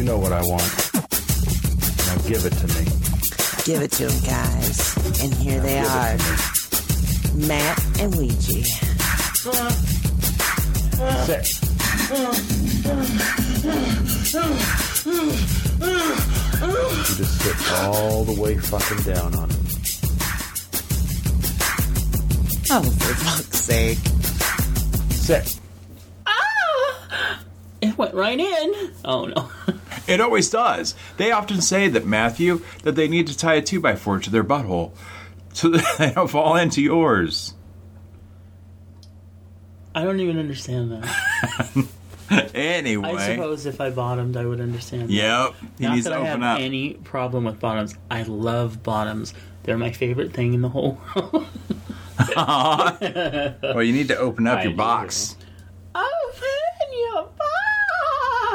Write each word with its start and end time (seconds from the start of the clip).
You 0.00 0.06
know 0.06 0.16
what 0.16 0.32
I 0.32 0.40
want. 0.40 0.62
Now 0.94 2.16
give 2.26 2.46
it 2.46 2.54
to 2.54 2.66
me. 2.68 2.84
Give 3.66 3.82
it 3.82 3.92
to 3.92 4.06
them, 4.06 4.18
guys. 4.24 4.96
And 5.22 5.34
here 5.34 5.60
they 5.60 5.78
are 5.78 6.16
Matt 7.46 8.00
and 8.00 8.14
Ouija. 8.14 8.62
Sit. 11.26 11.60
You 16.62 17.16
just 17.18 17.42
sit 17.42 17.72
all 17.72 18.24
the 18.24 18.40
way 18.40 18.56
fucking 18.56 19.02
down 19.02 19.34
on 19.34 19.50
it. 19.50 19.56
Oh, 22.70 22.82
for 22.82 23.14
fuck's 23.16 23.60
sake. 23.60 23.98
Sit. 25.10 25.60
Ah! 26.24 27.42
It 27.82 27.98
went 27.98 28.14
right 28.14 28.40
in. 28.40 28.92
Oh 29.04 29.26
no. 29.26 29.50
It 30.10 30.20
always 30.20 30.50
does. 30.50 30.94
They 31.16 31.30
often 31.32 31.60
say 31.60 31.88
that, 31.88 32.04
Matthew, 32.06 32.62
that 32.82 32.96
they 32.96 33.08
need 33.08 33.26
to 33.28 33.36
tie 33.36 33.54
a 33.54 33.62
2x4 33.62 34.22
to 34.24 34.30
their 34.30 34.44
butthole 34.44 34.92
so 35.52 35.68
that 35.70 35.84
they 35.98 36.10
don't 36.12 36.28
fall 36.28 36.56
into 36.56 36.82
yours. 36.82 37.54
I 39.94 40.04
don't 40.04 40.20
even 40.20 40.38
understand 40.38 40.92
that. 40.92 41.86
Anyway. 42.54 43.08
I 43.12 43.34
suppose 43.34 43.66
if 43.66 43.80
I 43.80 43.90
bottomed, 43.90 44.36
I 44.36 44.46
would 44.46 44.60
understand. 44.60 45.08
that. 45.08 45.12
Yep. 45.12 45.54
He 45.78 45.84
Not 45.84 45.94
needs 45.94 46.04
that 46.04 46.10
to 46.10 46.20
I 46.20 46.24
have 46.26 46.40
up. 46.40 46.60
any 46.60 46.94
problem 46.94 47.42
with 47.44 47.58
bottoms. 47.58 47.96
I 48.08 48.22
love 48.22 48.84
bottoms. 48.84 49.34
They're 49.64 49.76
my 49.76 49.90
favorite 49.90 50.32
thing 50.32 50.54
in 50.54 50.62
the 50.62 50.68
whole 50.68 51.00
world. 51.16 51.46
Well, 52.36 53.82
you 53.82 53.92
need 53.92 54.06
to 54.08 54.16
open 54.16 54.46
up 54.46 54.58
I 54.60 54.62
your 54.62 54.72
do. 54.72 54.76
box. 54.76 55.36
Open 55.92 56.06
your 56.92 57.28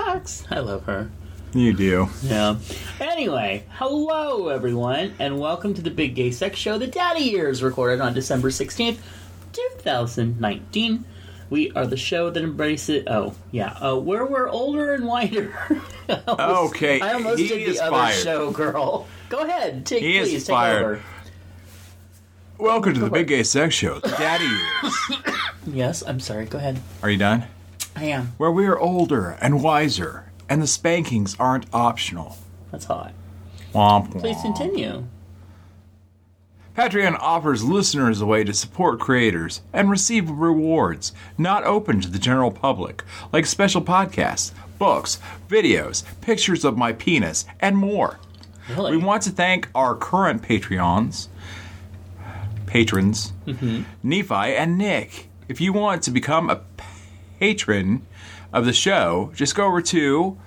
box. 0.08 0.46
I 0.50 0.60
love 0.60 0.86
her. 0.86 1.12
You 1.56 1.72
do. 1.74 2.10
Yeah. 2.22 2.58
Anyway, 3.00 3.64
hello 3.72 4.50
everyone, 4.50 5.16
and 5.20 5.40
welcome 5.40 5.74
to 5.74 5.82
the 5.82 5.90
Big 5.90 6.14
Gay 6.14 6.30
Sex 6.32 6.58
Show. 6.60 6.78
The 6.78 6.86
Daddy 6.88 7.22
Years 7.24 7.64
recorded 7.64 8.02
on 8.02 8.14
December 8.14 8.52
sixteenth, 8.52 9.02
two 9.54 9.70
thousand 9.78 10.40
nineteen. 10.42 11.06
We 11.50 11.72
are 11.72 11.88
the 11.88 11.96
show 11.96 12.30
that 12.30 12.44
embraces. 12.44 13.06
Oh, 13.08 13.36
yeah. 13.52 13.70
Uh, 13.80 13.96
where 13.96 14.26
we're 14.26 14.50
older 14.50 14.94
and 14.96 15.06
whiter. 15.08 15.54
I 16.10 16.20
almost- 16.28 16.76
Okay, 16.76 17.00
I 17.00 17.14
almost 17.14 17.40
he 17.40 17.48
did 17.48 17.76
the 17.76 17.80
other 17.80 17.92
fired. 17.92 18.16
show, 18.16 18.52
girl. 18.52 19.08
Go 19.30 19.40
ahead. 19.46 19.86
Take, 19.86 20.02
He 20.02 20.18
is 20.18 20.30
please, 20.30 20.48
fired. 20.48 20.74
take 20.74 20.84
over. 20.84 21.02
Welcome 22.58 22.94
to 22.96 23.00
the 23.00 23.10
Big 23.10 23.28
Gay 23.28 23.44
Sex 23.44 23.74
Show, 23.76 24.00
the 24.00 24.10
Daddy 24.10 24.46
Years. 24.46 24.96
Yes, 25.68 26.04
I'm 26.06 26.20
sorry. 26.20 26.46
Go 26.46 26.60
ahead. 26.60 26.80
Are 27.02 27.10
you 27.10 27.18
done? 27.18 27.46
I 27.96 28.04
am. 28.06 28.34
Where 28.38 28.52
we 28.52 28.68
are 28.68 28.78
older 28.78 29.32
and 29.42 29.64
wiser, 29.64 30.25
and 30.50 30.62
the 30.62 30.68
spankings 30.68 31.36
aren't 31.40 31.66
optional. 31.74 32.38
That's 32.72 32.86
hot. 32.86 33.14
Womp 33.74 34.14
womp. 34.14 34.20
Please 34.20 34.42
continue. 34.42 35.06
Patreon 36.76 37.18
offers 37.20 37.64
listeners 37.64 38.20
a 38.20 38.26
way 38.26 38.44
to 38.44 38.54
support 38.54 39.00
creators 39.00 39.62
and 39.72 39.90
receive 39.90 40.30
rewards 40.30 41.14
not 41.38 41.64
open 41.64 42.02
to 42.02 42.10
the 42.10 42.20
general 42.20 42.52
public, 42.52 43.02
like 43.32 43.46
special 43.46 43.82
podcasts, 43.82 44.52
books, 44.78 45.20
videos, 45.48 46.04
pictures 46.20 46.66
of 46.66 46.78
my 46.78 46.92
penis, 46.92 47.46
and 47.62 47.78
more. 47.78 48.20
Really? 48.70 48.92
We 48.92 48.98
want 48.98 49.24
to 49.24 49.30
thank 49.30 49.70
our 49.74 49.96
current 49.96 50.42
Patreons, 50.42 51.28
patrons, 52.66 53.32
mm-hmm. 53.46 53.84
Nephi 54.04 54.34
and 54.34 54.78
Nick. 54.78 55.30
If 55.48 55.62
you 55.62 55.72
want 55.72 56.04
to 56.04 56.12
become 56.12 56.50
a 56.50 56.62
patron 57.40 58.06
of 58.56 58.66
the 58.66 58.74
show, 58.74 59.32
just 59.36 59.54
go 59.54 59.66
over 59.66 59.82
to 59.82 60.38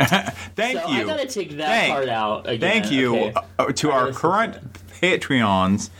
thank 0.56 0.78
so 0.78 0.88
you 0.88 1.00
I 1.00 1.04
gotta 1.04 1.26
take 1.26 1.50
that 1.52 1.66
Thank- 1.66 1.92
part 1.92 2.08
out 2.08 2.48
again. 2.48 2.60
thank 2.82 2.92
you 2.92 3.16
Okay. 3.16 3.34
uh, 3.58 3.66
to 3.72 3.90
All 3.90 3.98
right, 3.98 4.06
our 4.08 4.12
current 4.12 4.56
patreons 5.00 5.90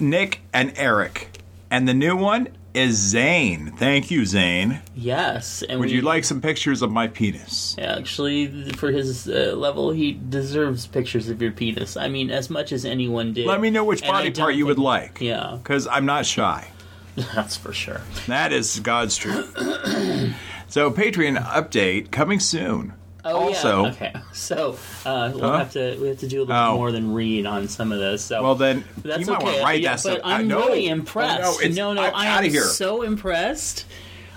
nick 0.00 0.40
and 0.52 0.72
eric 0.76 1.28
and 1.70 1.88
the 1.88 1.94
new 1.94 2.14
one 2.16 2.48
is 2.74 2.96
zane 2.96 3.72
thank 3.76 4.10
you 4.10 4.26
zane 4.26 4.80
Yes, 4.94 5.62
and 5.62 5.78
would 5.80 5.88
we, 5.90 5.94
you 5.96 6.02
like 6.02 6.24
some 6.24 6.40
pictures 6.40 6.82
of 6.82 6.90
my 6.90 7.06
penis 7.06 7.76
Actually, 7.78 8.72
for 8.72 8.90
his 8.90 9.28
uh, 9.28 9.54
level, 9.56 9.92
he 9.92 10.12
deserves 10.12 10.86
pictures 10.86 11.28
of 11.28 11.40
your 11.40 11.52
penis. 11.52 11.96
I 11.96 12.08
mean, 12.08 12.30
as 12.30 12.50
much 12.50 12.72
as 12.72 12.84
anyone 12.84 13.32
did. 13.32 13.46
let 13.46 13.60
me 13.60 13.70
know 13.70 13.84
which 13.84 14.02
body 14.02 14.30
part 14.32 14.56
you 14.56 14.66
would 14.66 14.78
like 14.80 15.20
Yeah, 15.20 15.56
because 15.62 15.86
i'm 15.86 16.04
not 16.06 16.26
shy 16.26 16.68
that's 17.34 17.56
for 17.56 17.72
sure. 17.72 18.00
That 18.26 18.52
is 18.52 18.80
God's 18.80 19.16
truth. 19.16 19.54
so 20.74 20.90
Patreon 20.90 21.40
update 21.40 22.10
coming 22.10 22.40
soon. 22.40 22.94
Oh 23.24 23.36
also, 23.48 23.84
yeah. 23.84 23.90
Okay. 23.92 24.12
So 24.32 24.76
uh, 25.06 25.30
we'll 25.32 25.40
Huh? 25.48 25.58
have 25.58 25.72
to 25.74 25.96
we 26.00 26.08
have 26.08 26.18
to 26.18 26.26
do 26.28 26.40
a 26.40 26.44
little 26.44 26.56
Oh. 26.62 26.74
more 26.76 26.90
than 26.90 27.14
read 27.14 27.46
on 27.46 27.68
some 27.68 27.92
of 27.92 28.00
this. 28.00 28.24
So 28.24 28.42
well 28.42 28.56
then 28.56 28.82
that's 29.02 29.20
you 29.20 29.26
might 29.26 29.36
okay. 29.36 29.44
want 29.44 29.56
to 29.58 29.62
write 29.62 29.80
yeah, 29.82 29.90
that 29.90 30.00
stuff. 30.00 30.18
But 30.22 30.26
I'm 30.28 30.40
I 30.40 30.42
know. 30.42 30.66
really 30.66 30.88
Oh, 30.90 30.92
impressed. 30.92 31.62
no, 31.70 31.92
no, 31.92 31.92
no, 31.94 32.02
I'm 32.08 32.14
I 32.14 32.44
am 32.44 32.50
here. 32.50 32.64
so 32.64 33.02
impressed. 33.02 33.86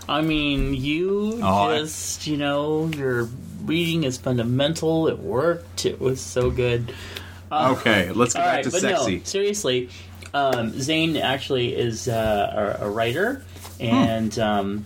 I 0.07 0.21
mean, 0.21 0.73
you 0.75 1.39
Oh, 1.43 1.75
just 1.77 2.27
you 2.27 2.37
know 2.37 2.85
your 2.95 3.23
reading 3.65 4.03
is 4.05 4.17
fundamental. 4.17 5.07
It 5.09 5.17
worked. 5.19 5.85
It 5.85 5.99
was 5.99 6.21
so 6.21 6.49
good. 6.51 6.93
okay, 7.51 8.11
let's 8.11 8.33
get 8.35 8.39
All 8.41 8.47
back 8.47 8.55
right, 8.57 8.63
to 8.63 8.71
sexy. 8.71 9.17
no, 9.17 9.23
seriously, 9.23 9.89
um, 10.33 10.79
Zane 10.79 11.17
actually 11.17 11.75
is 11.75 12.07
uh, 12.07 12.77
a, 12.79 12.85
a 12.85 12.89
writer, 12.89 13.43
and 13.81 14.37
um, 14.39 14.85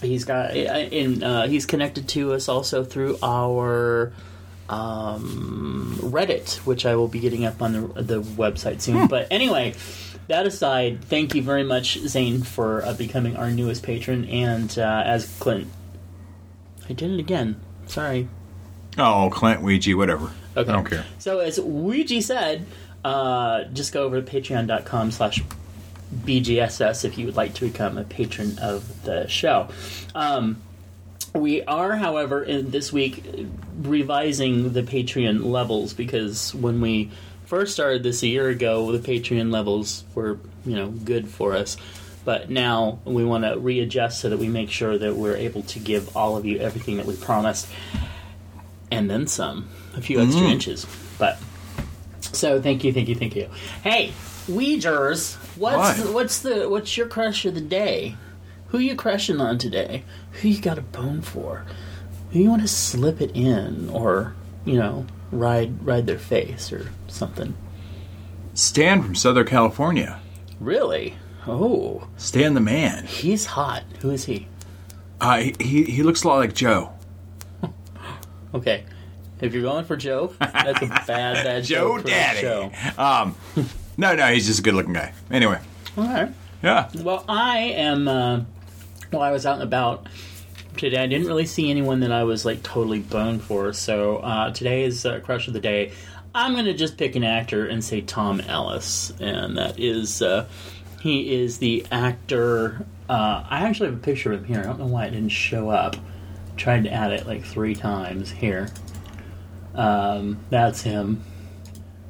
he's 0.00 0.24
got 0.24 0.56
in 0.56 1.22
uh, 1.22 1.46
he's 1.48 1.66
connected 1.66 2.08
to 2.10 2.32
us 2.32 2.48
also 2.48 2.84
through 2.84 3.18
our 3.22 4.12
um, 4.68 5.96
Reddit, 6.00 6.56
which 6.66 6.84
I 6.86 6.96
will 6.96 7.08
be 7.08 7.20
getting 7.20 7.44
up 7.44 7.62
on 7.62 7.72
the, 7.72 8.02
the 8.02 8.22
website 8.22 8.80
soon. 8.80 9.06
But 9.08 9.28
anyway. 9.30 9.74
That 10.28 10.44
aside, 10.44 11.02
thank 11.06 11.34
you 11.34 11.40
very 11.40 11.64
much, 11.64 11.96
Zane, 12.00 12.42
for 12.42 12.84
uh, 12.84 12.92
becoming 12.92 13.38
our 13.38 13.50
newest 13.50 13.82
patron. 13.82 14.26
And 14.26 14.78
uh, 14.78 15.02
as 15.06 15.24
Clint, 15.38 15.68
I 16.86 16.92
did 16.92 17.12
it 17.12 17.18
again. 17.18 17.58
Sorry, 17.86 18.28
Oh, 18.98 19.30
Clint 19.32 19.62
Ouija, 19.62 19.96
whatever. 19.96 20.30
Okay. 20.56 20.70
I 20.70 20.74
don't 20.74 20.84
care. 20.84 21.04
So 21.18 21.38
as 21.38 21.58
Ouija 21.58 22.20
said, 22.20 22.66
uh, 23.04 23.64
just 23.72 23.92
go 23.92 24.02
over 24.02 24.20
to 24.20 24.30
patreon.com 24.30 25.12
slash 25.12 25.42
BGSS 26.14 27.04
if 27.04 27.18
you 27.18 27.26
would 27.26 27.36
like 27.36 27.54
to 27.54 27.66
become 27.66 27.98
a 27.98 28.04
patron 28.04 28.58
of 28.58 29.04
the 29.04 29.26
show. 29.26 29.68
Um, 30.14 30.62
we 31.34 31.62
are, 31.62 31.96
however, 31.96 32.42
in 32.42 32.70
this 32.70 32.92
week 32.92 33.22
revising 33.80 34.72
the 34.72 34.82
Patreon 34.82 35.44
levels 35.44 35.92
because 35.92 36.54
when 36.54 36.80
we 36.80 37.10
first 37.44 37.72
started 37.72 38.02
this 38.02 38.22
a 38.22 38.26
year 38.26 38.48
ago, 38.48 38.90
the 38.92 38.98
Patreon 38.98 39.52
levels 39.52 40.04
were, 40.14 40.38
you 40.64 40.74
know, 40.74 40.88
good 40.88 41.28
for 41.28 41.54
us. 41.54 41.76
But 42.24 42.50
now 42.50 42.98
we 43.04 43.24
want 43.24 43.44
to 43.44 43.58
readjust 43.58 44.20
so 44.20 44.30
that 44.30 44.38
we 44.38 44.48
make 44.48 44.70
sure 44.70 44.98
that 44.98 45.14
we're 45.14 45.36
able 45.36 45.62
to 45.62 45.78
give 45.78 46.14
all 46.16 46.36
of 46.36 46.44
you 46.44 46.58
everything 46.58 46.98
that 46.98 47.06
we 47.06 47.16
promised 47.16 47.68
and 48.90 49.10
then 49.10 49.26
some, 49.26 49.68
a 49.96 50.00
few 50.00 50.20
extra 50.20 50.46
inches. 50.46 50.86
But 51.18 51.38
so 52.20 52.60
thank 52.60 52.84
you, 52.84 52.92
thank 52.92 53.08
you, 53.08 53.14
thank 53.14 53.34
you. 53.34 53.48
Hey, 53.82 54.12
Weegers, 54.48 55.34
what's 55.56 55.76
What? 55.76 55.96
the, 56.06 56.12
what's 56.12 56.38
the 56.40 56.68
what's 56.68 56.96
your 56.96 57.06
crush 57.06 57.44
of 57.44 57.54
the 57.54 57.60
day? 57.60 58.16
who 58.68 58.78
you 58.78 58.94
crushing 58.94 59.40
on 59.40 59.56
today? 59.56 60.04
Who 60.32 60.48
you 60.48 60.60
got 60.60 60.76
a 60.76 60.82
bone 60.82 61.22
for? 61.22 61.64
Who 62.32 62.38
you 62.40 62.50
want 62.50 62.60
to 62.62 62.68
slip 62.68 63.20
it 63.22 63.30
in, 63.34 63.88
or 63.88 64.34
you 64.66 64.74
know, 64.78 65.06
ride 65.30 65.84
ride 65.86 66.06
their 66.06 66.18
face 66.18 66.70
or 66.72 66.90
something? 67.06 67.54
Stan 68.54 69.02
from 69.02 69.14
Southern 69.14 69.46
California. 69.46 70.20
Really? 70.60 71.14
Oh, 71.46 72.08
Stan 72.18 72.52
the 72.54 72.60
man. 72.60 73.06
he's 73.06 73.46
hot. 73.46 73.84
Who 74.00 74.10
is 74.10 74.24
he? 74.26 74.48
Uh, 75.20 75.38
he, 75.38 75.54
he 75.60 75.84
he 75.84 76.02
looks 76.02 76.24
a 76.24 76.28
lot 76.28 76.36
like 76.36 76.54
Joe. 76.54 76.92
Okay, 78.54 78.84
if 79.42 79.52
you're 79.52 79.62
going 79.62 79.84
for 79.84 79.94
Joe, 79.94 80.32
that's 80.40 80.80
a 80.80 80.86
bad 80.86 81.06
bad 81.44 81.64
Joe 81.64 81.98
joke 81.98 82.06
Daddy. 82.06 82.40
show. 82.40 82.70
Um, 82.96 83.34
no, 83.98 84.14
no, 84.14 84.32
he's 84.32 84.46
just 84.46 84.60
a 84.60 84.62
good-looking 84.62 84.94
guy. 84.94 85.12
Anyway, 85.30 85.58
All 85.98 86.04
right. 86.04 86.30
yeah. 86.62 86.88
Well, 86.94 87.24
I 87.28 87.58
am. 87.58 88.08
Uh, 88.08 88.44
well, 89.12 89.20
I 89.22 89.30
was 89.30 89.44
out 89.44 89.54
and 89.54 89.62
about 89.62 90.06
today. 90.76 91.02
I 91.02 91.06
didn't 91.06 91.26
really 91.26 91.46
see 91.46 91.70
anyone 91.70 92.00
that 92.00 92.12
I 92.12 92.24
was 92.24 92.44
like 92.44 92.62
totally 92.62 93.00
boned 93.00 93.42
for. 93.42 93.72
So 93.72 94.18
uh, 94.18 94.52
today 94.52 94.84
is 94.84 95.04
uh, 95.04 95.20
crush 95.20 95.48
of 95.48 95.54
the 95.54 95.60
day. 95.60 95.92
I'm 96.34 96.52
going 96.52 96.66
to 96.66 96.74
just 96.74 96.96
pick 96.96 97.16
an 97.16 97.24
actor 97.24 97.66
and 97.66 97.82
say 97.82 98.00
Tom 98.00 98.40
Ellis, 98.42 99.12
and 99.18 99.58
that 99.58 99.78
is 99.80 100.22
uh, 100.22 100.46
he 101.00 101.34
is 101.42 101.58
the 101.58 101.84
actor. 101.90 102.86
Uh, 103.08 103.44
I 103.48 103.66
actually 103.66 103.88
have 103.90 103.98
a 103.98 104.02
picture 104.02 104.32
of 104.32 104.40
him 104.40 104.46
here. 104.46 104.60
I 104.60 104.64
don't 104.64 104.78
know 104.78 104.86
why 104.86 105.06
it 105.06 105.10
didn't 105.10 105.30
show 105.30 105.70
up. 105.70 105.96
Tried 106.56 106.84
to 106.84 106.92
add 106.92 107.12
it 107.12 107.26
like 107.26 107.44
three 107.44 107.74
times 107.74 108.30
here. 108.30 108.68
Um, 109.74 110.38
that's 110.50 110.82
him. 110.82 111.24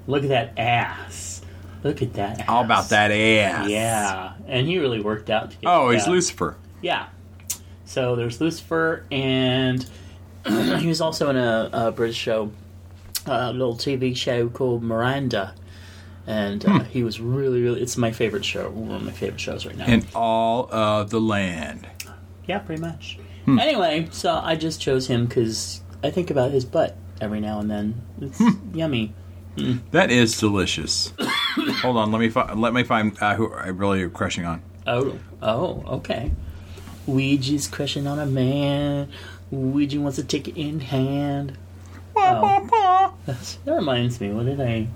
Look 0.06 0.24
at 0.24 0.30
that 0.30 0.58
ass. 0.58 1.27
Look 1.88 2.02
at 2.02 2.12
that. 2.14 2.40
Ass. 2.40 2.46
How 2.46 2.62
about 2.62 2.90
that 2.90 3.10
ass? 3.10 3.68
Yeah, 3.68 4.34
and 4.46 4.66
he 4.66 4.78
really 4.78 5.00
worked 5.00 5.30
out 5.30 5.52
to 5.52 5.56
get. 5.56 5.66
Oh, 5.66 5.88
he's. 5.88 6.06
Lucifer. 6.06 6.56
Yeah. 6.82 7.08
So 7.86 8.14
there's 8.14 8.42
Lucifer, 8.42 9.06
and 9.10 9.88
he 10.46 10.86
was 10.86 11.00
also 11.00 11.30
in 11.30 11.36
a, 11.36 11.70
a 11.72 11.90
British 11.90 12.16
show, 12.16 12.52
a 13.24 13.50
little 13.52 13.74
TV 13.74 14.14
show 14.14 14.50
called 14.50 14.82
Miranda, 14.82 15.54
and 16.26 16.62
uh, 16.66 16.80
hmm. 16.80 16.84
he 16.84 17.02
was 17.02 17.20
really, 17.20 17.62
really. 17.62 17.80
It's 17.80 17.96
my 17.96 18.12
favorite 18.12 18.44
show. 18.44 18.68
One 18.68 18.96
of 18.96 19.02
my 19.02 19.12
favorite 19.12 19.40
shows 19.40 19.64
right 19.64 19.76
now. 19.76 19.86
In 19.86 20.06
all 20.14 20.68
of 20.70 21.08
the 21.08 21.20
land. 21.20 21.86
yeah, 22.46 22.58
pretty 22.58 22.82
much. 22.82 23.18
Hmm. 23.46 23.58
Anyway, 23.58 24.08
so 24.10 24.34
I 24.34 24.56
just 24.56 24.78
chose 24.78 25.06
him 25.06 25.24
because 25.24 25.80
I 26.04 26.10
think 26.10 26.30
about 26.30 26.50
his 26.50 26.66
butt 26.66 26.94
every 27.22 27.40
now 27.40 27.60
and 27.60 27.70
then. 27.70 28.02
It's 28.20 28.36
hmm. 28.36 28.76
yummy. 28.76 29.14
That 29.90 30.10
is 30.10 30.38
delicious. 30.38 31.12
Hold 31.82 31.96
on, 31.96 32.12
let 32.12 32.18
me 32.20 32.28
fi- 32.28 32.52
let 32.54 32.72
me 32.74 32.82
find 32.84 33.16
uh, 33.20 33.34
who 33.34 33.52
I 33.52 33.68
really 33.68 34.02
am 34.02 34.10
crushing 34.10 34.44
on. 34.44 34.62
Oh, 34.86 35.18
oh, 35.42 35.82
okay. 35.98 36.30
Ouija's 37.06 37.66
crushing 37.68 38.06
on 38.06 38.18
a 38.18 38.26
man. 38.26 39.08
Ouija 39.50 39.98
wants 40.00 40.16
to 40.16 40.24
take 40.24 40.46
it 40.48 40.56
in 40.60 40.80
hand. 40.80 41.56
Oh. 42.16 43.14
That 43.26 43.56
reminds 43.66 44.20
me. 44.20 44.30
What 44.32 44.46
did 44.46 44.60
I? 44.60 44.86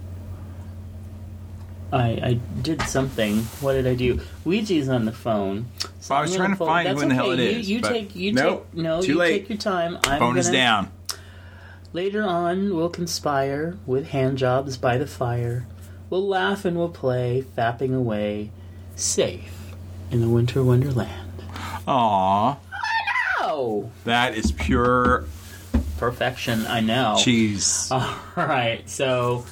I 1.93 2.03
I 2.23 2.41
did 2.63 2.83
something. 2.83 3.39
What 3.61 3.75
did 3.75 3.87
I 3.87 3.95
do? 3.95 4.21
Ouija's 4.45 4.89
on 4.89 5.05
the 5.05 5.13
phone. 5.13 5.67
So 6.01 6.15
I 6.15 6.23
was 6.23 6.35
trying 6.35 6.55
fold- 6.55 6.69
find 6.69 6.87
That's 6.89 6.97
who 6.99 7.03
in 7.03 7.09
the 7.11 7.15
hell 7.15 7.31
okay. 7.31 7.55
it 7.57 7.65
You, 7.67 7.77
you 7.77 7.81
but 7.83 7.89
take. 7.93 8.17
You 8.17 8.33
nope, 8.33 8.67
take. 8.75 8.83
No, 8.83 9.03
too 9.03 9.09
you 9.13 9.19
late. 9.19 9.41
take 9.41 9.49
your 9.51 9.59
time. 9.59 9.99
I'm 10.05 10.19
Phone 10.19 10.37
is 10.39 10.47
gonna- 10.47 10.59
down. 10.59 10.93
Later 11.95 12.23
on, 12.23 12.75
we'll 12.75 12.89
conspire 12.89 13.77
with 13.85 14.09
hand 14.09 14.39
jobs 14.39 14.79
by 14.79 14.97
the 14.97 15.07
fire. 15.07 15.67
We'll 16.09 16.27
laugh 16.27 16.65
and 16.65 16.77
we'll 16.77 16.89
play, 16.89 17.45
fapping 17.57 17.95
away, 17.95 18.51
safe 18.97 19.75
in 20.11 20.23
the 20.23 20.29
winter 20.29 20.63
wonderland. 20.65 21.43
Aw, 21.87 22.59
know! 23.41 23.91
that 24.05 24.35
is 24.35 24.53
pure 24.53 25.27
perfection! 25.99 26.67
I 26.67 26.81
know. 26.81 27.17
cheese. 27.19 27.89
All 27.91 28.17
right, 28.37 28.89
so 28.89 29.45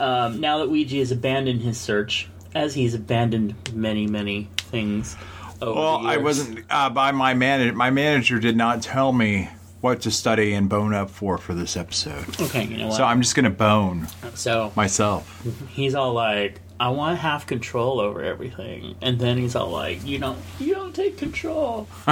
um, 0.00 0.40
now 0.40 0.58
that 0.58 0.70
Ouija 0.70 0.96
has 0.96 1.12
abandoned 1.12 1.62
his 1.62 1.78
search, 1.78 2.28
as 2.52 2.74
he's 2.74 2.94
abandoned 2.94 3.54
many, 3.72 4.08
many 4.08 4.48
things. 4.56 5.16
Over 5.62 5.78
well, 5.78 6.06
I 6.06 6.16
wasn't 6.16 6.64
uh, 6.68 6.90
by 6.90 7.12
my 7.12 7.34
manager. 7.34 7.74
My 7.74 7.90
manager 7.90 8.40
did 8.40 8.56
not 8.56 8.82
tell 8.82 9.12
me 9.12 9.50
what 9.80 10.02
to 10.02 10.10
study 10.10 10.52
and 10.52 10.68
bone 10.68 10.92
up 10.94 11.10
for 11.10 11.38
for 11.38 11.54
this 11.54 11.76
episode. 11.76 12.40
Okay, 12.40 12.64
you 12.64 12.76
know 12.78 12.88
what? 12.88 12.96
So 12.96 13.04
I'm 13.04 13.20
just 13.22 13.34
gonna 13.34 13.50
bone 13.50 14.08
so 14.34 14.72
myself. 14.76 15.42
he's 15.70 15.94
all 15.94 16.12
like, 16.12 16.60
"I 16.78 16.90
want 16.90 17.16
to 17.16 17.22
have 17.22 17.46
control 17.46 17.98
over 18.00 18.22
everything," 18.22 18.96
and 19.00 19.18
then 19.18 19.38
he's 19.38 19.56
all 19.56 19.70
like, 19.70 20.04
"You 20.06 20.18
don't, 20.18 20.38
you 20.58 20.74
don't 20.74 20.94
take 20.94 21.16
control." 21.18 21.88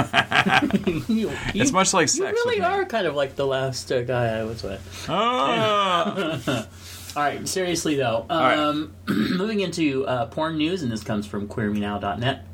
you, 0.87 1.03
you, 1.07 1.31
It's 1.53 1.71
much 1.71 1.93
like 1.93 2.03
You 2.03 2.07
sex 2.25 2.31
really 2.43 2.59
with 2.59 2.67
me. 2.67 2.73
are 2.73 2.85
kind 2.85 3.05
of 3.07 3.15
like 3.15 3.35
the 3.35 3.45
last 3.45 3.91
uh, 3.91 4.01
guy 4.01 4.39
I 4.39 4.43
was 4.43 4.63
with. 4.63 5.05
Ah. 5.09 6.67
All 7.15 7.23
right, 7.23 7.47
seriously 7.47 7.95
though, 7.95 8.27
right. 8.29 8.55
um, 8.57 8.93
moving 9.07 9.61
into 9.61 10.05
uh, 10.05 10.27
porn 10.27 10.57
news, 10.57 10.83
and 10.83 10.91
this 10.91 11.03
comes 11.03 11.25
from 11.25 11.47
QueerMeNow.net. 11.47 12.45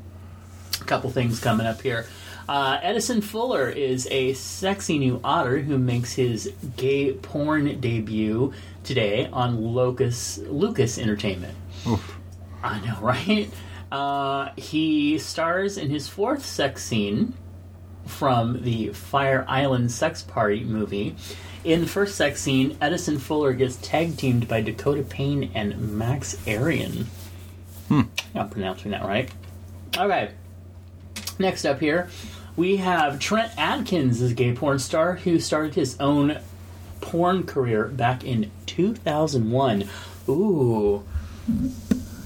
A 0.80 0.84
couple 0.84 1.10
things 1.10 1.40
coming 1.40 1.66
up 1.66 1.82
here. 1.82 2.06
Uh, 2.48 2.78
Edison 2.80 3.20
Fuller 3.20 3.68
is 3.68 4.06
a 4.10 4.32
sexy 4.34 4.98
new 4.98 5.20
otter 5.24 5.58
who 5.58 5.78
makes 5.78 6.12
his 6.12 6.52
gay 6.76 7.12
porn 7.12 7.80
debut 7.80 8.52
today 8.84 9.26
on 9.32 9.74
Locus 9.74 10.38
Lucas 10.38 10.96
Entertainment. 10.98 11.56
I 12.62 12.80
know, 12.86 12.98
right? 13.00 13.50
Uh, 13.90 14.50
he 14.56 15.18
stars 15.18 15.76
in 15.76 15.90
his 15.90 16.08
fourth 16.08 16.44
sex 16.44 16.84
scene 16.84 17.34
from 18.06 18.62
the 18.62 18.90
Fire 18.90 19.44
Island 19.48 19.90
Sex 19.90 20.22
Party 20.22 20.62
movie. 20.62 21.16
In 21.64 21.80
the 21.80 21.86
first 21.88 22.14
sex 22.14 22.40
scene, 22.40 22.78
Edison 22.80 23.18
Fuller 23.18 23.52
gets 23.52 23.76
tag 23.76 24.16
teamed 24.16 24.46
by 24.46 24.60
Dakota 24.60 25.02
Payne 25.02 25.50
and 25.54 25.98
Max 25.98 26.36
Arian. 26.46 27.06
Hmm. 27.88 28.02
I'm 28.36 28.48
pronouncing 28.48 28.92
that 28.92 29.04
right. 29.04 29.30
Okay. 29.96 30.30
Next 31.38 31.64
up 31.64 31.80
here, 31.80 32.08
we 32.56 32.78
have 32.78 33.18
Trent 33.18 33.52
Adkins 33.56 34.22
as 34.22 34.30
a 34.32 34.34
gay 34.34 34.52
porn 34.54 34.78
star 34.78 35.16
who 35.16 35.38
started 35.38 35.74
his 35.74 35.98
own 36.00 36.38
porn 37.00 37.44
career 37.44 37.86
back 37.86 38.24
in 38.24 38.50
2001. 38.66 39.88
Ooh. 40.28 41.04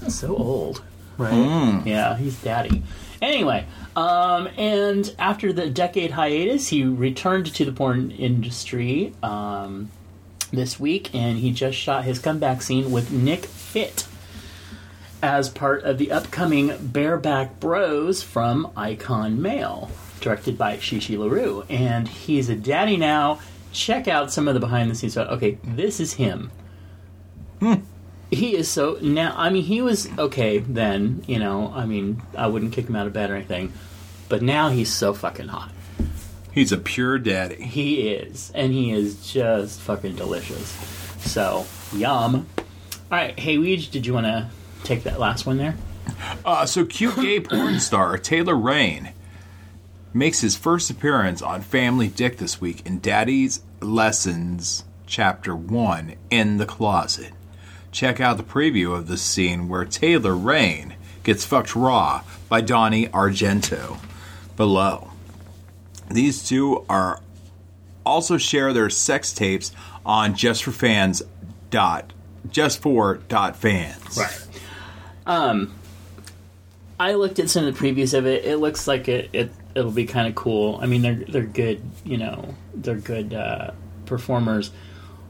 So 0.08 0.36
old, 0.36 0.82
right? 1.18 1.82
Yeah, 1.84 2.16
he's 2.16 2.40
daddy. 2.40 2.82
Anyway, 3.20 3.66
um, 3.96 4.48
and 4.56 5.14
after 5.18 5.52
the 5.52 5.68
decade 5.68 6.12
hiatus, 6.12 6.68
he 6.68 6.84
returned 6.84 7.46
to 7.54 7.64
the 7.64 7.72
porn 7.72 8.10
industry 8.12 9.12
um, 9.22 9.90
this 10.52 10.80
week, 10.80 11.14
and 11.14 11.38
he 11.38 11.52
just 11.52 11.76
shot 11.76 12.04
his 12.04 12.18
comeback 12.18 12.62
scene 12.62 12.90
with 12.90 13.10
Nick 13.12 13.44
Fitt 13.44 14.06
as 15.22 15.50
part 15.50 15.84
of 15.84 15.98
the 15.98 16.10
upcoming 16.10 16.72
Bareback 16.80 17.60
Bros 17.60 18.22
from 18.22 18.70
Icon 18.74 19.42
Male, 19.42 19.90
directed 20.20 20.58
by 20.58 20.76
Chi 20.76 20.98
Chi 20.98 21.16
LaRue. 21.16 21.64
And 21.68 22.08
he's 22.08 22.48
a 22.48 22.56
daddy 22.56 22.96
now. 22.96 23.40
Check 23.72 24.08
out 24.08 24.32
some 24.32 24.48
of 24.48 24.54
the 24.54 24.60
behind 24.60 24.90
the 24.90 24.94
scenes 24.94 25.12
stuff. 25.12 25.28
Okay, 25.30 25.58
this 25.62 26.00
is 26.00 26.14
him. 26.14 26.50
He 28.30 28.56
is 28.56 28.68
so 28.68 28.98
now. 29.02 29.34
I 29.36 29.50
mean, 29.50 29.64
he 29.64 29.82
was 29.82 30.08
okay 30.18 30.58
then. 30.58 31.24
You 31.26 31.38
know, 31.38 31.72
I 31.74 31.84
mean, 31.84 32.22
I 32.36 32.46
wouldn't 32.46 32.72
kick 32.72 32.88
him 32.88 32.96
out 32.96 33.06
of 33.06 33.12
bed 33.12 33.30
or 33.30 33.36
anything. 33.36 33.72
But 34.28 34.42
now 34.42 34.68
he's 34.68 34.92
so 34.92 35.12
fucking 35.12 35.48
hot. 35.48 35.72
He's 36.52 36.72
a 36.72 36.78
pure 36.78 37.18
daddy. 37.18 37.62
He 37.62 38.08
is, 38.08 38.50
and 38.54 38.72
he 38.72 38.92
is 38.92 39.32
just 39.32 39.80
fucking 39.80 40.16
delicious. 40.16 40.68
So 41.20 41.66
yum. 41.92 42.46
All 42.58 42.64
right, 43.10 43.38
hey 43.38 43.56
Weege, 43.56 43.90
did 43.90 44.06
you 44.06 44.14
want 44.14 44.26
to 44.26 44.48
take 44.84 45.02
that 45.04 45.18
last 45.18 45.46
one 45.46 45.58
there? 45.58 45.76
Uh, 46.44 46.66
so 46.66 46.84
cute 46.84 47.16
gay 47.16 47.40
porn 47.40 47.80
star 47.80 48.16
Taylor 48.18 48.56
Rain 48.56 49.12
makes 50.12 50.40
his 50.40 50.56
first 50.56 50.90
appearance 50.90 51.40
on 51.42 51.62
Family 51.62 52.08
Dick 52.08 52.38
this 52.38 52.60
week 52.60 52.84
in 52.86 53.00
Daddy's 53.00 53.62
Lessons 53.80 54.84
Chapter 55.06 55.54
1 55.54 56.14
in 56.30 56.56
the 56.56 56.66
Closet. 56.66 57.32
Check 57.92 58.20
out 58.20 58.36
the 58.36 58.42
preview 58.42 58.96
of 58.96 59.08
this 59.08 59.22
scene 59.22 59.68
where 59.68 59.84
Taylor 59.84 60.34
Rain 60.34 60.94
gets 61.22 61.44
fucked 61.44 61.74
raw 61.74 62.22
by 62.48 62.60
Donnie 62.60 63.08
Argento 63.08 63.98
below. 64.56 65.10
These 66.10 66.48
two 66.48 66.84
are 66.88 67.20
also 68.04 68.36
share 68.36 68.72
their 68.72 68.90
sex 68.90 69.32
tapes 69.32 69.72
on 70.04 70.34
just 70.34 70.64
for 70.64 70.72
fans 70.72 71.22
dot 71.70 72.12
just 72.50 72.80
for 72.80 73.16
dot 73.28 73.56
fans. 73.56 74.16
Right. 74.16 74.46
Um, 75.26 75.74
I 76.98 77.14
looked 77.14 77.38
at 77.38 77.50
some 77.50 77.64
of 77.64 77.78
the 77.78 77.80
previews 77.80 78.16
of 78.16 78.26
it. 78.26 78.44
It 78.44 78.56
looks 78.56 78.88
like 78.88 79.08
it, 79.08 79.30
it 79.32 79.52
it'll 79.74 79.90
be 79.92 80.06
kind 80.06 80.26
of 80.28 80.34
cool. 80.34 80.78
I 80.82 80.86
mean, 80.86 81.02
they're 81.02 81.14
they're 81.28 81.42
good. 81.42 81.80
You 82.04 82.18
know, 82.18 82.54
they're 82.74 82.96
good 82.96 83.34
uh, 83.34 83.70
performers. 84.06 84.70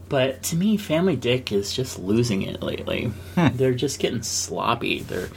But 0.09 0.43
to 0.45 0.57
me, 0.57 0.77
Family 0.77 1.15
Dick 1.17 1.53
is 1.53 1.73
just 1.73 1.99
losing 1.99 2.43
it 2.43 2.63
lately. 2.63 3.13
They're 3.37 3.75
just 3.75 4.01
getting 4.01 4.23
sloppy. 4.23 5.01
They're 5.01 5.29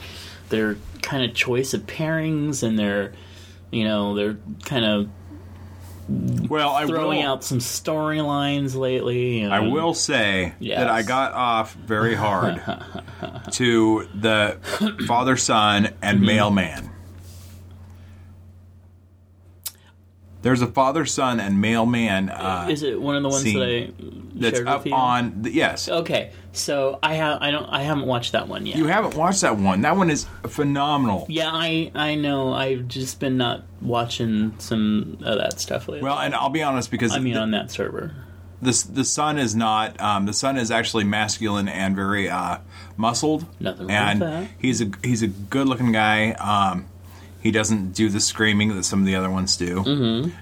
they're 0.48 0.76
kind 1.02 1.24
of 1.28 1.34
choice 1.36 1.74
of 1.74 1.82
pairings 1.86 2.62
and 2.62 2.78
they're 2.78 3.12
You 3.70 3.84
know, 3.84 4.14
they're 4.14 4.36
kind 4.64 4.84
of 4.84 5.08
Well, 6.50 6.70
I 6.74 6.86
throwing 6.86 7.20
will, 7.20 7.26
out 7.28 7.44
some 7.44 7.58
storylines 7.60 8.74
lately. 8.74 9.40
And 9.42 9.54
I 9.54 9.60
will 9.60 9.94
say 9.94 10.54
Yes. 10.58 10.80
that 10.80 10.88
I 10.90 11.02
got 11.02 11.32
off 11.32 11.74
very 11.74 12.14
hard 12.14 12.60
to 13.52 14.08
the 14.14 14.58
father 15.06 15.36
son 15.36 15.90
and 16.02 16.18
Mm-hmm. 16.18 16.26
mailman. 16.26 16.90
There's 20.44 20.62
a 20.62 20.66
father 20.68 21.04
son 21.06 21.40
and 21.40 21.60
mailman 21.60 22.28
uh, 22.28 22.68
Is 22.70 22.82
it 22.82 23.00
one 23.00 23.16
of 23.16 23.22
the 23.22 23.30
ones 23.30 23.42
scene 23.42 23.58
that 23.58 23.66
I 23.66 23.92
that's 24.34 24.56
shared 24.58 24.68
up 24.68 24.80
with 24.80 24.86
you? 24.88 24.94
on. 24.94 25.42
The, 25.42 25.50
yes, 25.50 25.88
Okay, 25.88 26.32
so 26.52 26.98
I 27.02 27.14
have 27.14 27.38
I 27.40 27.50
don't 27.50 27.64
I 27.66 27.82
haven't 27.82 28.06
watched 28.06 28.32
that 28.32 28.46
one 28.46 28.66
yet. 28.66 28.76
you 28.76 28.84
haven't 28.86 29.14
watched 29.16 29.40
that 29.40 29.56
one. 29.56 29.80
That 29.80 29.96
one 29.96 30.10
is 30.10 30.26
phenomenal. 30.46 31.26
yeah, 31.28 31.50
I 31.50 31.90
I 31.94 32.14
know. 32.14 32.52
I've 32.52 32.86
just 32.88 33.20
been 33.20 33.36
not 33.38 33.64
watching 33.80 34.54
some 34.58 35.18
of 35.24 35.38
that 35.38 35.60
stuff 35.60 35.88
lately. 35.88 36.04
Well, 36.04 36.18
and 36.18 36.34
I'll 36.34 36.50
be 36.50 36.62
honest 36.62 36.90
because 36.90 37.12
I 37.12 37.18
mean, 37.20 37.34
the, 37.34 37.40
on 37.40 37.50
that 37.52 37.70
server. 37.70 38.14
the 38.62 38.86
the 38.92 39.04
son 39.04 39.38
is 39.38 39.54
not. 39.56 39.98
Um, 40.00 40.26
the 40.26 40.32
son 40.34 40.56
is 40.58 40.70
actually 40.70 41.04
masculine 41.04 41.68
and 41.68 41.96
very 41.96 42.28
uh, 42.28 42.58
muscled. 42.96 43.46
Nothing 43.60 43.86
wrong 43.86 43.96
and 43.96 44.20
with 44.20 44.28
that. 44.28 44.48
he's 44.58 44.82
a 44.82 44.90
he's 45.02 45.22
a 45.22 45.28
good 45.28 45.68
looking 45.68 45.92
guy. 45.92 46.32
Um, 46.32 46.86
he 47.44 47.52
doesn't 47.52 47.92
do 47.92 48.08
the 48.08 48.18
screaming 48.20 48.74
that 48.74 48.82
some 48.84 48.98
of 48.98 49.06
the 49.06 49.14
other 49.14 49.30
ones 49.30 49.56
do. 49.56 49.76
Mm-hmm. 49.84 50.30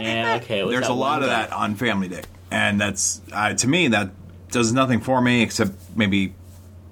Yeah, 0.00 0.40
okay. 0.42 0.68
There's 0.68 0.88
a 0.88 0.92
lot 0.92 1.22
of 1.22 1.28
that 1.28 1.52
on 1.52 1.76
Family 1.76 2.08
Dick, 2.08 2.26
and 2.50 2.78
that's 2.80 3.20
uh, 3.32 3.54
to 3.54 3.68
me 3.68 3.88
that 3.88 4.10
does 4.50 4.72
nothing 4.72 5.00
for 5.00 5.20
me 5.22 5.42
except 5.42 5.72
maybe 5.96 6.34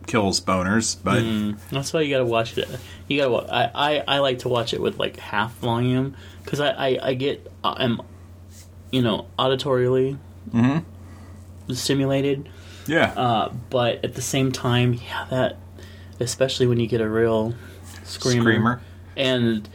kills 0.07 0.41
boners. 0.41 0.97
But 1.03 1.23
Mm. 1.23 1.59
That's 1.71 1.93
why 1.93 2.03
you 2.03 2.11
gotta 2.15 2.25
watch 2.25 2.57
it. 2.57 2.69
You 3.09 3.19
gotta. 3.19 3.31
wa- 3.31 3.47
I 3.51 3.71
I, 3.75 4.05
I 4.09 4.19
like 4.21 4.39
to 4.41 4.49
watch 4.49 4.73
it 4.73 4.81
with 4.81 4.99
like 4.99 5.17
half 5.19 5.53
volume 5.59 6.17
because 6.45 6.61
I, 6.61 6.71
I 6.71 6.99
I 7.09 7.15
get 7.15 7.51
I'm 7.65 8.01
you 8.93 9.03
know 9.03 9.27
auditorially 9.39 10.17
stimulated, 11.71 12.49
yeah, 12.87 13.13
uh, 13.17 13.53
but 13.69 14.05
at 14.05 14.15
the 14.15 14.23
same 14.23 14.53
time, 14.53 14.95
yeah, 14.95 15.27
that 15.31 15.57
especially 16.21 16.67
when 16.67 16.79
you 16.81 16.87
get 16.87 17.01
a 17.01 17.09
real 17.09 17.55
screamer, 18.13 18.43
screamer. 18.43 18.81
and 19.17 19.69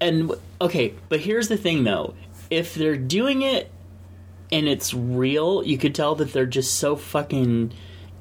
and 0.00 0.32
okay, 0.60 0.94
but 1.08 1.20
here's 1.20 1.48
the 1.48 1.56
thing 1.56 1.84
though: 1.84 2.14
if 2.50 2.74
they're 2.74 2.96
doing 2.96 3.42
it 3.42 3.70
and 4.52 4.68
it's 4.68 4.92
real, 4.94 5.64
you 5.64 5.78
could 5.78 5.94
tell 5.94 6.14
that 6.16 6.32
they're 6.32 6.46
just 6.46 6.74
so 6.74 6.96
fucking 6.96 7.72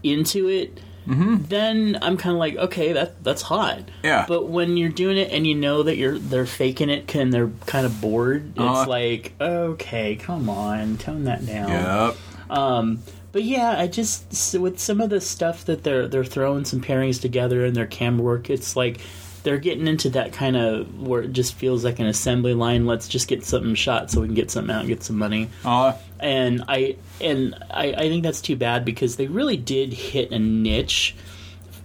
into 0.04 0.48
it. 0.48 0.80
Mm-hmm. 1.08 1.44
Then 1.50 1.98
I'm 2.02 2.16
kind 2.16 2.34
of 2.34 2.40
like, 2.40 2.56
okay, 2.56 2.94
that 2.94 3.22
that's 3.26 3.42
hot. 3.42 3.82
Yeah. 4.04 4.24
But 4.26 4.48
when 4.48 4.78
you're 4.78 4.88
doing 4.90 5.18
it 5.18 5.32
and 5.32 5.46
you 5.46 5.54
know 5.54 5.84
that 5.84 5.98
you're 5.98 6.18
they're 6.18 6.46
faking 6.46 6.90
it 6.90 7.14
and 7.14 7.34
they're 7.34 7.52
kind 7.66 7.86
of 7.86 8.00
bored, 8.00 8.52
it's 8.52 8.60
Uh-huh. 8.60 8.86
like, 8.90 9.34
okay, 9.42 10.16
come 10.16 10.50
on, 10.50 10.98
tone 10.98 11.26
that 11.26 11.46
down. 11.46 11.70
Yep. 11.70 12.18
Um, 12.58 13.00
but 13.34 13.44
yeah, 13.44 13.76
I 13.78 13.88
just 13.88 14.58
with 14.58 14.80
some 14.80 15.02
of 15.02 15.10
the 15.10 15.20
stuff 15.20 15.66
that 15.66 15.84
they're 15.84 16.08
they're 16.08 16.24
throwing 16.24 16.64
some 16.64 16.80
pairings 16.80 17.20
together 17.20 17.66
in 17.66 17.74
their 17.74 17.88
camera 17.88 18.24
work, 18.24 18.50
it's 18.50 18.78
like 18.78 19.02
they're 19.44 19.58
getting 19.58 19.88
into 19.88 20.10
that 20.12 20.32
kind 20.34 20.56
of 20.56 21.02
where 21.02 21.22
it 21.24 21.34
just 21.34 21.54
feels 21.56 21.84
like 21.84 22.00
an 22.00 22.06
assembly 22.08 22.54
line. 22.54 22.86
Let's 22.86 23.08
just 23.08 23.28
get 23.28 23.44
something 23.44 23.76
shot 23.76 24.10
so 24.10 24.22
we 24.22 24.28
can 24.28 24.36
get 24.36 24.50
something 24.52 24.74
out 24.74 24.80
and 24.82 24.88
get 24.88 25.04
some 25.04 25.18
money. 25.18 25.50
Uh, 25.66 25.94
And 26.20 26.64
I 26.68 26.96
and 27.22 27.54
I, 27.70 27.88
I 27.94 28.08
think 28.10 28.24
that's 28.24 28.40
too 28.42 28.56
bad 28.56 28.86
because 28.86 29.18
they 29.18 29.28
really 29.28 29.58
did 29.58 29.92
hit 29.94 30.32
a 30.32 30.40
niche. 30.40 31.16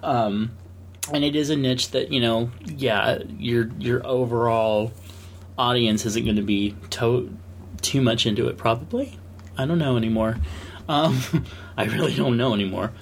Um, 0.02 0.52
and 1.12 1.24
it 1.24 1.34
is 1.34 1.50
a 1.50 1.56
niche 1.56 1.90
that 1.90 2.12
you 2.12 2.20
know, 2.20 2.50
yeah, 2.64 3.18
your 3.38 3.70
your 3.78 4.06
overall 4.06 4.92
audience 5.58 6.06
isn't 6.06 6.24
going 6.24 6.36
to 6.36 6.42
be 6.42 6.76
to- 6.90 7.36
too 7.82 8.00
much 8.00 8.26
into 8.26 8.46
it. 8.48 8.56
Probably, 8.56 9.18
I 9.56 9.66
don't 9.66 9.78
know 9.78 9.96
anymore. 9.96 10.36
Um, 10.88 11.20
I 11.76 11.84
really 11.86 12.14
don't 12.14 12.36
know 12.36 12.54
anymore. 12.54 12.92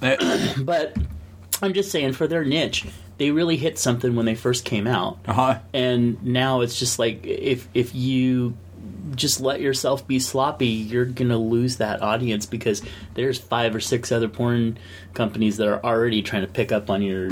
But 0.00 0.96
I'm 1.60 1.74
just 1.74 1.90
saying, 1.90 2.12
for 2.12 2.26
their 2.28 2.44
niche, 2.44 2.86
they 3.18 3.30
really 3.30 3.56
hit 3.56 3.78
something 3.78 4.16
when 4.16 4.26
they 4.26 4.34
first 4.34 4.64
came 4.64 4.86
out, 4.86 5.18
huh. 5.26 5.58
and 5.74 6.22
now 6.24 6.60
it's 6.62 6.78
just 6.78 6.98
like 6.98 7.26
if 7.26 7.68
if 7.74 7.94
you 7.94 8.56
just 9.14 9.40
let 9.40 9.60
yourself 9.60 10.06
be 10.06 10.18
sloppy, 10.18 10.66
you're 10.66 11.04
gonna 11.04 11.38
lose 11.38 11.76
that 11.76 12.02
audience 12.02 12.46
because 12.46 12.82
there's 13.14 13.38
five 13.38 13.74
or 13.74 13.80
six 13.80 14.12
other 14.12 14.28
porn 14.28 14.78
companies 15.14 15.56
that 15.56 15.68
are 15.68 15.82
already 15.84 16.22
trying 16.22 16.42
to 16.42 16.52
pick 16.52 16.72
up 16.72 16.90
on 16.90 17.02
your 17.02 17.28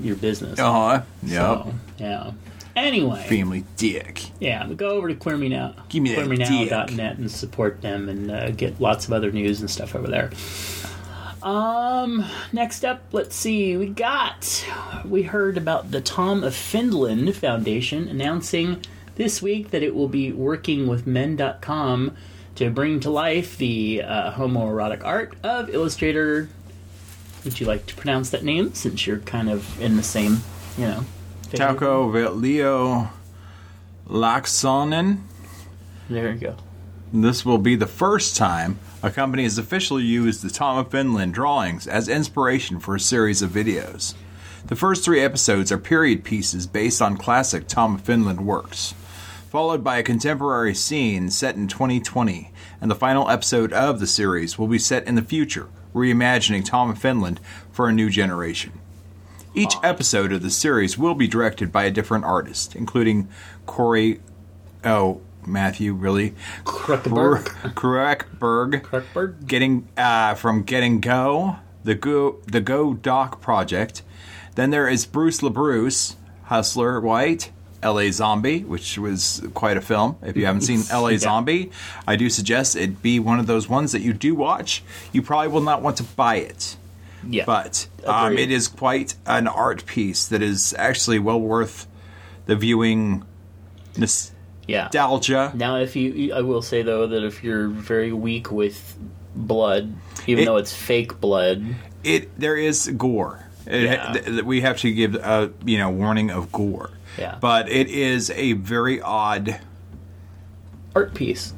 your 0.00 0.16
business. 0.16 0.58
Uh 0.58 0.72
huh. 0.72 1.02
Yep. 1.22 1.32
So, 1.32 1.74
yeah. 1.98 2.30
Anyway, 2.74 3.24
Family 3.26 3.64
Dick. 3.78 4.22
yeah, 4.38 4.66
go 4.74 4.90
over 4.90 5.08
to 5.08 5.14
Queer 5.14 5.38
Me 5.38 5.48
Now, 5.48 5.74
Give 5.88 6.02
me 6.02 6.14
that 6.14 6.26
queermenow.net 6.26 7.16
and 7.16 7.30
support 7.30 7.80
them 7.80 8.10
and 8.10 8.30
uh, 8.30 8.50
get 8.50 8.78
lots 8.78 9.06
of 9.06 9.14
other 9.14 9.32
news 9.32 9.62
and 9.62 9.70
stuff 9.70 9.94
over 9.94 10.08
there. 10.08 10.30
Um, 11.46 12.24
next 12.52 12.84
up, 12.84 13.04
let's 13.12 13.36
see. 13.36 13.76
We 13.76 13.86
got 13.86 14.66
we 15.04 15.22
heard 15.22 15.56
about 15.56 15.92
the 15.92 16.00
Tom 16.00 16.42
of 16.42 16.56
Finland 16.56 17.36
Foundation 17.36 18.08
announcing 18.08 18.82
this 19.14 19.40
week 19.40 19.70
that 19.70 19.80
it 19.80 19.94
will 19.94 20.08
be 20.08 20.32
working 20.32 20.88
with 20.88 21.06
men.com 21.06 22.16
to 22.56 22.68
bring 22.70 22.98
to 22.98 23.10
life 23.10 23.56
the 23.58 24.02
uh, 24.02 24.32
homoerotic 24.32 25.04
art 25.04 25.36
of 25.44 25.70
illustrator. 25.70 26.48
Would 27.44 27.60
you 27.60 27.66
like 27.66 27.86
to 27.86 27.94
pronounce 27.94 28.30
that 28.30 28.42
name 28.42 28.74
since 28.74 29.06
you're 29.06 29.20
kind 29.20 29.48
of 29.48 29.80
in 29.80 29.96
the 29.96 30.02
same, 30.02 30.40
you 30.76 30.86
know? 30.86 31.04
vein? 31.50 31.60
Touko 31.60 32.34
Leo 32.34 33.10
Laaksonen. 34.08 35.18
There 36.10 36.32
you 36.32 36.40
go. 36.40 36.56
This 37.12 37.46
will 37.46 37.58
be 37.58 37.76
the 37.76 37.86
first 37.86 38.34
time 38.34 38.80
a 39.06 39.10
company 39.10 39.44
has 39.44 39.56
officially 39.56 40.02
used 40.02 40.42
the 40.42 40.50
Tom 40.50 40.78
of 40.78 40.90
Finland 40.90 41.32
drawings 41.32 41.86
as 41.86 42.08
inspiration 42.08 42.80
for 42.80 42.96
a 42.96 43.00
series 43.00 43.40
of 43.40 43.50
videos. 43.50 44.14
The 44.66 44.74
first 44.74 45.04
three 45.04 45.20
episodes 45.20 45.70
are 45.70 45.78
period 45.78 46.24
pieces 46.24 46.66
based 46.66 47.00
on 47.00 47.16
classic 47.16 47.68
Tom 47.68 47.94
of 47.94 48.00
Finland 48.00 48.44
works, 48.44 48.94
followed 49.48 49.84
by 49.84 49.98
a 49.98 50.02
contemporary 50.02 50.74
scene 50.74 51.30
set 51.30 51.54
in 51.54 51.68
2020, 51.68 52.50
and 52.80 52.90
the 52.90 52.96
final 52.96 53.30
episode 53.30 53.72
of 53.72 54.00
the 54.00 54.08
series 54.08 54.58
will 54.58 54.66
be 54.66 54.78
set 54.78 55.06
in 55.06 55.14
the 55.14 55.22
future, 55.22 55.68
reimagining 55.94 56.64
Tom 56.64 56.90
of 56.90 56.98
Finland 56.98 57.38
for 57.70 57.88
a 57.88 57.92
new 57.92 58.10
generation. 58.10 58.72
Each 59.54 59.76
episode 59.84 60.32
of 60.32 60.42
the 60.42 60.50
series 60.50 60.98
will 60.98 61.14
be 61.14 61.28
directed 61.28 61.70
by 61.70 61.84
a 61.84 61.92
different 61.92 62.24
artist, 62.24 62.74
including 62.74 63.28
Corey. 63.66 64.20
Oh, 64.84 65.20
Matthew, 65.46 65.92
really? 65.94 66.34
Kruckenberg. 66.64 67.44
Kruckberg. 67.74 68.82
Kruckberg? 68.82 69.46
Getting 69.46 69.88
uh, 69.96 70.34
from 70.34 70.62
Getting 70.62 71.00
Go, 71.00 71.56
the 71.84 71.94
Go 71.94 72.38
the 72.46 72.60
Go 72.60 72.94
Doc 72.94 73.40
project. 73.40 74.02
Then 74.54 74.70
there 74.70 74.88
is 74.88 75.04
Bruce 75.06 75.40
LaBruce, 75.40 76.16
Hustler 76.44 77.00
White, 77.00 77.50
L.A. 77.82 78.10
Zombie, 78.10 78.60
which 78.64 78.96
was 78.98 79.46
quite 79.54 79.76
a 79.76 79.80
film. 79.82 80.16
If 80.22 80.36
you 80.36 80.46
haven't 80.46 80.62
seen 80.62 80.80
L.A. 80.90 81.12
Yeah. 81.12 81.18
Zombie, 81.18 81.70
I 82.06 82.16
do 82.16 82.30
suggest 82.30 82.74
it 82.74 83.02
be 83.02 83.20
one 83.20 83.38
of 83.38 83.46
those 83.46 83.68
ones 83.68 83.92
that 83.92 84.00
you 84.00 84.12
do 84.14 84.34
watch. 84.34 84.82
You 85.12 85.22
probably 85.22 85.48
will 85.48 85.60
not 85.60 85.82
want 85.82 85.98
to 85.98 86.02
buy 86.04 86.36
it 86.36 86.76
Yeah. 87.28 87.44
but 87.44 87.86
um, 88.06 88.38
it 88.38 88.50
is 88.50 88.66
quite 88.68 89.14
an 89.26 89.46
art 89.46 89.84
piece 89.86 90.26
that 90.28 90.42
is 90.42 90.74
actually 90.78 91.18
well 91.18 91.40
worth 91.40 91.86
the 92.46 92.56
viewing 92.56 93.24
yeah. 94.66 94.84
nostalgia. 94.84 95.52
Now, 95.54 95.76
if 95.76 95.96
you, 95.96 96.34
I 96.34 96.40
will 96.42 96.62
say 96.62 96.82
though 96.82 97.06
that 97.06 97.24
if 97.24 97.42
you're 97.44 97.68
very 97.68 98.12
weak 98.12 98.50
with 98.50 98.96
blood, 99.34 99.94
even 100.26 100.42
It- 100.42 100.46
though 100.46 100.56
it's 100.56 100.72
fake 100.74 101.20
blood, 101.20 101.64
It 102.04 102.38
there 102.38 102.56
is 102.56 102.88
gore. 102.96 103.44
It, 103.66 103.82
Yeah. 103.82 104.12
th- 104.12 104.24
th- 104.24 104.44
we 104.44 104.60
have 104.60 104.78
to 104.78 104.92
give 104.92 105.14
a 105.16 105.50
you 105.64 105.78
know 105.78 105.90
warning 105.90 106.30
of 106.30 106.52
gore. 106.52 106.90
Yeah. 107.18 107.36
But 107.40 107.68
it 107.70 107.88
is 107.88 108.30
a 108.30 108.52
very 108.52 109.00
odd, 109.00 109.58
art 110.94 111.14
piece. 111.14 111.52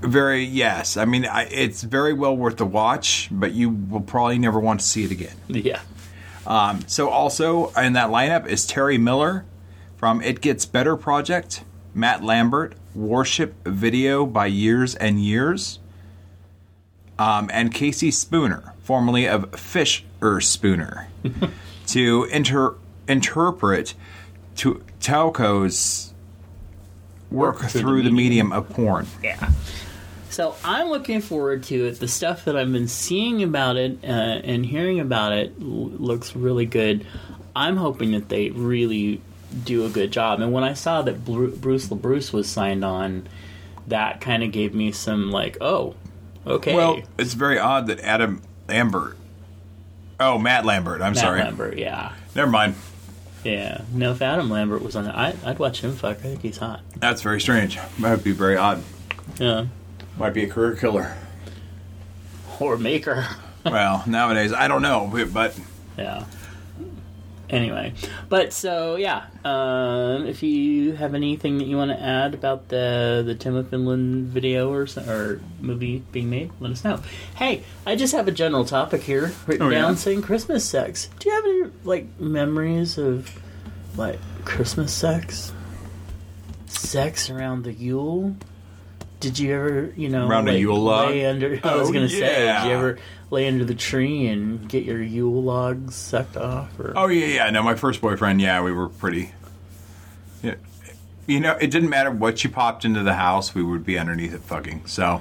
very 0.00 0.44
yes. 0.44 0.96
I 0.96 1.04
mean, 1.04 1.24
I, 1.26 1.44
it's 1.44 1.82
very 1.82 2.12
well 2.12 2.36
worth 2.36 2.58
the 2.58 2.66
watch, 2.66 3.28
but 3.30 3.52
you 3.52 3.70
will 3.70 4.00
probably 4.00 4.38
never 4.38 4.60
want 4.60 4.80
to 4.80 4.86
see 4.86 5.04
it 5.04 5.10
again. 5.10 5.34
Yeah. 5.48 5.80
Um, 6.46 6.80
so 6.86 7.08
also 7.08 7.68
in 7.70 7.92
that 7.94 8.10
lineup 8.10 8.46
is 8.46 8.66
Terry 8.66 8.98
Miller 8.98 9.44
from 9.96 10.20
It 10.22 10.40
Gets 10.40 10.66
Better 10.66 10.96
Project, 10.96 11.62
Matt 11.94 12.22
Lambert, 12.22 12.74
Warship 12.94 13.54
Video 13.64 14.24
by 14.26 14.46
Years 14.46 14.94
and 14.94 15.20
Years, 15.22 15.78
um, 17.18 17.50
and 17.52 17.72
Casey 17.72 18.10
Spooner, 18.10 18.72
formerly 18.82 19.26
of 19.28 19.50
Fischerspooner, 19.52 21.06
to 21.88 22.24
inter- 22.24 22.74
interpret 23.08 23.94
to 24.56 24.82
Touko's 25.00 26.12
work 27.30 27.60
Work 27.60 27.70
through 27.70 27.80
through, 27.80 28.02
the 28.02 28.08
the 28.10 28.14
medium 28.14 28.52
of 28.52 28.68
porn. 28.70 29.06
Yeah. 29.22 29.50
So 30.30 30.54
I'm 30.64 30.88
looking 30.88 31.20
forward 31.20 31.62
to 31.64 31.86
it. 31.86 32.00
The 32.00 32.08
stuff 32.08 32.46
that 32.46 32.56
I've 32.56 32.72
been 32.72 32.88
seeing 32.88 33.42
about 33.42 33.76
it 33.76 33.98
uh, 34.02 34.06
and 34.06 34.64
hearing 34.64 34.98
about 34.98 35.32
it 35.32 35.52
l- 35.60 35.66
looks 35.66 36.34
really 36.34 36.64
good. 36.64 37.06
I'm 37.54 37.76
hoping 37.76 38.12
that 38.12 38.30
they 38.30 38.48
really 38.50 39.20
do 39.64 39.84
a 39.84 39.88
good 39.88 40.10
job. 40.12 40.40
And 40.40 40.52
when 40.52 40.64
I 40.64 40.74
saw 40.74 41.02
that 41.02 41.24
Bruce 41.24 41.88
LaBruce 41.88 42.32
was 42.32 42.48
signed 42.48 42.84
on, 42.84 43.28
that 43.88 44.20
kind 44.20 44.42
of 44.42 44.52
gave 44.52 44.74
me 44.74 44.92
some 44.92 45.30
like, 45.30 45.56
oh, 45.60 45.94
okay. 46.46 46.74
Well, 46.74 47.00
it's 47.18 47.34
very 47.34 47.58
odd 47.58 47.86
that 47.88 48.00
Adam 48.00 48.42
Lambert. 48.68 49.16
Oh, 50.20 50.38
Matt 50.38 50.64
Lambert. 50.64 51.02
I'm 51.02 51.14
Matt 51.14 51.18
sorry. 51.22 51.40
Lambert, 51.40 51.78
yeah, 51.78 52.12
Never 52.34 52.50
mind. 52.50 52.74
yeah. 53.44 53.82
No, 53.92 54.12
if 54.12 54.22
Adam 54.22 54.48
Lambert 54.50 54.82
was 54.82 54.94
on 54.94 55.06
it, 55.06 55.14
I, 55.14 55.34
I'd 55.44 55.58
watch 55.58 55.80
him 55.82 55.96
fuck. 55.96 56.18
I 56.18 56.20
think 56.20 56.42
he's 56.42 56.58
hot. 56.58 56.80
That's 56.96 57.22
very 57.22 57.40
strange. 57.40 57.76
That 57.98 58.10
would 58.10 58.22
be 58.24 58.30
very 58.32 58.56
odd. 58.56 58.82
Yeah, 59.38 59.66
Might 60.18 60.34
be 60.34 60.44
a 60.44 60.48
career 60.48 60.76
killer. 60.76 61.16
or 62.60 62.76
Maker. 62.76 63.26
well, 63.64 64.04
nowadays 64.06 64.52
I 64.52 64.68
don't 64.68 64.82
know, 64.82 65.10
but 65.32 65.58
Yeah. 65.98 66.24
Anyway, 67.52 67.92
but 68.30 68.50
so 68.52 68.96
yeah, 68.96 69.26
um, 69.44 70.26
if 70.26 70.42
you 70.42 70.92
have 70.94 71.14
anything 71.14 71.58
that 71.58 71.66
you 71.66 71.76
want 71.76 71.90
to 71.90 72.02
add 72.02 72.32
about 72.32 72.68
the 72.68 73.22
the 73.26 73.34
Tom 73.34 73.56
of 73.56 73.68
Finland 73.68 74.28
video 74.28 74.72
or 74.72 74.86
or 75.06 75.38
movie 75.60 76.02
being 76.12 76.30
made, 76.30 76.50
let 76.60 76.72
us 76.72 76.82
know. 76.82 76.98
Hey, 77.36 77.62
I 77.86 77.94
just 77.94 78.14
have 78.14 78.26
a 78.26 78.32
general 78.32 78.64
topic 78.64 79.02
here 79.02 79.32
written 79.46 79.66
Oh, 79.66 79.68
yeah? 79.68 79.82
down 79.82 79.98
saying 79.98 80.22
Christmas 80.22 80.64
sex. 80.64 81.10
Do 81.18 81.28
you 81.28 81.34
have 81.34 81.44
any 81.44 81.62
like 81.84 82.18
memories 82.18 82.96
of 82.96 83.30
like 83.98 84.18
Christmas 84.46 84.90
sex? 84.94 85.52
Sex 86.68 87.28
around 87.28 87.64
the 87.64 87.72
Yule? 87.74 88.34
Did 89.22 89.38
you 89.38 89.54
ever, 89.54 89.92
you 89.96 90.08
know, 90.08 90.26
Around 90.26 90.48
a 90.48 90.52
like, 90.52 90.60
Yule 90.60 90.80
log? 90.80 91.10
lay 91.10 91.24
under? 91.26 91.58
I 91.62 91.76
was 91.76 91.88
Oh, 91.88 91.92
gonna 91.92 92.08
say, 92.08 92.18
did 92.20 92.64
you 92.66 92.72
ever 92.72 92.98
lay 93.30 93.46
under 93.46 93.64
the 93.64 93.74
tree 93.74 94.26
and 94.26 94.68
get 94.68 94.84
your 94.84 95.00
Yule 95.02 95.42
logs 95.42 95.94
sucked 95.94 96.36
off? 96.36 96.78
Or 96.78 96.92
oh 96.96 97.06
yeah, 97.06 97.26
yeah. 97.26 97.50
No, 97.50 97.62
my 97.62 97.76
first 97.76 98.00
boyfriend. 98.00 98.40
Yeah, 98.40 98.62
we 98.62 98.72
were 98.72 98.88
pretty. 98.88 99.30
Yeah, 100.42 100.56
you 101.26 101.38
know, 101.38 101.52
it 101.60 101.70
didn't 101.70 101.88
matter 101.88 102.10
what 102.10 102.42
you 102.42 102.50
popped 102.50 102.84
into 102.84 103.02
the 103.04 103.14
house, 103.14 103.54
we 103.54 103.62
would 103.62 103.84
be 103.86 103.96
underneath 103.96 104.34
it 104.34 104.42
fucking. 104.42 104.86
So, 104.86 105.20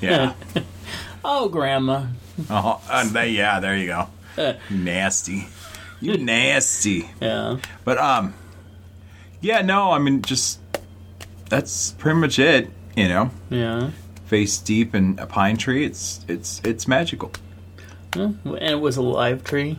yeah, 0.00 0.32
oh, 1.24 1.48
grandma. 1.50 2.06
uh-huh. 2.48 2.78
and 2.90 3.10
they, 3.10 3.28
yeah, 3.32 3.60
there 3.60 3.76
you 3.76 3.86
go. 3.86 4.56
nasty, 4.70 5.46
you 6.00 6.16
nasty. 6.16 7.10
Yeah, 7.20 7.58
But 7.84 7.98
um, 7.98 8.32
yeah, 9.42 9.60
no, 9.60 9.90
I 9.92 9.98
mean, 9.98 10.22
just 10.22 10.58
that's 11.50 11.92
pretty 11.92 12.18
much 12.18 12.38
it. 12.38 12.70
You 12.96 13.08
know, 13.08 13.30
yeah. 13.50 13.90
face 14.24 14.58
deep 14.58 14.94
in 14.94 15.18
a 15.18 15.26
pine 15.26 15.56
tree. 15.56 15.84
It's 15.84 16.24
it's 16.26 16.60
it's 16.64 16.88
magical. 16.88 17.30
And 18.14 18.38
it 18.46 18.80
was 18.80 18.96
a 18.96 19.02
live 19.02 19.44
tree. 19.44 19.78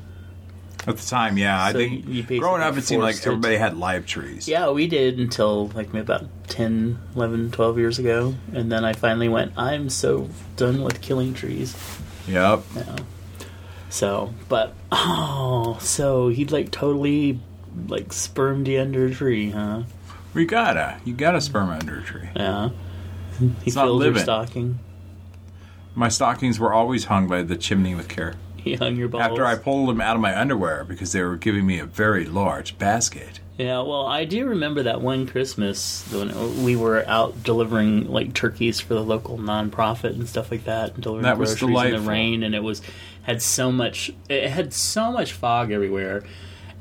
At 0.87 0.95
the 0.95 1.05
time, 1.05 1.37
yeah, 1.37 1.61
I 1.61 1.73
think 1.73 2.27
growing 2.39 2.61
up, 2.61 2.77
it 2.77 2.83
seemed 2.83 3.03
like 3.03 3.17
everybody 3.27 3.57
had 3.57 3.75
live 3.75 4.05
trees. 4.05 4.47
Yeah, 4.47 4.69
we 4.69 4.87
did 4.87 5.19
until 5.19 5.67
like 5.69 5.91
maybe 5.91 6.03
about 6.03 6.27
10, 6.47 6.97
11, 7.13 7.51
12 7.51 7.77
years 7.77 7.99
ago. 7.99 8.35
And 8.53 8.71
then 8.71 8.85
I 8.85 8.93
finally 8.93 9.27
went, 9.27 9.51
I'm 9.57 9.89
so 9.89 10.29
done 10.55 10.83
with 10.83 11.01
killing 11.01 11.33
trees. 11.33 11.75
Yep. 12.25 12.63
Yeah. 12.73 12.95
So, 13.89 14.33
but, 14.47 14.75
oh, 14.91 15.77
so 15.81 16.29
he'd 16.29 16.51
like 16.51 16.71
totally 16.71 17.41
like 17.89 18.13
spermed 18.13 18.69
you 18.69 18.79
under 18.79 19.07
a 19.07 19.13
tree, 19.13 19.49
huh? 19.49 19.83
We 20.33 20.45
gotta, 20.45 20.99
you 21.03 21.13
gotta 21.13 21.41
sperm 21.41 21.69
under 21.69 21.99
a 21.99 22.03
tree. 22.03 22.29
Yeah. 22.33 22.69
He 23.63 23.71
not 23.71 23.85
filled 23.85 24.01
your 24.01 24.11
living. 24.11 24.23
stocking. 24.23 24.79
My 25.95 26.09
stockings 26.09 26.59
were 26.59 26.73
always 26.73 27.05
hung 27.05 27.27
by 27.27 27.41
the 27.41 27.55
chimney 27.55 27.95
with 27.95 28.07
care. 28.07 28.35
He 28.55 28.75
hung 28.75 28.95
your 28.95 29.07
balls. 29.07 29.23
After 29.23 29.45
I 29.45 29.55
pulled 29.55 29.89
them 29.89 30.01
out 30.01 30.15
of 30.15 30.21
my 30.21 30.37
underwear 30.39 30.83
because 30.83 31.11
they 31.11 31.21
were 31.21 31.37
giving 31.37 31.65
me 31.65 31.79
a 31.79 31.85
very 31.85 32.25
large 32.25 32.77
basket. 32.77 33.39
Yeah, 33.57 33.81
well, 33.81 34.05
I 34.05 34.25
do 34.25 34.45
remember 34.45 34.83
that 34.83 35.01
one 35.01 35.25
Christmas 35.25 36.07
when 36.11 36.29
uh, 36.29 36.47
we 36.63 36.75
were 36.75 37.03
out 37.07 37.43
delivering 37.43 38.07
like 38.11 38.33
turkeys 38.35 38.79
for 38.79 38.93
the 38.93 39.03
local 39.03 39.39
nonprofit 39.39 40.11
and 40.11 40.29
stuff 40.29 40.51
like 40.51 40.65
that, 40.65 40.93
and 40.93 41.03
delivering 41.03 41.23
That 41.23 41.39
was 41.39 41.55
groceries 41.55 41.93
in 41.93 42.03
the 42.03 42.09
rain, 42.09 42.43
and 42.43 42.53
it 42.53 42.61
was 42.61 42.83
had 43.23 43.41
so 43.41 43.71
much 43.71 44.11
it 44.29 44.49
had 44.49 44.73
so 44.73 45.11
much 45.11 45.33
fog 45.33 45.71
everywhere, 45.71 46.23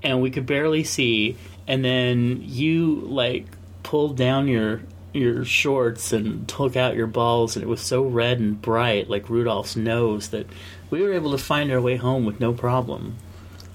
and 0.03 0.21
we 0.21 0.31
could 0.31 0.45
barely 0.45 0.85
see. 0.85 1.37
And 1.67 1.85
then 1.85 2.43
you 2.43 3.01
like 3.07 3.47
pulled 3.83 4.17
down 4.17 4.47
your 4.47 4.83
your 5.17 5.45
shorts 5.45 6.13
and 6.13 6.49
took 6.49 6.77
out 6.77 6.97
your 6.97 7.07
balls, 7.07 7.57
and 7.57 7.63
it 7.63 7.69
was 7.69 7.81
so 7.81 8.03
red 8.03 8.39
and 8.39 8.61
bright, 8.61 9.09
like 9.09 9.29
Rudolph's 9.29 9.77
nose, 9.77 10.29
that 10.29 10.47
we 10.91 11.03
were 11.03 11.13
able 11.13 11.33
to 11.33 11.39
find 11.39 11.71
our 11.71 11.81
way 11.81 11.97
home 11.97 12.25
with 12.25 12.41
no 12.41 12.53
problem. 12.53 13.17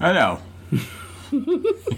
I 0.00 0.12
know. 0.12 0.40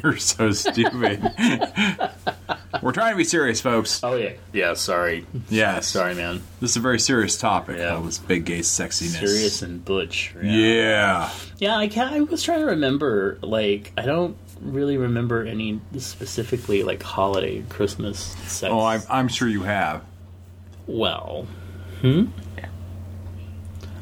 You're 0.02 0.16
so 0.16 0.52
stupid. 0.52 1.20
we're 2.82 2.92
trying 2.92 3.12
to 3.12 3.16
be 3.16 3.24
serious, 3.24 3.60
folks. 3.60 4.02
Oh 4.04 4.16
yeah, 4.16 4.32
yeah. 4.52 4.74
Sorry, 4.74 5.26
Yeah, 5.48 5.80
sorry, 5.80 6.14
man. 6.14 6.42
This 6.60 6.70
is 6.70 6.76
a 6.76 6.80
very 6.80 7.00
serious 7.00 7.36
topic. 7.36 7.78
Yeah. 7.78 8.00
This 8.04 8.18
big 8.18 8.44
gay 8.44 8.60
sexiness. 8.60 9.18
Serious 9.18 9.62
and 9.62 9.84
butch. 9.84 10.34
Yeah. 10.40 11.30
Yeah, 11.58 11.76
I 11.76 11.88
can 11.88 12.12
I 12.12 12.20
was 12.20 12.42
trying 12.42 12.60
to 12.60 12.66
remember. 12.66 13.38
Like, 13.42 13.92
I 13.96 14.02
don't 14.02 14.36
really 14.64 14.96
remember 14.96 15.44
any 15.44 15.80
specifically 15.98 16.82
like 16.82 17.02
holiday 17.02 17.62
Christmas 17.68 18.18
sex. 18.18 18.72
Oh, 18.72 18.80
I'm, 18.80 19.02
I'm 19.10 19.28
sure 19.28 19.46
you 19.48 19.62
have. 19.62 20.02
well. 20.86 21.46
Hmm. 22.00 22.24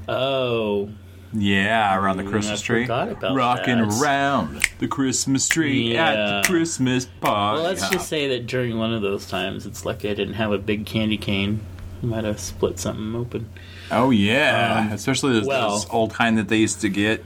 Oh, 0.09 0.89
Yeah, 1.35 1.97
around 1.97 2.19
the 2.19 2.25
Mm, 2.25 2.31
Christmas 2.31 2.61
I 2.63 2.65
tree. 2.65 2.85
about 2.85 3.35
Rocking 3.35 3.79
that. 3.89 4.03
around 4.03 4.69
the 4.81 4.89
Christmas 4.89 5.49
tree 5.49 5.97
at 5.97 6.43
the 6.43 6.49
Christmas 6.49 7.07
party. 7.07 7.57
well, 7.63 7.71
let's 7.71 7.89
just 7.89 8.09
say 8.09 8.29
that 8.29 8.47
during 8.47 8.77
one 8.79 8.93
of 8.93 9.01
those 9.03 9.27
times, 9.27 9.65
it's 9.65 9.85
lucky 9.87 10.11
I 10.11 10.15
didn't 10.15 10.35
have 10.35 10.53
a 10.53 10.59
big 10.59 10.85
candy 10.85 11.17
cane. 11.17 11.61
I 12.03 12.07
Might 12.07 12.25
have 12.25 12.41
split 12.41 12.79
something 12.81 13.15
open. 13.15 13.49
Oh 13.91 14.11
yeah, 14.11 14.81
Um, 14.87 14.93
especially 14.93 15.35
those, 15.35 15.47
well- 15.47 15.71
those 15.71 15.89
old 15.91 16.13
kind 16.13 16.37
that 16.37 16.49
they 16.49 16.59
used 16.59 16.81
to 16.83 16.89
get. 16.89 17.25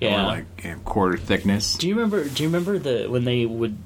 Yeah. 0.00 0.26
Like 0.26 0.64
a 0.64 0.74
quarter 0.84 1.16
thickness. 1.18 1.74
Do 1.76 1.86
you 1.88 1.94
remember? 1.94 2.24
Do 2.28 2.42
you 2.42 2.48
remember 2.48 2.78
the 2.78 3.06
when 3.08 3.24
they 3.24 3.44
would 3.46 3.76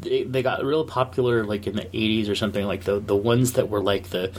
they, 0.00 0.22
they 0.22 0.42
got 0.42 0.64
real 0.64 0.84
popular 0.84 1.44
like 1.44 1.66
in 1.66 1.76
the 1.76 1.86
eighties 1.88 2.28
or 2.28 2.34
something 2.36 2.64
like 2.64 2.84
the 2.84 3.00
the 3.00 3.16
ones 3.16 3.54
that 3.54 3.68
were 3.68 3.80
like 3.80 4.10
the, 4.10 4.32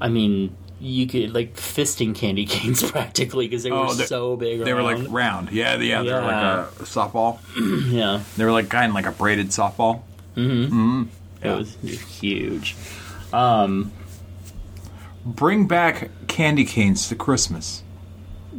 I 0.00 0.08
mean 0.08 0.56
you 0.80 1.06
could 1.06 1.32
like 1.32 1.54
fisting 1.54 2.14
candy 2.14 2.44
canes 2.54 2.82
practically 2.82 3.46
because 3.46 3.62
they 3.62 3.70
were 3.70 3.78
Oh, 3.78 3.94
they- 3.94 4.04
so 4.04 4.36
big. 4.36 4.64
They 4.64 4.74
were 4.74 4.82
like 4.82 4.98
round. 5.08 5.52
Yeah, 5.52 5.76
yeah, 5.78 6.02
they 6.02 6.12
were 6.12 6.20
like 6.20 6.34
a 6.34 6.68
softball. 6.82 7.38
yeah, 7.92 8.22
They 8.36 8.44
were 8.44 8.52
like 8.52 8.68
kind 8.68 8.90
of 8.90 8.94
like 8.94 9.06
a 9.06 9.12
braided 9.12 9.48
softball. 9.50 10.02
it 10.36 10.42
Yeah. 11.44 11.52
It 11.54 11.56
was 11.56 11.74
huge. 12.20 12.74
Um, 13.32 13.92
Bring 15.24 15.66
back 15.66 16.10
candy 16.26 16.64
canes 16.64 17.08
to 17.08 17.14
Christmas. 17.14 17.82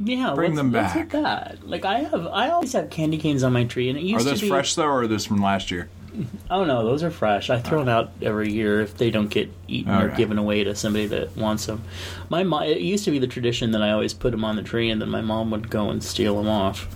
Yeah, 0.03 0.34
Bring 0.36 0.51
what's, 0.51 0.58
them 0.58 0.71
what's 0.71 0.93
back. 0.93 1.13
with 1.13 1.23
that? 1.23 1.67
Like 1.67 1.86
I 1.86 1.99
have, 1.99 2.27
I 2.27 2.49
always 2.49 2.73
have 2.73 2.89
candy 2.89 3.17
canes 3.17 3.43
on 3.43 3.53
my 3.53 3.63
tree, 3.63 3.89
and 3.89 3.97
it 3.97 4.01
Are 4.01 4.05
used 4.05 4.25
those 4.27 4.39
to 4.39 4.45
be. 4.45 4.49
fresh 4.49 4.75
though, 4.75 4.84
or 4.86 5.01
are 5.03 5.08
those 5.08 5.25
from 5.25 5.41
last 5.41 5.71
year? 5.71 5.89
Oh 6.49 6.63
no, 6.63 6.86
those 6.86 7.03
are 7.03 7.12
fresh. 7.12 7.49
I 7.49 7.60
throw 7.60 7.79
them 7.79 7.89
out 7.89 8.12
every 8.21 8.49
year 8.51 8.79
if 8.79 8.95
they 8.97 9.10
don't 9.12 9.27
get 9.27 9.51
eaten 9.67 9.91
or 9.93 10.05
Okay. 10.05 10.15
given 10.15 10.38
away 10.38 10.63
to 10.63 10.73
somebody 10.75 11.08
that 11.08 11.36
wants 11.36 11.65
them. 11.65 11.84
My 12.29 12.43
mom, 12.43 12.63
it 12.63 12.79
used 12.79 13.03
to 13.05 13.12
be 13.12 13.19
the 13.19 13.27
tradition 13.27 13.71
that 13.71 13.81
I 13.81 13.91
always 13.91 14.13
put 14.13 14.31
them 14.31 14.45
on 14.45 14.55
the 14.55 14.63
tree, 14.63 14.89
and 14.89 15.01
then 15.01 15.10
my 15.10 15.19
mom 15.21 15.51
would 15.51 15.69
go 15.69 15.89
and 15.89 16.01
steal 16.01 16.38
them 16.38 16.47
off. 16.47 16.88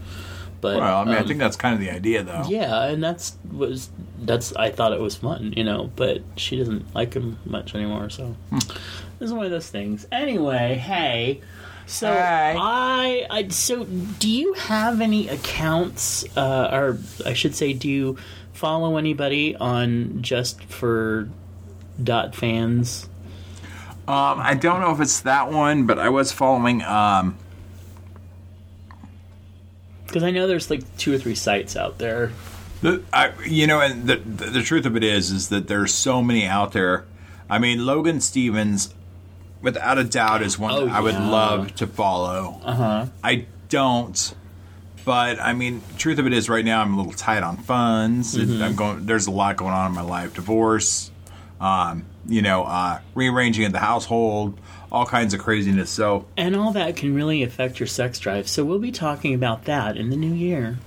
But 0.62 0.78
Well, 0.78 1.02
I 1.02 1.04
mean, 1.06 1.16
I 1.16 1.20
um, 1.20 1.28
think 1.28 1.40
that's 1.40 1.58
kind 1.58 1.74
of 1.74 1.82
the 1.82 1.90
idea, 1.90 2.24
though. 2.24 2.44
yeah, 2.48 2.84
and 2.86 3.04
that's 3.04 3.36
was 3.52 3.90
that's 4.22 4.54
I 4.56 4.70
thought 4.72 4.94
it 4.94 5.02
was 5.02 5.16
fun, 5.18 5.54
you 5.58 5.64
know. 5.66 5.90
But 5.98 6.22
she 6.38 6.56
doesn't 6.58 6.94
like 6.96 7.12
them 7.12 7.40
much 7.46 7.76
anymore, 7.76 8.10
so 8.10 8.36
Hmm. 8.52 8.60
this 8.60 9.28
is 9.28 9.34
one 9.34 9.46
of 9.46 9.52
those 9.52 9.70
things. 9.70 10.06
Anyway, 10.14 10.76
hey. 10.76 11.42
So 11.90 12.08
Hey. 12.14 12.56
I, 12.56 13.26
I 13.32 13.48
so 13.48 13.84
do 13.84 14.30
you 14.30 14.54
have 14.54 15.02
any 15.02 15.28
accounts, 15.28 16.24
uh, 16.38 16.70
or 16.72 17.00
I 17.26 17.34
should 17.34 17.56
say, 17.56 17.74
do 17.74 17.90
you 17.90 18.18
follow 18.54 18.98
anybody 18.98 19.56
on 19.56 20.22
just 20.22 20.64
for 20.66 21.28
dot 22.02 22.36
fans? 22.36 23.10
Um, 24.08 24.40
I 24.40 24.54
don't 24.54 24.82
know 24.82 24.92
if 24.92 25.00
it's 25.02 25.22
that 25.22 25.52
one, 25.52 25.88
but 25.88 25.98
I 25.98 26.10
was 26.10 26.32
following. 26.32 26.84
Um, 26.84 27.38
Because 30.06 30.24
I 30.24 30.30
know 30.32 30.48
there's 30.48 30.70
like 30.70 30.82
two 30.98 31.14
or 31.14 31.18
three 31.18 31.36
sites 31.36 31.76
out 31.76 31.98
there. 31.98 32.32
the, 32.84 33.04
I, 33.12 33.34
you 33.46 33.66
know, 33.66 33.82
and 33.82 34.08
the, 34.08 34.18
the 34.18 34.46
the 34.46 34.62
truth 34.64 34.86
of 34.86 34.96
it 34.96 35.04
is, 35.04 35.32
is 35.32 35.50
that 35.50 35.68
there's 35.68 35.94
so 35.94 36.22
many 36.22 36.46
out 36.46 36.72
there. 36.72 37.06
I 37.50 37.58
mean, 37.58 37.84
Logan 37.86 38.22
Stevens, 38.22 38.94
without 39.62 39.98
a 39.98 40.04
doubt, 40.04 40.42
is 40.42 40.58
one 40.60 40.72
Oh, 40.74 40.88
I 40.88 41.00
would 41.00 41.14
yeah. 41.16 41.30
love 41.30 41.76
to 41.76 41.88
follow. 41.88 42.60
Uh 42.64 42.74
huh. 42.74 43.06
I 43.24 43.46
don't. 43.70 44.36
But 45.06 45.40
I 45.40 45.54
mean, 45.54 45.82
truth 45.98 46.20
of 46.20 46.28
it 46.28 46.34
is, 46.34 46.50
right 46.50 46.64
now 46.66 46.82
I'm 46.82 46.94
a 46.94 46.98
little 46.98 47.14
tight 47.14 47.42
on 47.44 47.58
funds. 47.58 48.36
Mm-hmm. 48.38 48.62
I'm 48.62 48.76
going. 48.76 49.06
There's 49.06 49.28
a 49.28 49.32
lot 49.32 49.58
going 49.58 49.74
on 49.74 49.88
in 49.88 49.96
my 49.96 50.02
life: 50.02 50.34
divorce, 50.36 51.10
um, 51.60 52.06
you 52.28 52.42
know, 52.42 52.64
uh, 52.64 53.00
rearranging 53.16 53.66
of 53.66 53.72
the 53.72 53.80
household, 53.80 54.60
all 54.92 55.06
kinds 55.06 55.34
of 55.34 55.40
craziness. 55.40 55.90
So, 55.90 56.26
And 56.38 56.56
all 56.56 56.74
that 56.74 56.96
can 56.96 57.16
really 57.16 57.42
affect 57.44 57.80
your 57.80 57.88
sex 57.88 58.20
drive. 58.20 58.48
So 58.48 58.64
we'll 58.66 58.78
be 58.80 58.92
talking 58.92 59.34
about 59.34 59.66
that 59.66 59.98
in 59.98 60.10
the 60.10 60.18
new 60.18 60.34
year. 60.34 60.78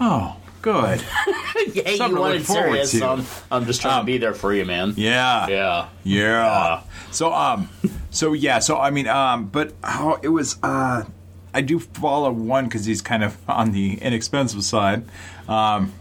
oh, 0.00 0.36
Good. 0.64 1.04
yeah, 1.74 1.94
Something 1.96 2.16
you 2.16 2.20
wanted 2.22 2.46
serious. 2.46 2.90
to. 2.92 2.98
So 2.98 3.08
I'm, 3.10 3.24
I'm 3.50 3.66
just 3.66 3.82
trying 3.82 3.98
Um, 3.98 4.06
to 4.06 4.06
be 4.06 4.16
there 4.16 4.32
for 4.32 4.54
you, 4.54 4.64
man. 4.64 4.94
Yeah. 4.96 5.46
Yeah. 5.48 5.88
Yeah. 6.04 6.80
So 7.10 7.32
um 7.34 7.68
so 8.10 8.32
yeah, 8.32 8.60
so 8.60 8.78
I 8.78 8.88
mean 8.90 9.06
um 9.06 9.46
but 9.48 9.74
how 9.82 10.18
it 10.22 10.28
was 10.28 10.56
uh 10.62 11.04
I 11.52 11.60
do 11.60 11.78
follow 11.78 12.32
one 12.32 12.70
cuz 12.70 12.86
he's 12.86 13.02
kind 13.02 13.22
of 13.22 13.36
on 13.48 13.72
the 13.72 13.98
inexpensive 14.00 14.64
side. 14.64 15.04
Um 15.48 15.92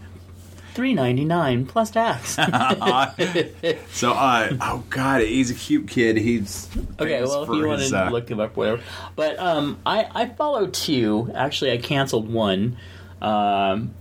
Three 0.76 0.93
ninety 0.93 1.26
nine 1.26 1.65
plus 1.65 1.91
tax. 1.91 2.30
so 3.91 4.12
uh 4.13 4.49
oh 4.62 4.84
god, 4.89 5.21
he's 5.21 5.52
a 5.52 5.54
cute 5.56 5.88
kid. 5.89 6.15
He's 6.17 6.69
Okay, 6.99 7.21
well, 7.21 7.43
if 7.43 7.49
you 7.49 7.67
want 7.67 7.82
to 7.82 8.08
uh, 8.08 8.10
look 8.10 8.30
him 8.32 8.39
up, 8.39 8.56
whatever. 8.56 8.82
But 9.17 9.38
um, 9.39 9.78
I 9.86 10.08
I 10.15 10.30
follow 10.30 10.67
two. 10.67 11.32
Actually, 11.36 11.73
I 11.73 11.78
canceled 11.78 12.32
one, 12.32 12.78
um, 13.21 13.93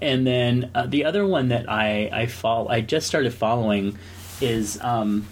and 0.00 0.26
then 0.26 0.70
uh, 0.74 0.86
the 0.86 1.04
other 1.04 1.26
one 1.26 1.48
that 1.48 1.70
I 1.70 2.10
I 2.12 2.26
follow 2.26 2.68
I 2.68 2.80
just 2.80 3.06
started 3.06 3.32
following 3.32 3.98
is 4.40 4.80
um, 4.80 5.26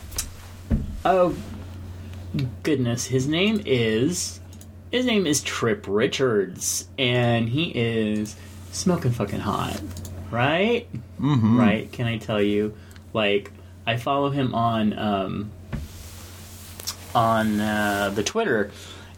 oh 1.04 1.36
goodness, 2.62 3.06
his 3.06 3.28
name 3.28 3.62
is 3.64 4.40
his 4.90 5.06
name 5.06 5.26
is 5.26 5.42
Trip 5.42 5.84
Richards, 5.88 6.86
and 6.98 7.48
he 7.48 7.72
is 7.74 8.36
smoking 8.72 9.10
fucking 9.10 9.40
hot, 9.40 9.80
right? 10.30 10.86
Mm-hmm. 11.20 11.58
Right? 11.58 11.90
Can 11.92 12.06
I 12.06 12.18
tell 12.18 12.42
you? 12.42 12.74
Like, 13.14 13.52
I 13.86 13.96
follow 13.96 14.30
him 14.30 14.54
on 14.54 14.98
um, 14.98 15.50
on 17.14 17.60
uh, 17.60 18.12
the 18.14 18.22
Twitter, 18.22 18.70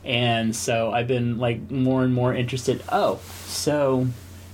and 0.04 0.54
so 0.54 0.92
I've 0.92 1.08
been 1.08 1.38
like 1.38 1.70
more 1.70 2.04
and 2.04 2.14
more 2.14 2.34
interested. 2.34 2.82
Oh, 2.90 3.20
so 3.46 4.06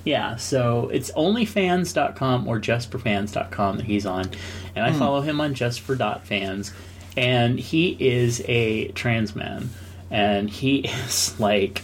yeah, 0.05 0.37
so 0.37 0.89
it's 0.89 1.11
onlyfans.com 1.13 2.49
or 2.49 2.59
justforfans.com 2.59 3.77
that 3.77 3.87
he's 3.87 4.07
on, 4.07 4.31
and 4.75 4.85
I 4.85 4.93
hmm. 4.93 4.99
follow 4.99 5.21
him 5.21 5.41
on 5.41 5.55
justfor.fans, 5.55 6.73
and 7.17 7.59
he 7.61 7.97
is 8.01 8.43
a 8.49 8.89
trans 8.89 9.37
man, 9.37 9.71
and 10.11 10.49
he 10.49 10.79
is 11.07 11.39
like 11.39 11.83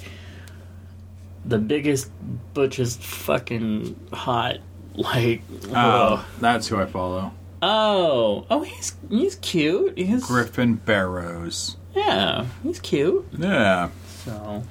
the 1.44 1.58
biggest, 1.58 2.10
butchest, 2.54 3.02
fucking 3.02 4.08
hot. 4.12 4.58
Like, 4.94 5.42
oh, 5.68 5.74
ugh. 5.74 6.24
that's 6.40 6.68
who 6.68 6.80
I 6.80 6.86
follow. 6.86 7.32
oh, 7.60 8.46
oh, 8.50 8.62
he's 8.62 8.96
he's 9.10 9.34
cute. 9.36 9.98
He's 9.98 10.24
Griffin 10.24 10.76
Barrows. 10.76 11.76
yeah, 11.94 12.46
he's 12.62 12.80
cute. 12.80 13.26
Yeah. 13.36 13.90
So 14.24 14.62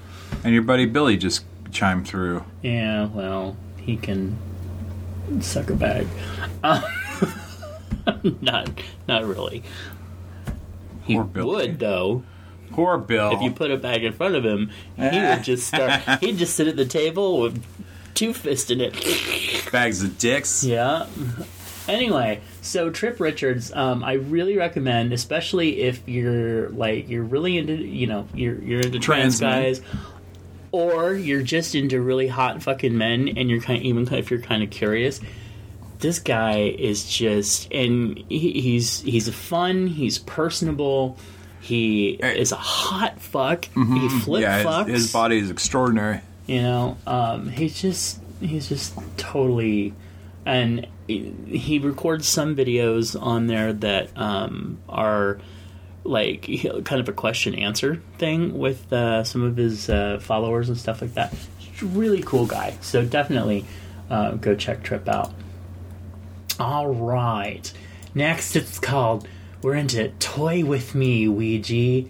And 0.44 0.54
your 0.54 0.64
buddy 0.64 0.86
Billy 0.86 1.16
just 1.16 1.46
chimed 1.76 2.08
through. 2.08 2.44
yeah, 2.64 3.06
well, 3.08 3.56
he 3.78 3.98
can 3.98 4.38
suck 5.42 5.70
a 5.70 5.76
bag. 5.76 6.08
Um, 6.64 6.84
not 8.42 8.70
not 9.08 9.26
really. 9.26 9.64
He 11.04 11.20
would 11.20 11.80
though. 11.80 12.24
Poor 12.72 12.98
Bill. 12.98 13.32
If 13.32 13.42
you 13.42 13.52
put 13.52 13.72
a 13.72 13.78
bag 13.78 14.04
in 14.04 14.14
front 14.14 14.36
of 14.36 14.44
him, 14.44 14.72
he 14.96 15.04
would 15.04 15.44
just 15.44 15.68
start. 15.68 16.02
He'd 16.22 16.38
just 16.38 16.56
sit 16.56 16.68
at 16.68 16.76
the 16.76 16.86
table 16.86 17.40
with 17.42 17.64
two 18.16 18.34
fists 18.34 18.72
in 18.72 18.82
it. 18.82 18.94
bags 19.72 20.04
of 20.04 20.18
dicks. 20.18 20.64
Yeah. 20.64 21.06
Anyway, 21.88 22.42
so 22.62 22.90
Trip 22.90 23.20
Richards, 23.20 23.72
um, 23.72 24.04
I 24.04 24.14
really 24.14 24.58
recommend, 24.58 25.14
especially 25.14 25.82
if 25.82 26.02
you're 26.08 26.70
like 26.70 27.08
you're 27.08 27.24
really 27.24 27.58
into, 27.58 27.76
you 27.76 28.08
know, 28.08 28.28
you're 28.34 28.60
you're 28.62 28.82
into 28.82 29.00
trans, 29.00 29.40
Trans 29.40 29.82
men. 29.82 29.90
Or 30.76 31.14
you're 31.14 31.42
just 31.44 31.76
into 31.76 32.02
really 32.02 32.28
hot 32.28 32.62
fucking 32.64 32.98
men, 32.98 33.30
and 33.38 33.50
you're 33.50 33.62
kind 33.62 33.80
of, 33.80 33.86
even 33.86 34.14
if 34.14 34.30
you're 34.30 34.42
kind 34.42 34.62
of 34.64 34.70
curious. 34.70 35.20
This 36.00 36.20
guy 36.20 36.60
is 36.78 37.08
just, 37.10 37.72
and 37.72 38.18
he, 38.30 38.60
he's 38.62 39.00
he's 39.02 39.30
fun. 39.34 39.88
He's 39.88 40.20
personable. 40.20 41.18
He 41.62 42.10
is 42.22 42.52
a 42.52 42.58
hot 42.58 43.20
fuck. 43.22 43.66
He 43.74 44.10
flip 44.10 44.42
Yeah, 44.44 44.64
fucks. 44.64 44.88
his, 44.88 45.04
his 45.04 45.14
body 45.14 45.38
is 45.40 45.50
extraordinary. 45.50 46.22
You 46.48 46.62
know, 46.62 46.98
um, 47.08 47.50
he's 47.50 47.82
just 47.82 48.20
he's 48.42 48.68
just 48.70 48.94
totally, 49.18 49.94
and 50.46 50.86
he- 51.08 51.34
he 51.48 51.80
records 51.80 52.28
some 52.28 52.56
videos 52.56 53.20
on 53.20 53.48
there 53.48 53.72
that 53.74 54.10
um, 54.18 54.78
are 54.90 55.40
like 56.06 56.44
kind 56.86 57.02
of 57.02 57.10
a 57.10 57.14
question 57.14 57.56
answer 57.56 58.02
thing 58.18 58.58
with 58.58 58.92
uh, 58.94 59.24
some 59.24 59.44
of 59.44 59.58
his 59.58 59.90
uh, 59.90 60.20
followers 60.22 60.70
and 60.70 60.78
stuff 60.78 61.02
like 61.02 61.14
that. 61.16 61.34
Really 61.82 62.24
cool 62.24 62.46
guy, 62.46 62.78
so 62.82 63.04
definitely 63.04 63.66
uh, 64.10 64.32
go 64.32 64.56
check 64.56 64.84
Trip 64.84 65.08
out. 65.10 65.34
All 66.60 66.88
right, 66.88 67.72
next 68.14 68.56
it's 68.56 68.80
called 68.80 69.28
we're 69.62 69.76
into 69.76 70.10
toy 70.20 70.64
with 70.64 70.94
me, 70.94 71.28
Ouija. 71.28 72.08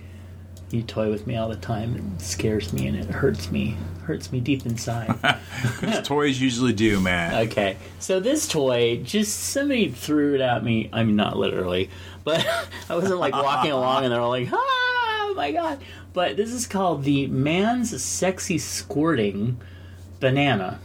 You 0.71 0.81
toy 0.85 1.09
with 1.09 1.25
me 1.25 1.37
all 1.37 1.47
the 1.47 1.55
time. 1.55 1.95
It 1.95 2.21
scares 2.21 2.73
me 2.73 2.87
and 2.87 2.97
it 2.97 3.05
hurts 3.05 3.49
me. 3.49 3.77
Hurts 4.05 4.31
me 4.31 4.39
deep 4.39 4.65
inside. 4.67 5.15
His 5.81 6.01
toys 6.07 6.39
usually 6.39 6.73
do, 6.73 6.99
man. 6.99 7.47
okay, 7.47 7.77
so 7.99 8.19
this 8.19 8.47
toy, 8.47 9.01
just 9.03 9.35
somebody 9.35 9.89
threw 9.89 10.35
it 10.35 10.41
at 10.41 10.63
me. 10.63 10.89
I 10.93 11.03
mean, 11.03 11.15
not 11.15 11.37
literally, 11.37 11.89
but 12.23 12.45
I 12.89 12.95
wasn't 12.95 13.19
like 13.19 13.33
walking 13.33 13.71
along 13.71 14.03
and 14.03 14.13
they're 14.13 14.21
all 14.21 14.29
like, 14.29 14.49
ah, 14.53 14.57
oh 14.57 15.33
my 15.35 15.51
god. 15.51 15.81
But 16.13 16.37
this 16.37 16.51
is 16.51 16.67
called 16.67 17.03
the 17.03 17.25
Man's 17.27 17.99
Sexy 18.01 18.59
Squirting 18.59 19.59
Banana. 20.19 20.79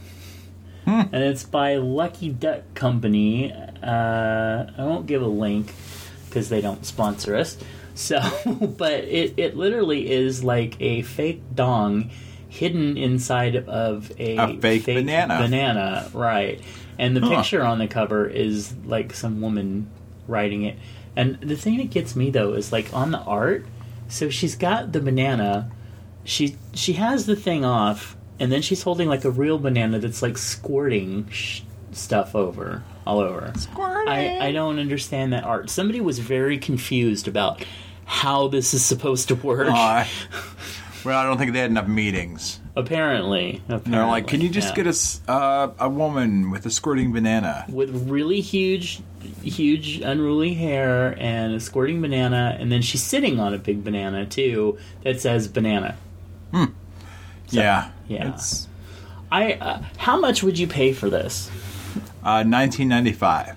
And 0.86 1.14
it's 1.14 1.44
by 1.44 1.76
Lucky 1.76 2.30
Duck 2.30 2.62
Company. 2.74 3.52
Uh, 3.52 4.66
I 4.76 4.84
won't 4.84 5.06
give 5.06 5.22
a 5.22 5.26
link 5.26 5.72
because 6.26 6.48
they 6.48 6.60
don't 6.60 6.84
sponsor 6.84 7.36
us. 7.36 7.56
So, 7.94 8.20
but 8.78 9.04
it, 9.04 9.34
it 9.36 9.56
literally 9.56 10.10
is 10.10 10.42
like 10.42 10.80
a 10.80 11.02
fake 11.02 11.42
dong 11.54 12.10
hidden 12.50 12.96
inside 12.98 13.56
of 13.56 14.12
a, 14.18 14.36
A 14.36 14.58
fake 14.58 14.84
banana. 14.84 15.38
Banana, 15.38 16.10
right. 16.12 16.60
And 16.98 17.16
the 17.16 17.20
Huh. 17.22 17.36
picture 17.36 17.62
on 17.64 17.78
the 17.78 17.86
cover 17.88 18.26
is 18.26 18.74
like 18.84 19.14
some 19.14 19.40
woman 19.40 19.88
writing 20.28 20.64
it. 20.64 20.76
And 21.16 21.38
the 21.40 21.56
thing 21.56 21.78
that 21.78 21.90
gets 21.90 22.14
me 22.14 22.30
though 22.30 22.52
is 22.52 22.72
like 22.72 22.92
on 22.92 23.10
the 23.12 23.18
art, 23.20 23.64
so 24.08 24.28
she's 24.28 24.54
got 24.56 24.92
the 24.92 25.00
banana, 25.00 25.70
she 26.24 26.56
she 26.74 26.92
has 26.94 27.26
the 27.26 27.36
thing 27.36 27.64
off, 27.64 28.16
and 28.38 28.52
then 28.52 28.60
she's 28.62 28.82
holding 28.82 29.08
like 29.08 29.24
a 29.24 29.30
real 29.30 29.58
banana 29.58 29.98
that's 29.98 30.20
like 30.22 30.36
squirting 30.38 31.28
sh- 31.30 31.62
stuff 31.92 32.34
over 32.34 32.82
all 33.06 33.18
over. 33.18 33.52
I, 33.78 34.38
I 34.48 34.52
don't 34.52 34.78
understand 34.78 35.32
that 35.32 35.44
art. 35.44 35.70
Somebody 35.70 36.00
was 36.00 36.18
very 36.18 36.58
confused 36.58 37.26
about 37.26 37.64
how 38.04 38.48
this 38.48 38.74
is 38.74 38.84
supposed 38.84 39.28
to 39.28 39.34
work. 39.36 39.68
Aw. 39.70 40.08
well, 41.04 41.18
I 41.18 41.24
don't 41.24 41.38
think 41.38 41.52
they 41.52 41.60
had 41.60 41.70
enough 41.70 41.88
meetings. 41.88 42.60
apparently, 42.76 43.62
apparently, 43.66 43.90
They're 43.92 44.06
like, 44.06 44.26
"Can 44.26 44.40
you 44.40 44.48
just 44.48 44.70
yeah. 44.70 44.74
get 44.76 44.86
us 44.86 45.20
uh, 45.28 45.68
a 45.78 45.88
woman 45.88 46.50
with 46.50 46.66
a 46.66 46.70
squirting 46.70 47.12
banana?" 47.12 47.64
with 47.68 48.08
really 48.08 48.40
huge, 48.40 49.00
huge 49.42 50.00
unruly 50.00 50.54
hair 50.54 51.16
and 51.18 51.54
a 51.54 51.60
squirting 51.60 52.00
banana, 52.00 52.56
and 52.60 52.70
then 52.70 52.82
she's 52.82 53.02
sitting 53.02 53.38
on 53.40 53.52
a 53.54 53.58
big 53.58 53.82
banana 53.84 54.26
too 54.26 54.78
that 55.04 55.20
says 55.20 55.48
banana. 55.48 55.96
yeah, 57.50 57.90
yeah. 58.08 58.34
It's 58.34 58.68
I 59.32 59.54
uh, 59.54 59.82
how 59.96 60.18
much 60.18 60.42
would 60.42 60.58
you 60.58 60.66
pay 60.66 60.92
for 60.92 61.08
this? 61.10 61.48
uh, 62.22 62.44
1995. 62.44 63.56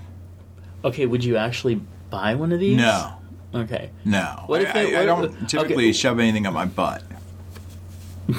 Okay, 0.86 1.06
would 1.06 1.23
you 1.23 1.38
actually 1.38 1.82
buy 2.10 2.36
one 2.36 2.51
of 2.51 2.60
these? 2.60 2.77
No, 2.77 3.13
Okay. 3.53 3.89
no. 4.06 4.43
What 4.47 4.62
if 4.62 4.69
I, 4.69 4.73
they- 4.73 4.95
I- 4.95 5.01
I 5.03 5.06
don't 5.06 5.25
if- 5.25 5.47
typically 5.47 5.86
okay. 5.86 5.93
shove 5.93 6.19
anything 6.19 6.45
up 6.45 6.53
my 6.53 6.65
butt. 6.65 7.03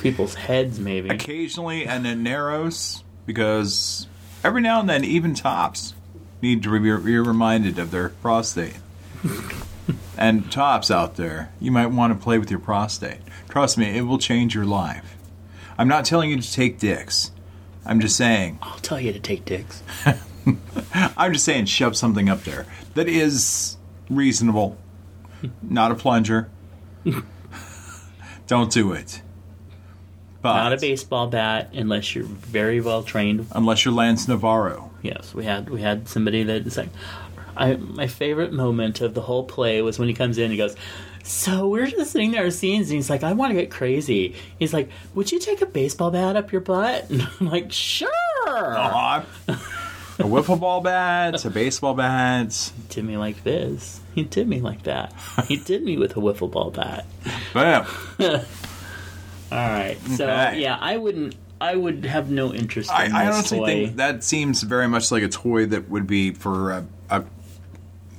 People's 0.00 0.34
heads, 0.34 0.78
maybe. 0.78 1.08
Occasionally, 1.08 1.86
and 1.86 2.06
it 2.06 2.16
narrows 2.16 3.02
because 3.24 4.06
every 4.44 4.60
now 4.60 4.80
and 4.80 4.88
then, 4.88 5.04
even 5.04 5.34
tops 5.34 5.94
need 6.42 6.62
to 6.62 6.70
be, 6.78 7.04
be 7.04 7.18
reminded 7.18 7.78
of 7.78 7.90
their 7.90 8.10
prostate. 8.10 8.76
and 10.18 10.50
tops 10.50 10.90
out 10.90 11.16
there, 11.16 11.50
you 11.60 11.70
might 11.70 11.86
want 11.86 12.12
to 12.12 12.22
play 12.22 12.38
with 12.38 12.50
your 12.50 12.60
prostate. 12.60 13.18
Trust 13.48 13.78
me, 13.78 13.96
it 13.96 14.02
will 14.02 14.18
change 14.18 14.54
your 14.54 14.64
life. 14.64 15.16
I'm 15.78 15.88
not 15.88 16.04
telling 16.04 16.30
you 16.30 16.40
to 16.40 16.52
take 16.52 16.78
dicks. 16.78 17.30
I'm 17.84 18.00
just 18.00 18.16
saying. 18.16 18.58
I'll 18.62 18.78
tell 18.78 19.00
you 19.00 19.12
to 19.12 19.20
take 19.20 19.44
dicks. 19.44 19.82
I'm 20.94 21.32
just 21.32 21.44
saying, 21.44 21.66
shove 21.66 21.96
something 21.96 22.28
up 22.28 22.44
there 22.44 22.66
that 22.94 23.08
is 23.08 23.76
reasonable, 24.08 24.76
not 25.62 25.92
a 25.92 25.94
plunger. 25.94 26.48
Don't 28.46 28.70
do 28.72 28.92
it. 28.92 29.22
But 30.42 30.54
Not 30.62 30.72
a 30.72 30.76
baseball 30.76 31.26
bat 31.26 31.70
unless 31.72 32.14
you're 32.14 32.24
very 32.24 32.80
well 32.80 33.02
trained. 33.02 33.46
unless 33.52 33.84
you're 33.84 33.94
Lance 33.94 34.28
Navarro. 34.28 34.90
Yes, 35.02 35.34
we 35.34 35.44
had 35.44 35.68
we 35.70 35.80
had 35.82 36.08
somebody 36.08 36.42
that 36.44 36.64
was 36.64 36.76
like, 36.76 36.88
I 37.56 37.76
my 37.76 38.06
favorite 38.06 38.52
moment 38.52 39.00
of 39.00 39.14
the 39.14 39.22
whole 39.22 39.44
play 39.44 39.82
was 39.82 39.98
when 39.98 40.08
he 40.08 40.14
comes 40.14 40.38
in 40.38 40.44
and 40.44 40.52
he 40.52 40.58
goes, 40.58 40.76
So 41.24 41.68
we're 41.68 41.86
just 41.86 42.12
sitting 42.12 42.30
there 42.32 42.48
scenes 42.50 42.88
and 42.90 42.96
he's 42.96 43.10
like, 43.10 43.24
I 43.24 43.32
want 43.32 43.50
to 43.50 43.60
get 43.60 43.70
crazy. 43.70 44.36
He's 44.58 44.72
like, 44.72 44.90
Would 45.14 45.32
you 45.32 45.40
take 45.40 45.62
a 45.62 45.66
baseball 45.66 46.10
bat 46.12 46.36
up 46.36 46.52
your 46.52 46.60
butt? 46.60 47.06
And 47.10 47.26
I'm 47.40 47.48
like, 47.48 47.72
Sure. 47.72 48.08
Aw. 48.46 49.24
a 50.18 50.22
wiffle 50.22 50.58
ball 50.58 50.80
bat, 50.80 51.44
a 51.44 51.50
baseball 51.50 51.94
bat. 51.94 52.72
He 52.76 52.94
did 52.94 53.04
me 53.04 53.16
like 53.16 53.42
this. 53.44 54.00
He 54.14 54.22
did 54.24 54.48
me 54.48 54.60
like 54.60 54.84
that. 54.84 55.12
He 55.46 55.56
did 55.70 55.82
me 55.82 55.96
with 55.98 56.16
a 56.16 56.20
wiffle 56.20 56.50
ball 56.50 56.70
bat. 56.70 57.04
Bam. 57.52 57.86
All 58.18 59.58
right. 59.58 59.96
So 60.16 60.24
Okay. 60.28 60.60
yeah, 60.60 60.76
I 60.80 60.96
wouldn't. 60.96 61.36
I 61.60 61.74
would 61.74 62.04
have 62.04 62.30
no 62.30 62.52
interest 62.52 62.90
in 62.90 62.96
I, 63.14 63.24
I 63.24 63.30
honestly 63.30 63.58
toy. 63.58 63.66
think 63.66 63.96
that 63.96 64.22
seems 64.22 64.62
very 64.62 64.88
much 64.88 65.10
like 65.10 65.22
a 65.22 65.28
toy 65.28 65.64
that 65.66 65.88
would 65.88 66.06
be 66.06 66.32
for 66.32 66.72
a, 66.72 66.86
a 67.08 67.24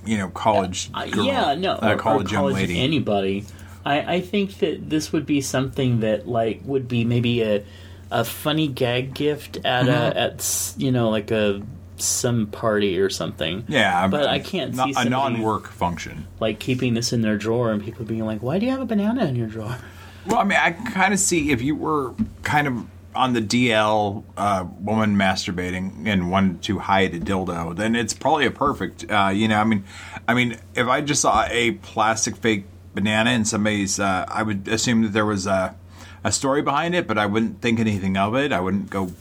you 0.06 0.18
know, 0.18 0.30
college 0.30 0.90
Uh, 0.94 1.06
girl, 1.06 1.26
yeah, 1.26 1.54
no, 1.54 1.74
a 1.74 1.90
or- 1.90 1.94
or 1.94 1.98
college 1.98 2.32
young 2.32 2.52
lady. 2.54 2.80
anybody. 2.80 3.46
I, 3.86 4.16
I 4.16 4.22
think 4.22 4.58
that 4.60 4.90
this 4.90 5.12
would 5.14 5.26
be 5.26 5.42
something 5.42 6.00
that 6.00 6.28
like 6.28 6.62
would 6.66 6.88
be 6.88 7.04
maybe 7.06 7.42
a 7.44 7.64
a 8.10 8.24
funny 8.24 8.68
gag 8.70 9.14
gift 9.14 9.58
at 9.66 9.86
Mm-hmm. 9.86 10.18
a 10.18 10.22
at 10.22 10.74
you 10.78 10.92
know 10.92 11.10
like 11.10 11.30
a 11.32 11.62
some 11.98 12.48
party 12.48 13.00
or 13.00 13.10
something. 13.10 13.64
yeah, 13.68 14.08
but 14.08 14.28
I 14.28 14.40
can't 14.40 14.76
not- 14.76 14.94
see 14.94 14.94
a 14.98 15.06
non-work 15.06 15.68
function. 15.68 16.28
Like 16.40 16.60
keeping 16.60 16.94
this 16.94 17.14
in 17.14 17.22
their 17.22 17.38
drawer 17.38 17.72
and 17.72 17.84
people 17.84 18.06
being 18.06 18.26
like, 18.26 18.42
"Why 18.42 18.60
do 18.60 18.66
you 18.66 18.72
have 18.72 18.82
a 18.82 18.86
banana 18.86 19.26
in 19.26 19.36
your 19.36 19.48
drawer?" 19.48 19.78
Well, 20.26 20.40
I 20.40 20.44
mean, 20.44 20.60
I 20.62 20.72
kind 20.72 21.14
of 21.14 21.20
see 21.20 21.52
if 21.52 21.62
you 21.62 21.76
were 21.76 22.14
kind 22.44 22.68
of 22.68 22.86
on 23.16 23.34
the 23.34 23.42
DL 23.42 24.24
uh, 24.38 24.66
woman 24.80 25.16
masturbating 25.16 26.06
and 26.06 26.30
wanted 26.30 26.62
to 26.64 26.80
hide 26.80 27.16
a 27.16 27.20
dildo, 27.20 27.76
then 27.76 27.96
it's 27.96 28.14
probably 28.14 28.46
a 28.46 28.52
perfect. 28.52 29.10
Uh, 29.10 29.32
you 29.34 29.48
know, 29.48 29.60
I 29.60 29.64
mean, 29.64 29.84
I 30.28 30.34
mean, 30.34 30.58
if 30.76 30.88
I 30.88 31.02
just 31.02 31.22
saw 31.22 31.46
a 31.50 31.72
plastic 31.72 32.36
fake 32.38 32.66
banana 32.94 33.32
in 33.32 33.46
somebody's, 33.46 34.00
uh, 34.00 34.26
I 34.28 34.44
would 34.44 34.68
assume 34.68 35.02
that 35.04 35.14
there 35.14 35.26
was 35.26 35.48
a 35.48 35.76
a 36.24 36.32
story 36.32 36.62
behind 36.62 36.94
it, 36.94 37.08
but 37.08 37.18
I 37.18 37.26
wouldn't 37.26 37.62
think 37.62 37.80
anything 37.80 38.18
of 38.18 38.36
it. 38.36 38.52
I 38.52 38.60
wouldn't 38.60 38.90
go 38.90 39.12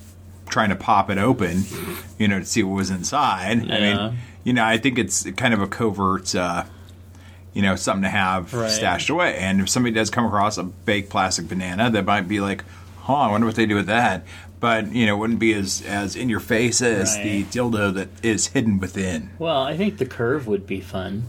trying 0.48 0.70
to 0.70 0.76
pop 0.76 1.10
it 1.10 1.18
open, 1.18 1.64
you 2.18 2.28
know, 2.28 2.38
to 2.40 2.44
see 2.44 2.62
what 2.62 2.76
was 2.76 2.90
inside. 2.90 3.70
I 3.70 3.80
mean, 3.80 4.18
you 4.44 4.52
know, 4.52 4.64
I 4.64 4.78
think 4.78 4.98
it's 4.98 5.28
kind 5.32 5.52
of 5.54 5.60
a 5.60 5.66
covert. 5.66 6.34
Uh, 6.34 6.64
you 7.52 7.62
know, 7.62 7.74
something 7.74 8.02
to 8.02 8.08
have 8.10 8.52
Right. 8.52 8.70
stashed 8.70 9.08
away. 9.08 9.36
And 9.38 9.62
if 9.62 9.70
somebody 9.70 9.94
does 9.94 10.10
come 10.10 10.26
across 10.26 10.58
a 10.58 10.62
baked 10.64 11.08
plastic 11.08 11.48
banana, 11.48 11.90
they 11.90 12.02
might 12.02 12.28
be 12.28 12.38
like, 12.38 12.64
"Huh, 12.98 13.14
I 13.14 13.30
wonder 13.30 13.46
what 13.46 13.56
they 13.56 13.64
do 13.64 13.74
with 13.76 13.86
that." 13.86 14.26
But 14.60 14.92
you 14.94 15.06
know, 15.06 15.16
it 15.16 15.18
wouldn't 15.18 15.38
be 15.38 15.54
as 15.54 15.82
as 15.86 16.16
in 16.16 16.28
your 16.28 16.40
face 16.40 16.82
as 16.82 17.16
the 17.16 17.42
Right. 17.44 17.50
dildo 17.50 17.94
that 17.94 18.08
is 18.22 18.48
hidden 18.48 18.78
within. 18.78 19.30
Well, 19.38 19.62
I 19.62 19.74
think 19.76 19.96
the 19.96 20.04
curve 20.04 20.46
would 20.46 20.66
be 20.66 20.80
fun. 20.82 21.24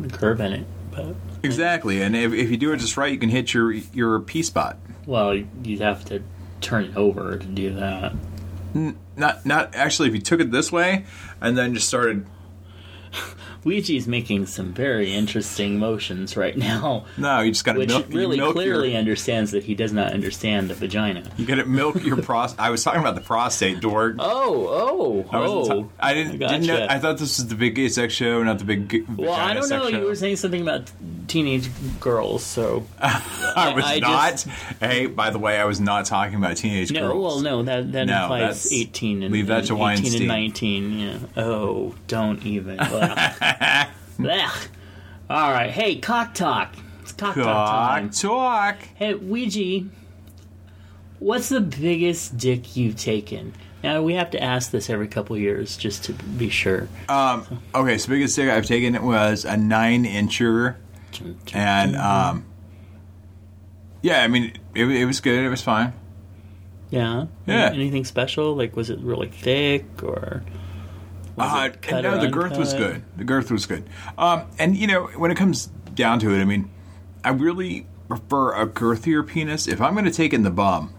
The 0.00 0.08
curve 0.08 0.40
in 0.40 0.52
it, 0.52 0.66
but 0.92 1.14
Exactly. 1.42 2.00
And 2.02 2.14
if, 2.16 2.32
if 2.32 2.50
you 2.50 2.56
do 2.56 2.72
it 2.72 2.78
just 2.78 2.96
right, 2.96 3.12
you 3.12 3.18
can 3.18 3.28
hit 3.28 3.52
your 3.54 3.72
your 3.72 4.20
P 4.20 4.42
spot. 4.42 4.78
well, 5.06 5.34
you'd 5.64 5.80
have 5.80 6.04
to 6.06 6.22
turn 6.60 6.84
it 6.84 6.96
over 6.96 7.36
to 7.36 7.46
do 7.46 7.74
that. 7.74 8.14
Not 9.16 9.46
not 9.46 9.74
actually. 9.74 10.08
If 10.08 10.14
you 10.14 10.20
took 10.20 10.40
it 10.40 10.50
this 10.50 10.70
way 10.70 11.04
and 11.40 11.56
then 11.56 11.74
just 11.74 11.88
started. 11.88 12.26
Ouija's 13.64 14.06
making 14.06 14.46
some 14.46 14.72
very 14.72 15.12
interesting 15.12 15.78
motions 15.78 16.36
right 16.36 16.56
now, 16.56 17.04
No, 17.18 17.40
you 17.40 17.50
just 17.50 17.64
got 17.64 17.72
to 17.74 17.78
which 17.80 17.88
milk. 17.88 18.06
really 18.10 18.36
milk 18.36 18.54
clearly 18.54 18.90
Your, 18.90 18.98
understands 18.98 19.50
that 19.50 19.64
he 19.64 19.74
does 19.74 19.92
not 19.92 20.12
understand 20.12 20.70
the 20.70 20.74
vagina. 20.74 21.30
you 21.36 21.44
got 21.46 21.56
to 21.56 21.64
milk 21.66 22.02
your 22.04 22.16
prostate. 22.22 22.60
I 22.60 22.70
was 22.70 22.82
talking 22.84 23.00
about 23.00 23.14
the 23.14 23.20
prostate, 23.20 23.80
dork. 23.80 24.16
Oh, 24.18 24.68
oh, 24.68 25.26
I, 25.30 25.38
oh! 25.44 25.64
ta- 25.82 25.88
I 26.00 26.14
didn't. 26.14 26.38
didn't 26.38 26.66
know, 26.66 26.86
I 26.88 26.98
thought 26.98 27.18
this 27.18 27.38
was 27.38 27.48
the 27.48 27.54
big 27.54 27.74
gay 27.74 27.88
sex 27.88 28.14
show, 28.14 28.42
not 28.42 28.58
the 28.58 28.64
big. 28.64 28.88
g- 28.88 29.04
well, 29.16 29.32
I 29.32 29.54
don't 29.54 29.68
know. 29.68 29.88
You 29.88 30.00
were 30.04 30.14
saying 30.14 30.36
something 30.36 30.62
about 30.62 30.90
teenage 31.26 31.68
girls, 32.00 32.42
so 32.44 32.86
I 33.00 33.72
was 33.74 33.84
I 33.84 33.98
not. 33.98 34.30
just- 34.32 34.46
hey, 34.80 35.06
by 35.06 35.30
the 35.30 35.38
way, 35.38 35.58
I 35.58 35.64
was 35.64 35.80
not 35.80 36.06
talking 36.06 36.36
about 36.36 36.56
teenage 36.56 36.90
no. 36.92 37.00
girls. 37.08 37.22
Well, 37.24 37.40
no, 37.40 37.62
that 37.64 37.92
that 37.92 38.04
No, 38.06 38.22
implies 38.22 38.72
eighteen 38.72 39.22
and 39.22 39.32
leave 39.32 39.48
that 39.48 39.56
and 39.58 39.64
eighteen 39.64 39.78
Weinstein. 39.78 40.20
and 40.22 40.28
nineteen. 40.28 40.98
Yeah. 40.98 41.18
Oh, 41.36 41.94
don't 42.06 42.44
even. 42.46 42.78
Blech. 44.18 44.68
All 45.30 45.52
right. 45.52 45.70
Hey, 45.70 45.96
cock 45.96 46.34
talk. 46.34 46.74
It's 47.02 47.12
cock 47.12 47.34
talk 47.34 47.68
time. 47.70 48.10
Talk, 48.10 48.76
talk. 48.78 48.88
Hey, 48.94 49.14
Ouija, 49.14 49.86
what's 51.18 51.48
the 51.48 51.60
biggest 51.60 52.36
dick 52.36 52.76
you've 52.76 52.96
taken? 52.96 53.54
Now 53.82 54.02
we 54.02 54.14
have 54.14 54.30
to 54.30 54.42
ask 54.42 54.70
this 54.72 54.90
every 54.90 55.06
couple 55.06 55.36
years 55.36 55.76
just 55.76 56.04
to 56.04 56.12
be 56.12 56.48
sure. 56.48 56.88
Um, 57.08 57.62
okay, 57.74 57.96
so 57.98 58.08
biggest 58.08 58.34
dick 58.36 58.50
I've 58.50 58.66
taken 58.66 58.94
it 58.94 59.02
was 59.02 59.44
a 59.44 59.56
nine 59.56 60.04
incher, 60.04 60.76
and 61.54 61.94
um, 61.96 62.44
yeah, 64.02 64.22
I 64.22 64.28
mean 64.28 64.52
it, 64.74 64.84
it 64.84 65.04
was 65.04 65.20
good. 65.20 65.44
It 65.44 65.48
was 65.48 65.62
fine. 65.62 65.92
yeah, 66.90 67.26
Yeah. 67.46 67.70
Anything 67.72 68.04
special? 68.04 68.56
Like, 68.56 68.74
was 68.74 68.90
it 68.90 68.98
really 68.98 69.28
thick 69.28 69.84
or? 70.02 70.42
Uh, 71.40 72.00
no, 72.02 72.20
the 72.20 72.28
girth 72.28 72.56
was 72.58 72.74
good. 72.74 73.02
The 73.16 73.24
girth 73.24 73.50
was 73.50 73.66
good. 73.66 73.88
Um, 74.16 74.42
and 74.58 74.76
you 74.76 74.86
know, 74.86 75.04
when 75.16 75.30
it 75.30 75.36
comes 75.36 75.66
down 75.94 76.18
to 76.20 76.32
it, 76.34 76.40
I 76.40 76.44
mean, 76.44 76.70
I 77.24 77.30
really 77.30 77.86
prefer 78.08 78.54
a 78.54 78.66
girthier 78.66 79.26
penis. 79.26 79.68
If 79.68 79.80
I'm 79.80 79.92
going 79.94 80.04
to 80.06 80.10
take 80.10 80.32
in 80.32 80.42
the 80.42 80.50
bum, 80.50 80.92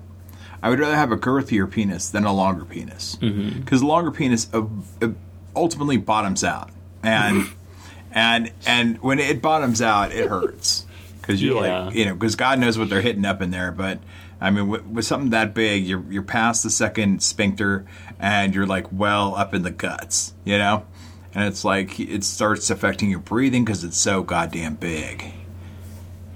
I 0.62 0.69
would 0.69 0.80
rather 0.80 0.95
have 0.95 1.12
a 1.12 1.17
girthier 1.17 1.69
penis 1.69 2.10
than 2.10 2.25
a 2.25 2.34
longer 2.34 2.65
penis 2.65 3.15
because 3.15 3.34
Mm-hmm. 3.34 3.75
the 3.78 3.86
longer 3.86 4.12
penis 4.12 4.49
uh, 4.54 4.65
uh, 5.02 5.10
ultimately 5.56 5.97
bottoms 5.97 6.43
out, 6.43 6.69
and 7.04 7.45
and 8.12 8.52
and 8.65 9.02
when 9.02 9.19
it 9.19 9.41
bottoms 9.41 9.82
out, 9.82 10.12
it 10.12 10.30
hurts 10.30 10.86
because 11.21 11.41
you're 11.41 11.63
Yeah. 11.65 11.86
like 11.86 11.95
you 11.95 12.06
know 12.06 12.13
because 12.13 12.36
God 12.36 12.60
knows 12.60 12.78
what 12.78 12.89
they're 12.89 13.02
hitting 13.02 13.25
up 13.25 13.41
in 13.41 13.52
there, 13.52 13.71
but. 13.71 13.99
I 14.41 14.52
mean, 14.52 14.69
with, 14.69 14.86
with 14.86 15.04
something 15.04 15.32
that 15.32 15.54
big, 15.54 15.86
you're 15.86 16.02
you're 16.10 16.23
past 16.23 16.63
the 16.63 16.69
second 16.69 17.21
sphincter, 17.21 17.86
and 18.20 18.54
you're 18.54 18.68
like 18.68 18.88
well 18.92 19.36
up 19.36 19.54
in 19.54 19.64
the 19.64 19.72
guts, 19.72 20.34
you 20.44 20.58
know, 20.58 20.86
and 21.34 21.46
it's 21.46 21.64
like 21.64 22.00
it 22.00 22.24
starts 22.24 22.70
affecting 22.70 23.10
your 23.10 23.20
breathing 23.20 23.64
because 23.66 23.84
it's 23.84 23.98
so 23.98 24.22
goddamn 24.24 24.76
big. 24.76 25.24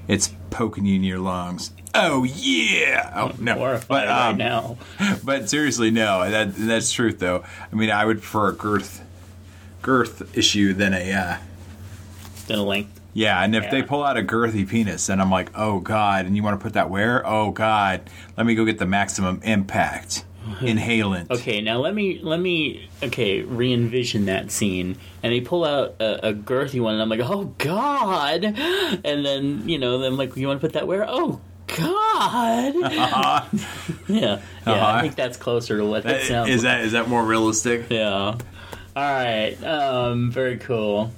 It's 0.07 0.33
poking 0.49 0.85
you 0.85 0.95
in 0.95 1.03
your 1.03 1.19
lungs. 1.19 1.71
Oh 1.95 2.23
yeah! 2.23 3.11
Oh 3.15 3.31
no! 3.39 3.55
Horrified 3.55 3.87
But 3.87 4.07
right 4.07 4.29
um, 4.29 4.37
now. 4.37 4.77
but 5.23 5.49
seriously, 5.49 5.91
no. 5.91 6.29
That 6.29 6.55
that's 6.55 6.91
truth 6.91 7.19
though. 7.19 7.43
I 7.71 7.75
mean, 7.75 7.91
I 7.91 8.03
would 8.05 8.17
prefer 8.17 8.49
a 8.49 8.53
girth 8.53 9.01
girth 9.81 10.37
issue 10.37 10.73
than 10.73 10.93
a 10.93 11.11
uh, 11.13 11.37
Then 12.47 12.59
a 12.59 12.63
length. 12.63 12.99
yeah. 13.13 13.43
And 13.43 13.55
if 13.55 13.69
they 13.69 13.83
pull 13.83 14.03
out 14.03 14.17
a 14.17 14.23
girthy 14.23 14.67
penis, 14.67 15.07
then 15.07 15.21
I'm 15.21 15.29
like, 15.31 15.51
oh 15.55 15.79
god. 15.79 16.25
And 16.25 16.35
you 16.35 16.41
want 16.43 16.59
to 16.59 16.63
put 16.63 16.73
that 16.73 16.89
where? 16.89 17.25
Oh 17.27 17.51
god. 17.51 18.09
Let 18.37 18.45
me 18.45 18.55
go 18.55 18.65
get 18.65 18.79
the 18.79 18.87
maximum 18.87 19.39
impact 19.43 20.25
inhalant. 20.59 21.31
Okay, 21.31 21.61
now 21.61 21.79
let 21.79 21.93
me 21.95 22.19
let 22.21 22.39
me 22.39 22.89
okay 23.01 23.41
re-envision 23.41 24.25
that 24.25 24.51
scene, 24.51 24.97
and 25.21 25.31
they 25.33 25.41
pull 25.41 25.63
out 25.65 25.95
a, 25.99 26.29
a 26.29 26.33
girthy 26.33 26.81
one, 26.81 26.93
and 26.93 27.01
I'm 27.01 27.09
like, 27.09 27.21
oh 27.21 27.53
god, 27.57 28.43
and 28.43 29.25
then 29.25 29.67
you 29.67 29.77
know, 29.79 29.99
then 29.99 30.17
like, 30.17 30.35
you 30.35 30.47
want 30.47 30.59
to 30.61 30.67
put 30.67 30.73
that 30.73 30.87
where? 30.87 31.05
Oh 31.07 31.39
god, 31.67 32.73
yeah, 32.81 33.49
yeah. 34.07 34.41
Uh-huh. 34.65 34.85
I 34.85 35.01
think 35.01 35.15
that's 35.15 35.37
closer 35.37 35.77
to 35.77 35.85
what 35.85 36.03
that 36.03 36.21
Uh, 36.21 36.25
sounds. 36.25 36.49
Is 36.49 36.63
like. 36.63 36.77
that 36.79 36.85
is 36.85 36.91
that 36.91 37.07
more 37.09 37.23
realistic? 37.23 37.87
Yeah. 37.89 38.09
All 38.09 38.37
right. 38.95 39.55
Um. 39.63 40.29
Very 40.31 40.57
cool. 40.57 41.11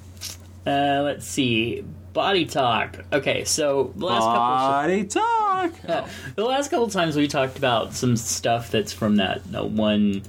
Uh. 0.66 1.02
Let's 1.04 1.26
see. 1.26 1.84
Body 2.16 2.46
talk. 2.46 2.98
Okay. 3.14 3.44
So 3.44 3.94
the 3.96 4.06
last 4.06 4.24
couple. 4.24 4.40
Body 4.40 5.04
talk. 5.04 5.74
Yeah. 5.88 6.08
The 6.36 6.46
last 6.46 6.72
couple 6.72 6.88
times 6.90 7.16
we 7.16 7.28
talked 7.28 7.58
about 7.58 7.94
some 7.94 8.18
stuff 8.18 8.72
that's 8.72 8.94
from 8.94 9.18
that 9.18 9.42
uh, 9.54 9.66
one 9.66 10.24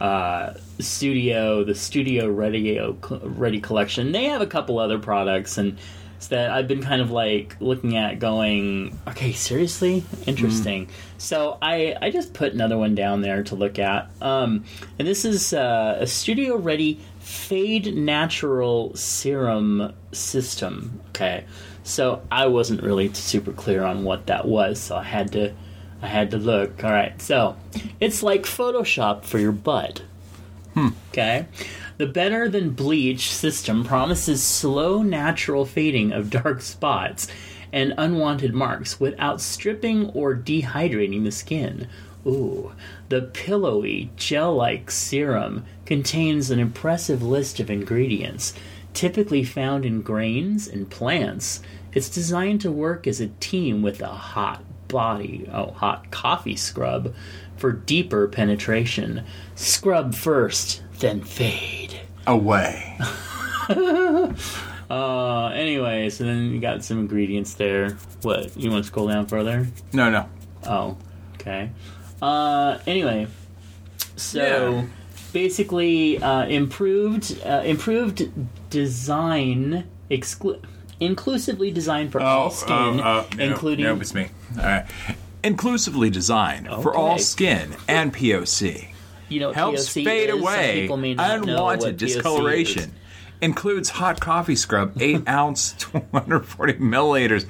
uh, 0.00 0.54
studio, 0.80 1.64
the 1.64 1.74
Studio 1.74 2.28
Ready 2.28 2.80
Ready 3.00 3.60
collection. 3.60 4.10
They 4.12 4.24
have 4.24 4.40
a 4.40 4.46
couple 4.46 4.78
other 4.78 4.98
products, 4.98 5.58
and 5.58 5.78
that 6.30 6.50
I've 6.50 6.66
been 6.66 6.82
kind 6.82 7.00
of 7.00 7.10
like 7.10 7.56
looking 7.60 7.96
at, 7.96 8.18
going, 8.18 8.98
okay, 9.06 9.32
seriously, 9.32 10.04
interesting. 10.26 10.88
So 11.18 11.58
I 11.62 11.94
I 12.00 12.10
just 12.10 12.32
put 12.32 12.52
another 12.52 12.76
one 12.76 12.94
down 12.94 13.20
there 13.20 13.42
to 13.44 13.54
look 13.54 13.78
at, 13.78 14.10
um, 14.20 14.64
and 14.98 15.06
this 15.06 15.24
is 15.24 15.52
uh, 15.52 15.98
a 16.00 16.06
Studio 16.06 16.56
Ready 16.56 17.00
Fade 17.28 17.94
Natural 17.94 18.96
Serum 18.96 19.92
System. 20.12 20.98
Okay. 21.10 21.44
So 21.82 22.22
I 22.32 22.46
wasn't 22.46 22.82
really 22.82 23.12
super 23.12 23.52
clear 23.52 23.84
on 23.84 24.02
what 24.02 24.26
that 24.26 24.48
was, 24.48 24.80
so 24.80 24.96
I 24.96 25.02
had 25.02 25.32
to 25.32 25.52
I 26.00 26.06
had 26.06 26.30
to 26.30 26.38
look. 26.38 26.82
All 26.82 26.90
right. 26.90 27.20
So, 27.20 27.56
it's 28.00 28.22
like 28.22 28.42
Photoshop 28.44 29.24
for 29.24 29.38
your 29.38 29.52
butt. 29.52 30.02
Hmm. 30.72 30.88
Okay. 31.10 31.46
The 31.98 32.06
better 32.06 32.48
than 32.48 32.70
bleach 32.70 33.30
system 33.30 33.84
promises 33.84 34.42
slow 34.42 35.02
natural 35.02 35.66
fading 35.66 36.12
of 36.12 36.30
dark 36.30 36.62
spots 36.62 37.28
and 37.72 37.92
unwanted 37.98 38.54
marks 38.54 38.98
without 38.98 39.42
stripping 39.42 40.08
or 40.10 40.34
dehydrating 40.34 41.24
the 41.24 41.32
skin. 41.32 41.88
Ooh, 42.26 42.72
the 43.08 43.22
pillowy, 43.22 44.10
gel 44.16 44.54
like 44.54 44.90
serum 44.90 45.64
contains 45.86 46.50
an 46.50 46.58
impressive 46.58 47.22
list 47.22 47.60
of 47.60 47.70
ingredients, 47.70 48.54
typically 48.92 49.44
found 49.44 49.84
in 49.84 50.02
grains 50.02 50.66
and 50.66 50.90
plants. 50.90 51.62
It's 51.92 52.10
designed 52.10 52.60
to 52.62 52.70
work 52.70 53.06
as 53.06 53.20
a 53.20 53.28
team 53.28 53.82
with 53.82 54.00
a 54.00 54.08
hot 54.08 54.62
body, 54.88 55.48
oh, 55.52 55.70
hot 55.72 56.10
coffee 56.10 56.56
scrub 56.56 57.14
for 57.56 57.72
deeper 57.72 58.28
penetration. 58.28 59.24
Scrub 59.54 60.14
first, 60.14 60.82
then 60.98 61.22
fade. 61.22 62.00
Away. 62.26 62.98
Uh, 64.90 65.48
anyway, 65.48 66.08
so 66.08 66.24
then 66.24 66.50
you 66.50 66.60
got 66.60 66.82
some 66.82 66.98
ingredients 66.98 67.54
there. 67.54 67.90
What, 68.22 68.56
you 68.56 68.70
want 68.70 68.84
to 68.84 68.86
scroll 68.86 69.08
down 69.08 69.26
further? 69.26 69.66
No, 69.92 70.10
no. 70.10 70.28
Oh, 70.66 70.96
okay. 71.34 71.70
Uh, 72.20 72.78
anyway, 72.86 73.26
so 74.16 74.40
Yeah. 74.40 74.82
basically, 75.32 76.20
uh, 76.22 76.46
improved 76.46 77.38
uh, 77.44 77.62
improved 77.64 78.28
design, 78.70 79.84
exclu- 80.10 80.60
inclusively 81.00 81.70
designed 81.70 82.10
for 82.12 82.20
all 82.20 82.50
skin, 82.50 82.74
oh, 82.76 83.26
oh, 83.32 83.36
no, 83.36 83.44
including 83.44 83.84
Nope, 83.84 84.00
it's 84.00 84.14
me. 84.14 84.28
All 84.58 84.64
right. 84.64 84.86
Inclusively 85.44 86.10
designed 86.10 86.66
for 86.82 86.94
all 86.96 87.18
skin 87.18 87.76
and 87.86 88.12
POC. 88.12 88.88
you 89.28 89.40
know 89.40 89.52
Helps 89.52 89.88
POC 89.88 90.04
fade 90.04 90.30
away 90.30 90.80
people 90.82 90.96
may 90.96 91.14
not 91.14 91.44
know 91.46 91.62
what 91.64 91.74
unwanted 91.74 91.96
discoloration. 91.98 92.92
Includes 93.40 93.90
hot 93.90 94.20
coffee 94.20 94.56
scrub, 94.56 95.00
8 95.00 95.28
ounce, 95.28 95.72
240 95.74 96.74
milliliters. 96.74 97.46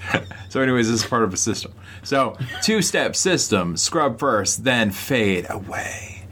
So, 0.51 0.61
anyways, 0.61 0.91
this 0.91 1.03
is 1.03 1.09
part 1.09 1.23
of 1.23 1.33
a 1.33 1.37
system. 1.37 1.73
So, 2.03 2.37
two 2.63 2.83
step 2.83 3.17
system 3.17 3.77
scrub 3.77 4.19
first, 4.19 4.65
then 4.65 4.91
fade 4.91 5.47
away. 5.49 6.27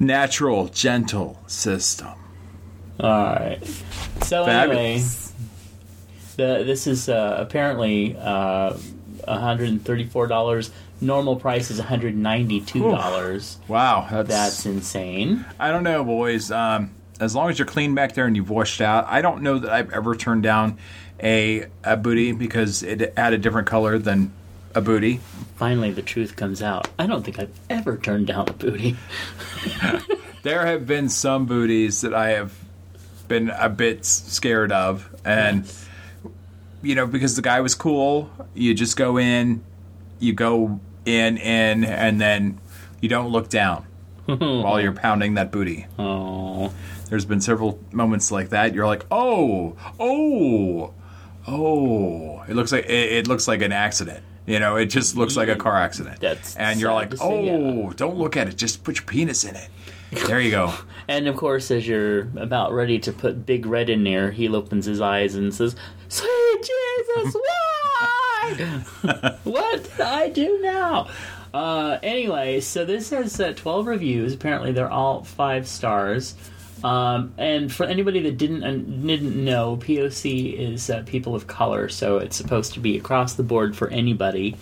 Natural, 0.00 0.66
gentle 0.68 1.40
system. 1.46 2.14
All 2.98 3.10
right. 3.10 3.60
So 4.22 4.44
anyway, 4.44 5.02
the 6.36 6.64
this 6.64 6.86
is 6.86 7.08
uh, 7.08 7.36
apparently 7.38 8.16
uh, 8.16 8.72
one 9.24 9.40
hundred 9.40 9.68
and 9.68 9.84
thirty 9.84 10.04
four 10.04 10.26
dollars. 10.26 10.70
Normal 11.00 11.36
price 11.36 11.70
is 11.70 11.78
one 11.78 11.88
hundred 11.88 12.16
ninety 12.16 12.60
two 12.60 12.82
dollars. 12.82 13.58
Wow. 13.68 14.08
That's, 14.10 14.28
That's 14.28 14.66
insane. 14.66 15.44
I 15.58 15.70
don't 15.70 15.84
know, 15.84 16.04
boys. 16.04 16.50
Um, 16.50 16.94
as 17.20 17.34
long 17.34 17.50
as 17.50 17.58
you're 17.58 17.66
clean 17.66 17.94
back 17.94 18.12
there 18.14 18.26
and 18.26 18.36
you've 18.36 18.50
washed 18.50 18.80
out, 18.80 19.06
I 19.08 19.22
don't 19.22 19.42
know 19.42 19.58
that 19.58 19.70
I've 19.70 19.92
ever 19.92 20.14
turned 20.14 20.42
down 20.42 20.78
a, 21.22 21.66
a 21.82 21.96
booty 21.96 22.32
because 22.32 22.82
it 22.82 23.16
had 23.16 23.32
a 23.32 23.38
different 23.38 23.66
color 23.66 23.98
than 23.98 24.32
a 24.74 24.80
booty. 24.80 25.20
Finally, 25.56 25.92
the 25.92 26.02
truth 26.02 26.36
comes 26.36 26.62
out. 26.62 26.88
I 26.98 27.06
don't 27.06 27.24
think 27.24 27.38
I've 27.38 27.58
ever 27.70 27.96
turned 27.96 28.26
down 28.26 28.48
a 28.48 28.52
booty. 28.52 28.96
There 30.46 30.64
have 30.64 30.86
been 30.86 31.08
some 31.08 31.46
booties 31.46 32.02
that 32.02 32.14
I 32.14 32.28
have 32.28 32.54
been 33.26 33.50
a 33.50 33.68
bit 33.68 34.04
scared 34.04 34.70
of, 34.70 35.12
and 35.24 35.68
you 36.82 36.94
know 36.94 37.08
because 37.08 37.34
the 37.34 37.42
guy 37.42 37.60
was 37.60 37.74
cool. 37.74 38.30
You 38.54 38.72
just 38.72 38.96
go 38.96 39.18
in, 39.18 39.64
you 40.20 40.34
go 40.34 40.78
in, 41.04 41.36
in, 41.38 41.82
and 41.84 42.20
then 42.20 42.60
you 43.00 43.08
don't 43.08 43.30
look 43.30 43.48
down 43.48 43.86
while 44.26 44.80
you're 44.80 44.92
pounding 44.92 45.34
that 45.34 45.50
booty. 45.50 45.86
Oh, 45.98 46.72
There's 47.08 47.24
been 47.24 47.40
several 47.40 47.78
moments 47.92 48.30
like 48.30 48.50
that. 48.50 48.74
You're 48.74 48.86
like, 48.86 49.06
oh, 49.10 49.76
oh, 50.00 50.92
oh. 51.46 52.44
It 52.48 52.54
looks 52.54 52.72
like 52.72 52.86
it, 52.86 53.12
it 53.12 53.28
looks 53.28 53.46
like 53.46 53.62
an 53.62 53.72
accident. 53.72 54.24
You 54.46 54.60
know, 54.60 54.76
it 54.76 54.86
just 54.86 55.16
looks 55.16 55.36
like 55.36 55.48
a 55.48 55.56
car 55.56 55.76
accident. 55.76 56.20
That's 56.20 56.56
and 56.56 56.80
you're 56.80 56.92
like, 56.92 57.14
oh, 57.20 57.90
don't 57.92 58.16
look 58.16 58.36
at 58.36 58.48
it. 58.48 58.56
Just 58.56 58.84
put 58.84 58.96
your 58.96 59.04
penis 59.04 59.44
in 59.44 59.56
it. 59.56 59.68
There 60.26 60.40
you 60.40 60.52
go. 60.52 60.72
and 61.08 61.26
of 61.26 61.36
course, 61.36 61.70
as 61.70 61.86
you're 61.86 62.28
about 62.36 62.72
ready 62.72 62.98
to 63.00 63.12
put 63.12 63.44
Big 63.44 63.66
Red 63.66 63.90
in 63.90 64.04
there, 64.04 64.30
he 64.30 64.48
opens 64.48 64.86
his 64.86 65.00
eyes 65.00 65.34
and 65.34 65.52
says, 65.52 65.74
"Sweet 66.08 66.62
Jesus, 66.62 67.34
why? 67.42 68.84
what 69.42 69.82
did 69.82 70.00
I 70.00 70.28
do 70.28 70.60
now?" 70.62 71.08
Uh, 71.52 71.98
anyway, 72.02 72.60
so 72.60 72.84
this 72.84 73.10
has 73.10 73.40
uh, 73.40 73.52
12 73.56 73.86
reviews. 73.86 74.34
Apparently, 74.34 74.72
they're 74.72 74.90
all 74.90 75.24
five 75.24 75.66
stars. 75.66 76.34
Um, 76.84 77.34
and 77.38 77.72
for 77.72 77.84
anybody 77.84 78.20
that 78.20 78.36
didn't 78.36 78.62
uh, 78.62 78.72
didn't 79.06 79.42
know, 79.44 79.76
POC 79.78 80.54
is 80.58 80.90
uh, 80.90 81.02
people 81.06 81.34
of 81.34 81.46
color, 81.46 81.88
so 81.88 82.18
it's 82.18 82.36
supposed 82.36 82.74
to 82.74 82.80
be 82.80 82.96
across 82.96 83.34
the 83.34 83.42
board 83.42 83.76
for 83.76 83.88
anybody, 83.88 84.56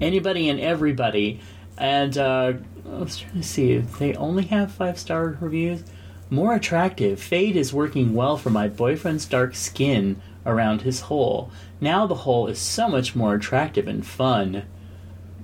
anybody 0.00 0.48
and 0.48 0.58
everybody. 0.58 1.40
And 1.76 2.16
uh, 2.16 2.54
I 2.86 2.98
was 2.98 3.18
trying 3.18 3.34
to 3.34 3.42
see 3.42 3.72
if 3.72 3.98
they 3.98 4.14
only 4.14 4.44
have 4.46 4.72
five 4.72 4.98
star 4.98 5.38
reviews. 5.40 5.82
More 6.30 6.54
attractive. 6.54 7.20
Fade 7.20 7.56
is 7.56 7.72
working 7.72 8.14
well 8.14 8.36
for 8.36 8.50
my 8.50 8.68
boyfriend's 8.68 9.26
dark 9.26 9.54
skin 9.56 10.20
around 10.46 10.82
his 10.82 11.00
hole. 11.00 11.50
Now 11.80 12.06
the 12.06 12.14
hole 12.14 12.46
is 12.46 12.58
so 12.58 12.88
much 12.88 13.16
more 13.16 13.34
attractive 13.34 13.88
and 13.88 14.06
fun. 14.06 14.62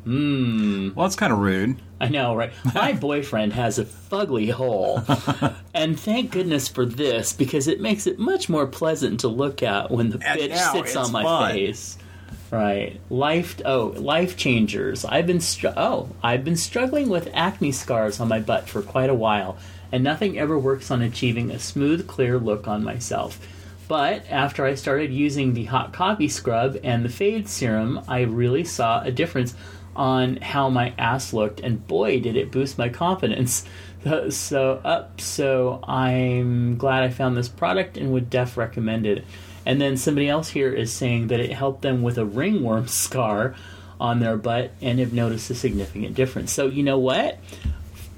Mmm. 0.06 0.94
Well, 0.94 1.06
that's 1.06 1.16
kind 1.16 1.32
of 1.32 1.40
rude. 1.40 1.80
I 2.00 2.08
know, 2.08 2.36
right? 2.36 2.52
My 2.74 2.92
boyfriend 3.00 3.54
has 3.54 3.78
a 3.78 3.84
fugly 3.84 4.50
hole. 4.50 5.02
and 5.74 5.98
thank 5.98 6.30
goodness 6.30 6.68
for 6.68 6.84
this 6.84 7.32
because 7.32 7.68
it 7.68 7.80
makes 7.80 8.06
it 8.06 8.18
much 8.18 8.48
more 8.48 8.66
pleasant 8.66 9.20
to 9.20 9.28
look 9.28 9.62
at 9.62 9.90
when 9.90 10.10
the 10.10 10.18
And 10.26 10.40
bitch 10.40 10.72
sits 10.72 10.96
on 10.96 11.12
my 11.12 11.22
fun. 11.22 11.52
face. 11.52 11.98
Right. 12.50 13.00
Life 13.10 13.60
oh, 13.64 13.94
life 13.96 14.36
changers. 14.36 15.04
I've 15.04 15.26
been 15.26 15.40
str- 15.40 15.68
oh, 15.76 16.10
I've 16.22 16.44
been 16.44 16.56
struggling 16.56 17.08
with 17.08 17.28
acne 17.34 17.72
scars 17.72 18.20
on 18.20 18.28
my 18.28 18.38
butt 18.38 18.68
for 18.68 18.82
quite 18.82 19.10
a 19.10 19.14
while, 19.14 19.56
and 19.90 20.04
nothing 20.04 20.38
ever 20.38 20.56
works 20.58 20.90
on 20.90 21.02
achieving 21.02 21.50
a 21.50 21.58
smooth, 21.58 22.06
clear 22.06 22.38
look 22.38 22.68
on 22.68 22.84
myself. 22.84 23.40
But 23.88 24.24
after 24.30 24.64
I 24.64 24.74
started 24.74 25.12
using 25.12 25.54
the 25.54 25.64
hot 25.64 25.92
coffee 25.92 26.28
scrub 26.28 26.76
and 26.82 27.04
the 27.04 27.08
fade 27.08 27.48
serum, 27.48 28.00
I 28.08 28.22
really 28.22 28.64
saw 28.64 29.00
a 29.02 29.12
difference 29.12 29.54
on 29.96 30.36
how 30.36 30.68
my 30.68 30.94
ass 30.98 31.32
looked, 31.32 31.60
and 31.60 31.86
boy, 31.86 32.20
did 32.20 32.36
it 32.36 32.52
boost 32.52 32.78
my 32.78 32.88
confidence. 32.88 33.64
So- 34.28 34.80
up, 34.84 35.20
so 35.20 35.80
I'm 35.82 36.76
glad 36.76 37.02
I 37.02 37.10
found 37.10 37.36
this 37.36 37.48
product 37.48 37.96
and 37.96 38.12
would 38.12 38.30
def 38.30 38.56
recommend 38.56 39.04
it. 39.04 39.24
And 39.64 39.80
then 39.80 39.96
somebody 39.96 40.28
else 40.28 40.48
here 40.50 40.72
is 40.72 40.92
saying 40.92 41.26
that 41.26 41.40
it 41.40 41.50
helped 41.50 41.82
them 41.82 42.02
with 42.02 42.16
a 42.16 42.24
ringworm 42.24 42.86
scar 43.04 43.56
on 43.98 44.20
their 44.20 44.36
butt 44.36 44.70
and 44.80 45.00
have 45.00 45.12
noticed 45.12 45.50
a 45.50 45.56
significant 45.56 46.14
difference. 46.14 46.52
So 46.52 46.68
you 46.68 46.84
know 46.84 46.98
what? 47.00 47.38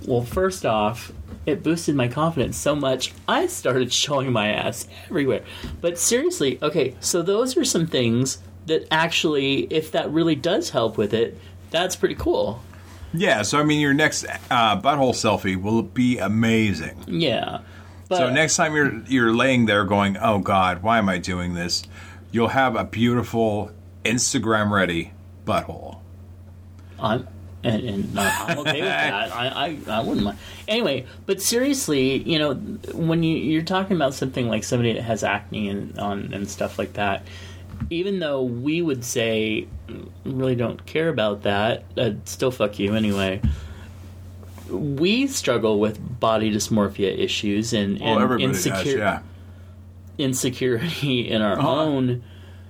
Well, 0.07 0.23
first 0.23 0.67
off, 0.67 1.11
it 1.47 1.63
boosted 1.63 1.95
my 1.95 2.09
confidence 2.09 2.59
so 2.59 2.77
much 2.77 3.15
I 3.27 3.47
started 3.47 3.91
showing 4.05 4.31
my 4.31 4.49
ass 4.49 4.87
everywhere. 5.09 5.43
But 5.81 5.99
seriously, 5.99 6.59
okay, 6.63 6.97
so 7.01 7.23
those 7.23 7.57
are 7.57 7.65
some 7.65 7.87
things 7.87 8.39
that 8.67 8.87
actually, 8.91 9.61
if 9.73 9.93
that 9.93 10.11
really 10.11 10.35
does 10.35 10.71
help 10.71 10.99
with 10.99 11.15
it, 11.15 11.39
that's 11.71 11.97
pretty 11.97 12.15
cool. 12.15 12.63
Yeah. 13.13 13.43
So 13.43 13.59
I 13.59 13.65
mean, 13.65 13.81
your 13.81 13.95
next 13.95 14.25
uh, 14.51 14.81
butthole 14.81 15.15
selfie 15.15 15.61
will 15.61 15.83
be 15.83 16.19
amazing. 16.19 17.05
Yeah. 17.07 17.61
But, 18.09 18.19
So 18.19 18.31
next 18.31 18.57
time 18.57 18.75
you're 18.75 19.03
you're 19.07 19.35
laying 19.35 19.67
there 19.67 19.85
going, 19.85 20.17
"Oh 20.17 20.39
God, 20.39 20.83
why 20.83 20.99
am 20.99 21.09
I 21.09 21.19
doing 21.19 21.55
this?" 21.55 21.85
You'll 22.31 22.49
have 22.49 22.77
a 22.77 22.85
beautiful 22.85 23.71
Instagram 24.05 24.71
ready 24.71 25.13
butthole. 25.47 26.01
I'm 26.99 27.27
and, 27.65 27.83
and 27.83 28.19
I'm 28.19 28.59
okay 28.61 28.81
with 28.81 28.89
that. 28.89 29.33
I, 29.35 29.49
I 29.49 29.79
I 29.89 30.01
wouldn't 30.01 30.25
mind. 30.25 30.39
Anyway, 30.67 31.07
but 31.27 31.43
seriously, 31.43 32.17
you 32.23 32.39
know, 32.39 32.55
when 32.95 33.23
you 33.23 33.37
you're 33.37 33.63
talking 33.63 33.97
about 33.97 34.15
something 34.15 34.49
like 34.49 34.65
somebody 34.65 34.93
that 34.95 35.03
has 35.03 35.25
acne 35.25 35.69
and 35.69 35.99
on 35.99 36.33
and 36.33 36.49
stuff 36.49 36.79
like 36.79 36.95
that, 36.95 37.27
even 37.91 38.19
though 38.19 38.43
we 38.43 38.83
would 38.83 39.05
say 39.05 39.67
"Mm, 39.89 40.09
really 40.25 40.55
don't 40.57 40.85
care 40.87 41.09
about 41.09 41.43
that, 41.43 41.85
I'd 41.97 42.29
still 42.29 42.51
fuck 42.51 42.79
you 42.79 42.95
anyway. 42.95 43.41
We 44.71 45.27
struggle 45.29 45.81
with 45.81 45.99
body 46.21 46.51
dysmorphia 46.53 47.17
issues 47.19 47.73
and, 47.73 47.99
Well, 48.01 48.33
and 48.33 48.43
insecure 48.43 48.85
does. 48.85 48.95
Yeah. 48.95 49.21
insecurity 50.19 51.29
in 51.31 51.41
our 51.43 51.59
Uh-huh. 51.59 51.81
own, 51.85 52.23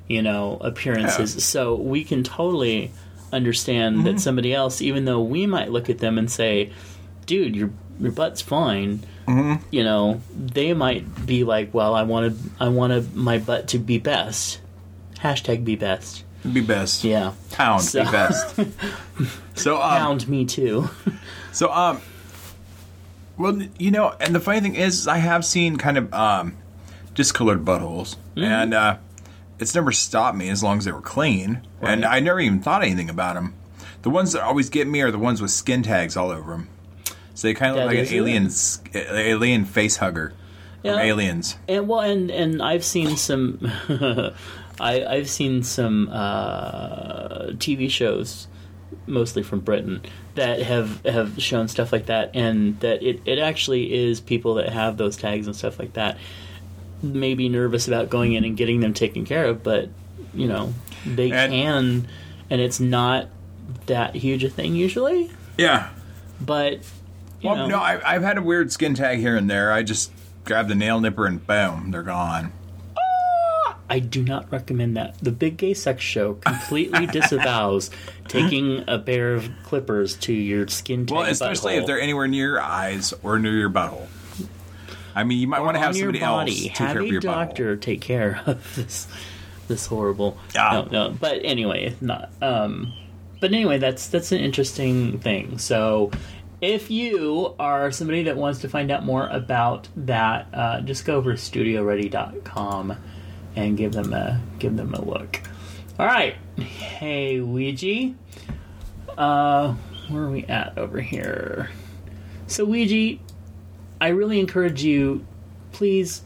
you 0.07 0.23
know, 0.23 0.59
appearances. 0.61 1.35
Yeah. 1.35 1.41
So 1.41 1.75
we 1.75 2.05
can 2.05 2.23
totally 2.23 2.91
understand 3.33 3.97
Mm-hmm. 3.97 4.05
that 4.07 4.21
somebody 4.21 4.55
else, 4.55 4.81
even 4.81 5.05
though 5.07 5.21
we 5.21 5.47
might 5.47 5.71
look 5.73 5.91
at 5.91 5.99
them 5.99 6.19
and 6.19 6.31
say, 6.31 6.71
"Dude, 7.27 7.57
your 7.57 7.71
your 8.01 8.13
butt's 8.13 8.41
fine," 8.41 9.01
Mm-hmm. 9.27 9.55
you 9.73 9.83
know, 9.85 10.21
they 10.39 10.73
might 10.73 11.27
be 11.27 11.43
like, 11.45 11.75
"Well, 11.75 11.95
I 11.95 12.03
wanted 12.05 12.39
I 12.61 12.69
wanted 12.69 13.15
my 13.17 13.39
butt 13.39 13.69
to 13.69 13.79
be 13.79 13.99
best." 13.99 14.61
Hashtag 15.23 15.65
be 15.65 15.77
best. 15.77 16.25
Be 16.53 16.61
best. 16.61 17.03
Yeah. 17.05 17.33
Pound. 17.51 17.83
So- 17.83 18.05
Be 18.05 18.11
best. 18.11 18.61
so 19.55 19.77
um, 19.83 19.91
Pound 19.99 20.29
me 20.29 20.45
too. 20.45 20.89
So, 21.53 21.73
um, 21.73 22.01
well, 23.37 23.61
you 23.79 23.91
know, 23.91 24.15
and 24.21 24.35
the 24.35 24.41
funny 24.41 24.61
thing 24.61 24.75
is, 24.75 25.07
I 25.09 25.19
have 25.19 25.45
seen 25.45 25.77
kind 25.77 25.99
of 25.99 26.13
um, 26.15 26.57
discolored 27.15 27.65
buttholes, 27.65 28.17
Mm-hmm. 28.37 28.45
and 28.45 28.75
uh, 28.75 28.97
it's 29.59 29.75
never 29.75 29.91
stopped 29.91 30.37
me 30.37 30.49
as 30.49 30.63
long 30.63 30.79
as 30.79 30.85
they 30.85 30.93
were 30.93 31.01
clean, 31.01 31.67
and 31.81 32.05
I 32.05 32.21
never 32.21 32.39
even 32.41 32.61
thought 32.61 32.83
anything 32.83 33.11
about 33.11 33.35
them. 33.35 33.55
The 34.03 34.11
ones 34.11 34.33
that 34.33 34.43
always 34.43 34.71
get 34.71 34.87
me 34.87 35.01
are 35.03 35.11
the 35.11 35.19
ones 35.19 35.43
with 35.43 35.51
skin 35.51 35.83
tags 35.83 36.17
all 36.17 36.31
over 36.31 36.53
them. 36.53 36.69
So 37.35 37.49
they 37.49 37.55
kind 37.55 37.71
of 37.73 37.77
That 37.79 37.87
look 37.87 37.95
like 37.97 38.09
an 38.09 38.15
alien, 38.15 38.51
alien 38.95 39.65
face 39.65 39.97
hugger 39.97 40.33
Yeah. 40.85 41.01
Aliens. 41.01 41.57
And 41.69 41.89
well, 41.89 42.01
and 42.01 42.31
and 42.31 42.63
I've 42.63 42.85
seen 42.85 43.17
some, 43.17 43.59
I 44.81 45.05
I've 45.05 45.29
seen 45.29 45.63
some 45.63 46.09
uh, 46.11 47.49
TV 47.55 47.91
shows, 47.91 48.49
mostly 49.07 49.43
from 49.43 49.61
Britain, 49.61 50.03
that 50.35 50.63
have 50.63 51.05
have 51.05 51.41
shown 51.43 51.69
stuff 51.69 51.93
like 51.93 52.07
that, 52.07 52.31
and 52.35 52.79
that 52.81 53.03
it 53.03 53.21
it 53.27 53.39
actually 53.39 53.93
is 53.93 54.21
people 54.21 54.55
that 54.55 54.69
have 54.71 54.97
those 54.97 55.17
tags 55.17 55.47
and 55.47 55.55
stuff 55.57 55.79
like 55.79 55.95
that, 55.95 56.19
may 57.03 57.35
be 57.35 57.49
nervous 57.49 57.89
about 57.89 58.11
going 58.11 58.35
in 58.35 58.45
and 58.45 58.57
getting 58.57 58.81
them 58.81 58.95
taken 58.95 59.25
care 59.25 59.47
of, 59.47 59.63
but 59.63 59.89
you 60.35 60.47
know 60.47 60.73
they 61.07 61.31
And- 61.33 61.53
can, 61.53 62.09
and 62.51 62.61
it's 62.61 62.81
not 62.81 63.29
that 63.87 64.15
huge 64.15 64.45
a 64.45 64.49
thing 64.51 64.75
usually, 64.75 65.31
Yeah. 65.57 65.89
but. 66.41 66.79
You 67.41 67.51
Well, 67.51 67.57
know, 67.57 67.67
no, 67.69 67.79
I, 67.79 68.01
I've 68.17 68.23
had 68.23 68.37
a 68.37 68.43
weird 68.43 68.73
skin 68.73 68.95
tag 68.95 69.21
here 69.21 69.37
and 69.37 69.49
there. 69.49 69.71
I 69.71 69.85
just 69.85 70.11
grab 70.45 70.67
the 70.67 70.75
nail 70.75 70.99
nipper 71.01 71.25
and 71.25 71.47
boom, 71.47 71.93
they're 71.93 72.03
gone. 72.03 72.51
I 73.91 73.99
do 74.01 74.23
not 74.23 74.51
recommend 74.53 74.97
that. 74.97 75.17
The 75.23 75.33
Big 75.33 75.57
Gay 75.57 75.75
Sex 75.75 76.03
Show 76.03 76.35
completely 76.35 77.07
disavows 77.19 77.91
taking 78.29 78.85
a 78.87 78.99
pair 78.99 79.35
of 79.35 79.49
clippers 79.65 80.17
to 80.19 80.33
your 80.33 80.69
skin 80.69 81.07
Well, 81.07 81.23
especially 81.23 81.77
if 81.77 81.87
they're 81.87 82.01
anywhere 82.01 82.29
near 82.29 82.49
your 82.49 82.61
eyes 82.61 83.15
or 83.23 83.39
near 83.39 83.55
your 83.57 83.71
butthole. 83.71 84.07
I 85.15 85.25
mean, 85.25 85.39
you 85.39 85.49
might 85.49 85.61
Or 85.61 85.65
want 85.65 85.77
to 85.77 85.81
have 85.81 85.97
somebody 85.97 86.21
body. 86.21 86.53
else 86.53 86.61
take 86.61 86.77
Have 86.77 86.93
care 86.93 87.03
of 87.03 87.09
your 87.09 87.21
doctor 87.21 87.77
take 87.77 88.01
care 88.01 88.41
of 88.47 88.75
this 88.77 89.09
this 89.67 89.87
horrible. 89.87 90.39
Ah. 90.57 90.87
No, 90.91 91.09
no. 91.09 91.17
But 91.19 91.41
anyway, 91.45 91.95
not. 92.01 92.31
Um, 92.41 92.93
but 93.41 93.53
anyway, 93.53 93.79
that's 93.79 94.09
that's 94.09 94.33
an 94.33 94.41
interesting 94.41 95.19
thing. 95.19 95.59
So. 95.59 96.11
If 96.61 96.91
you 96.91 97.55
are 97.61 97.93
somebody 97.93 98.25
that 98.25 98.37
wants 98.37 98.63
to 98.63 98.69
find 98.69 98.91
out 98.91 99.05
more 99.05 99.29
about 99.29 99.87
that, 99.95 100.49
uh, 100.53 100.81
just 100.81 101.05
go 101.05 101.15
over 101.15 101.33
to 101.35 101.39
studioready.com 101.39 102.97
and 103.59 103.77
give 103.77 103.93
them 103.93 104.13
a 104.15 104.41
give 104.59 104.77
them 104.77 104.95
a 104.95 105.05
look. 105.05 105.41
All 105.99 106.07
right, 106.07 106.37
hey 106.59 107.41
Ouija, 107.41 108.15
uh, 109.19 109.75
where 110.09 110.23
are 110.23 110.31
we 110.31 110.45
at 110.45 110.79
over 110.79 111.01
here? 111.01 111.71
So 112.47 112.65
Ouija, 112.65 113.21
I 114.01 114.09
really 114.09 114.39
encourage 114.39 114.85
you, 114.85 115.27
please 115.73 116.23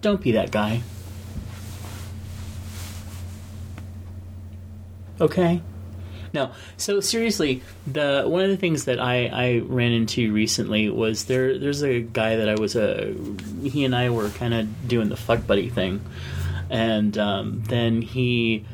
don't 0.00 0.20
be 0.22 0.32
that 0.32 0.52
guy. 0.52 0.82
Okay? 5.20 5.60
No. 6.32 6.52
So 6.76 7.00
seriously, 7.00 7.62
the 7.86 8.24
one 8.26 8.44
of 8.44 8.50
the 8.50 8.56
things 8.56 8.84
that 8.84 9.00
I, 9.00 9.26
I 9.26 9.58
ran 9.64 9.92
into 9.92 10.32
recently 10.32 10.88
was 10.90 11.24
there 11.24 11.58
there's 11.58 11.82
a 11.82 12.00
guy 12.00 12.36
that 12.36 12.48
I 12.48 12.54
was 12.54 12.76
a 12.76 13.14
he 13.62 13.84
and 13.84 13.96
I 13.96 14.10
were 14.10 14.28
kind 14.28 14.54
of 14.54 14.86
doing 14.86 15.08
the 15.08 15.16
fuck 15.16 15.46
buddy 15.46 15.68
thing. 15.68 16.04
And 16.70 17.16
um, 17.18 17.62
then 17.68 18.02
he 18.02 18.64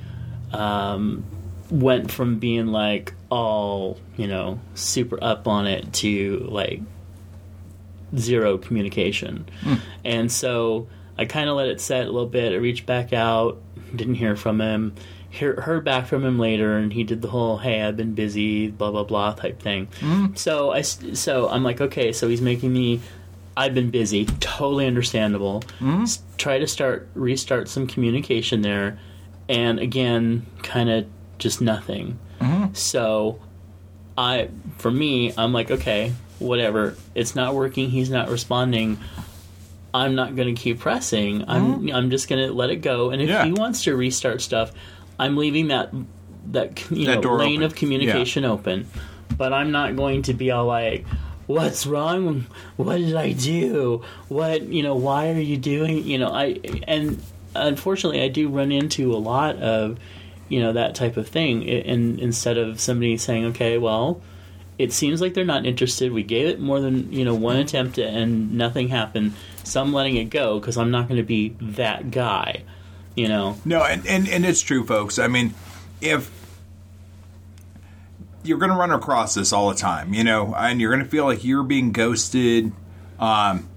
um, 0.52 1.24
went 1.70 2.10
from 2.10 2.38
being 2.38 2.68
like 2.68 3.14
all, 3.30 3.98
you 4.16 4.26
know, 4.26 4.60
super 4.74 5.22
up 5.22 5.46
on 5.48 5.66
it 5.66 5.92
to 5.94 6.46
like 6.50 6.80
zero 8.16 8.58
communication. 8.58 9.46
And 10.04 10.30
so 10.30 10.88
I 11.16 11.24
kind 11.24 11.48
of 11.48 11.56
let 11.56 11.68
it 11.68 11.80
set 11.80 12.02
a 12.06 12.10
little 12.10 12.26
bit. 12.28 12.52
I 12.52 12.56
reached 12.56 12.86
back 12.86 13.12
out, 13.12 13.60
didn't 13.94 14.14
hear 14.16 14.36
from 14.36 14.60
him. 14.60 14.94
Hear, 15.30 15.58
heard 15.62 15.82
back 15.82 16.06
from 16.08 16.26
him 16.26 16.38
later, 16.38 16.76
and 16.76 16.92
he 16.92 17.04
did 17.04 17.22
the 17.22 17.28
whole 17.28 17.56
"Hey, 17.56 17.80
I've 17.80 17.96
been 17.96 18.12
busy," 18.14 18.68
blah 18.68 18.90
blah 18.90 19.04
blah 19.04 19.32
type 19.32 19.62
thing. 19.62 19.88
So 20.34 20.72
I 20.72 20.82
so 20.82 21.48
I'm 21.48 21.62
like, 21.64 21.80
okay, 21.80 22.12
so 22.12 22.28
he's 22.28 22.42
making 22.42 22.70
me. 22.70 23.00
I've 23.56 23.74
been 23.74 23.90
busy, 23.90 24.24
totally 24.40 24.86
understandable. 24.86 25.60
Mm-hmm. 25.80 26.02
S- 26.02 26.22
try 26.38 26.58
to 26.58 26.66
start 26.66 27.08
restart 27.14 27.68
some 27.68 27.86
communication 27.86 28.62
there, 28.62 28.98
and 29.48 29.78
again, 29.78 30.46
kind 30.62 30.88
of 30.90 31.06
just 31.38 31.60
nothing. 31.60 32.18
Mm-hmm. 32.40 32.72
So 32.74 33.40
I 34.16 34.48
for 34.78 34.90
me, 34.90 35.32
I'm 35.36 35.52
like, 35.52 35.70
okay, 35.70 36.12
whatever. 36.38 36.96
It's 37.14 37.34
not 37.34 37.54
working. 37.54 37.90
He's 37.90 38.10
not 38.10 38.28
responding. 38.30 38.98
I'm 39.94 40.14
not 40.14 40.34
going 40.36 40.54
to 40.54 40.60
keep 40.60 40.80
pressing. 40.80 41.44
I'm 41.48 41.74
mm-hmm. 41.82 41.94
I'm 41.94 42.10
just 42.10 42.28
going 42.28 42.46
to 42.48 42.52
let 42.54 42.70
it 42.70 42.76
go. 42.76 43.10
And 43.10 43.20
if 43.20 43.28
Yeah. 43.28 43.44
he 43.44 43.52
wants 43.52 43.84
to 43.84 43.94
restart 43.94 44.40
stuff, 44.40 44.72
I'm 45.18 45.36
leaving 45.36 45.68
that 45.68 45.92
that 46.52 46.90
you 46.90 47.06
That 47.06 47.22
know 47.22 47.34
lane 47.36 47.56
open. 47.58 47.62
of 47.64 47.74
communication 47.74 48.44
open. 48.44 48.86
But 49.36 49.52
I'm 49.52 49.70
not 49.70 49.94
going 49.96 50.22
to 50.22 50.34
be 50.34 50.50
all 50.50 50.66
like, 50.66 51.06
"What's 51.52 51.86
wrong? 51.86 52.46
What 52.76 52.98
did 52.98 53.16
I 53.16 53.32
do? 53.32 54.02
What 54.28 54.62
you 54.62 54.82
know? 54.82 54.94
Why 54.94 55.30
are 55.30 55.38
you 55.38 55.56
doing? 55.56 56.04
You 56.04 56.18
know?" 56.18 56.30
I 56.32 56.60
and 56.86 57.22
unfortunately, 57.54 58.22
I 58.22 58.28
do 58.28 58.48
run 58.48 58.72
into 58.72 59.12
a 59.12 59.18
lot 59.18 59.56
of 59.56 59.98
you 60.48 60.60
know 60.60 60.72
that 60.72 60.94
type 60.94 61.16
of 61.16 61.28
thing. 61.28 61.68
And 61.68 62.18
instead 62.20 62.58
of 62.58 62.80
somebody 62.80 63.16
saying, 63.16 63.44
"Okay, 63.46 63.78
well." 63.78 64.20
it 64.78 64.92
seems 64.92 65.20
like 65.20 65.34
they're 65.34 65.44
not 65.44 65.66
interested. 65.66 66.12
We 66.12 66.22
gave 66.22 66.48
it 66.48 66.58
more 66.58 66.80
than 66.80 67.12
you 67.12 67.24
know 67.24 67.34
one 67.34 67.56
attempt 67.56 67.98
and 67.98 68.54
nothing 68.54 68.88
happened. 68.88 69.34
So 69.64 69.80
I'm 69.80 69.92
letting 69.92 70.16
it 70.16 70.24
go 70.24 70.58
because 70.58 70.76
I'm 70.76 70.90
not 70.90 71.08
going 71.08 71.18
to 71.18 71.26
be 71.26 71.50
that 71.60 72.10
guy. 72.10 72.64
You 73.14 73.28
know, 73.28 73.58
No, 73.66 73.84
and, 73.84 74.06
and, 74.06 74.26
and 74.26 74.46
it's 74.46 74.62
true, 74.62 74.86
folks. 74.86 75.18
I 75.18 75.28
mean, 75.28 75.54
if 76.00 76.30
you're 78.42 78.58
going 78.58 78.70
to 78.70 78.76
run 78.76 78.90
across 78.90 79.34
this 79.34 79.52
all 79.52 79.68
the 79.68 79.76
time, 79.76 80.14
you 80.14 80.24
know, 80.24 80.54
and 80.54 80.80
you're 80.80 80.90
going 80.90 81.04
to 81.04 81.08
feel 81.08 81.24
like 81.24 81.44
you're 81.44 81.62
being 81.62 81.92
ghosted, 81.92 82.72
um, 83.18 83.68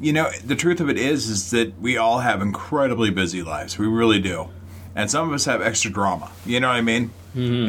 you 0.00 0.12
know, 0.12 0.30
the 0.44 0.56
truth 0.56 0.80
of 0.80 0.88
it 0.88 0.96
is, 0.98 1.28
is 1.28 1.50
that 1.50 1.78
we 1.80 1.96
all 1.96 2.20
have 2.20 2.40
incredibly 2.42 3.10
busy 3.10 3.42
lives. 3.42 3.78
We 3.78 3.86
really 3.86 4.20
do. 4.20 4.48
And 4.94 5.10
some 5.10 5.28
of 5.28 5.34
us 5.34 5.44
have 5.44 5.60
extra 5.62 5.90
drama. 5.90 6.30
You 6.46 6.60
know 6.60 6.68
what 6.68 6.76
I 6.76 6.80
mean? 6.80 7.10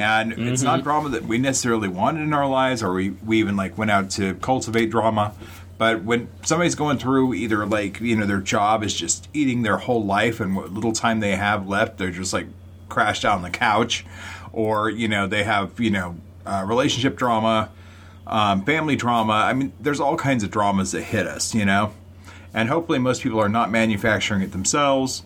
And 0.01 0.33
it's 0.33 0.61
not 0.63 0.83
drama 0.83 1.09
that 1.09 1.25
we 1.25 1.37
necessarily 1.37 1.87
wanted 1.87 2.21
in 2.21 2.33
our 2.33 2.47
lives, 2.47 2.81
or 2.81 2.93
we, 2.93 3.11
we 3.11 3.39
even 3.39 3.55
like 3.55 3.77
went 3.77 3.91
out 3.91 4.09
to 4.11 4.33
cultivate 4.35 4.89
drama. 4.89 5.35
But 5.77 6.03
when 6.03 6.29
somebody's 6.43 6.75
going 6.75 6.97
through 6.97 7.35
either 7.35 7.65
like 7.65 8.01
you 8.01 8.15
know 8.15 8.25
their 8.25 8.39
job 8.39 8.83
is 8.83 8.93
just 8.93 9.29
eating 9.33 9.61
their 9.61 9.77
whole 9.77 10.03
life, 10.03 10.39
and 10.39 10.55
what 10.55 10.71
little 10.73 10.91
time 10.91 11.19
they 11.19 11.35
have 11.35 11.67
left, 11.67 11.97
they're 11.97 12.09
just 12.09 12.33
like 12.33 12.47
crashed 12.89 13.23
out 13.25 13.35
on 13.35 13.43
the 13.43 13.49
couch, 13.49 14.05
or 14.51 14.89
you 14.89 15.07
know 15.07 15.27
they 15.27 15.43
have 15.43 15.79
you 15.79 15.91
know 15.91 16.17
uh, 16.49 16.65
relationship 16.65 17.15
drama, 17.15 17.69
um, 18.27 18.63
family 18.65 18.95
drama. 18.95 19.33
I 19.33 19.53
mean, 19.53 19.71
there's 19.79 19.99
all 19.99 20.17
kinds 20.17 20.43
of 20.43 20.51
dramas 20.51 20.91
that 20.91 21.03
hit 21.03 21.27
us, 21.27 21.53
you 21.53 21.65
know, 21.65 21.91
and 22.53 22.67
hopefully 22.69 22.99
most 22.99 23.21
people 23.21 23.39
are 23.39 23.49
not 23.49 23.69
manufacturing 23.71 24.41
it 24.41 24.51
themselves. 24.51 25.23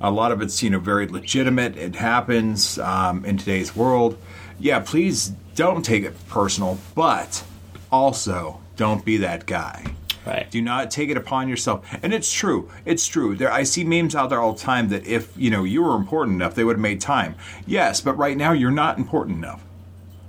A 0.00 0.10
lot 0.10 0.32
of 0.32 0.42
it's 0.42 0.62
you 0.62 0.70
know 0.70 0.80
very 0.80 1.06
legitimate. 1.06 1.76
It 1.76 1.94
happens 1.96 2.78
um, 2.78 3.24
in 3.24 3.38
today's 3.38 3.74
world. 3.76 4.18
Yeah, 4.58 4.80
please 4.80 5.32
don't 5.54 5.84
take 5.84 6.02
it 6.04 6.14
personal, 6.28 6.78
but 6.94 7.44
also 7.90 8.60
don't 8.76 9.04
be 9.04 9.18
that 9.18 9.46
guy. 9.46 9.84
right? 10.26 10.50
Do 10.50 10.60
not 10.62 10.90
take 10.90 11.10
it 11.10 11.16
upon 11.16 11.48
yourself. 11.48 11.86
And 12.02 12.12
it's 12.12 12.32
true. 12.32 12.70
It's 12.84 13.06
true. 13.06 13.36
There 13.36 13.52
I 13.52 13.62
see 13.62 13.84
memes 13.84 14.14
out 14.14 14.30
there 14.30 14.40
all 14.40 14.52
the 14.54 14.60
time 14.60 14.88
that 14.88 15.06
if, 15.06 15.32
you 15.36 15.50
know, 15.50 15.64
you 15.64 15.82
were 15.82 15.94
important 15.94 16.36
enough, 16.36 16.54
they 16.54 16.64
would 16.64 16.76
have 16.76 16.80
made 16.82 17.00
time. 17.00 17.34
Yes, 17.66 18.00
but 18.00 18.14
right 18.14 18.36
now 18.36 18.52
you're 18.52 18.70
not 18.70 18.98
important 18.98 19.38
enough. 19.38 19.63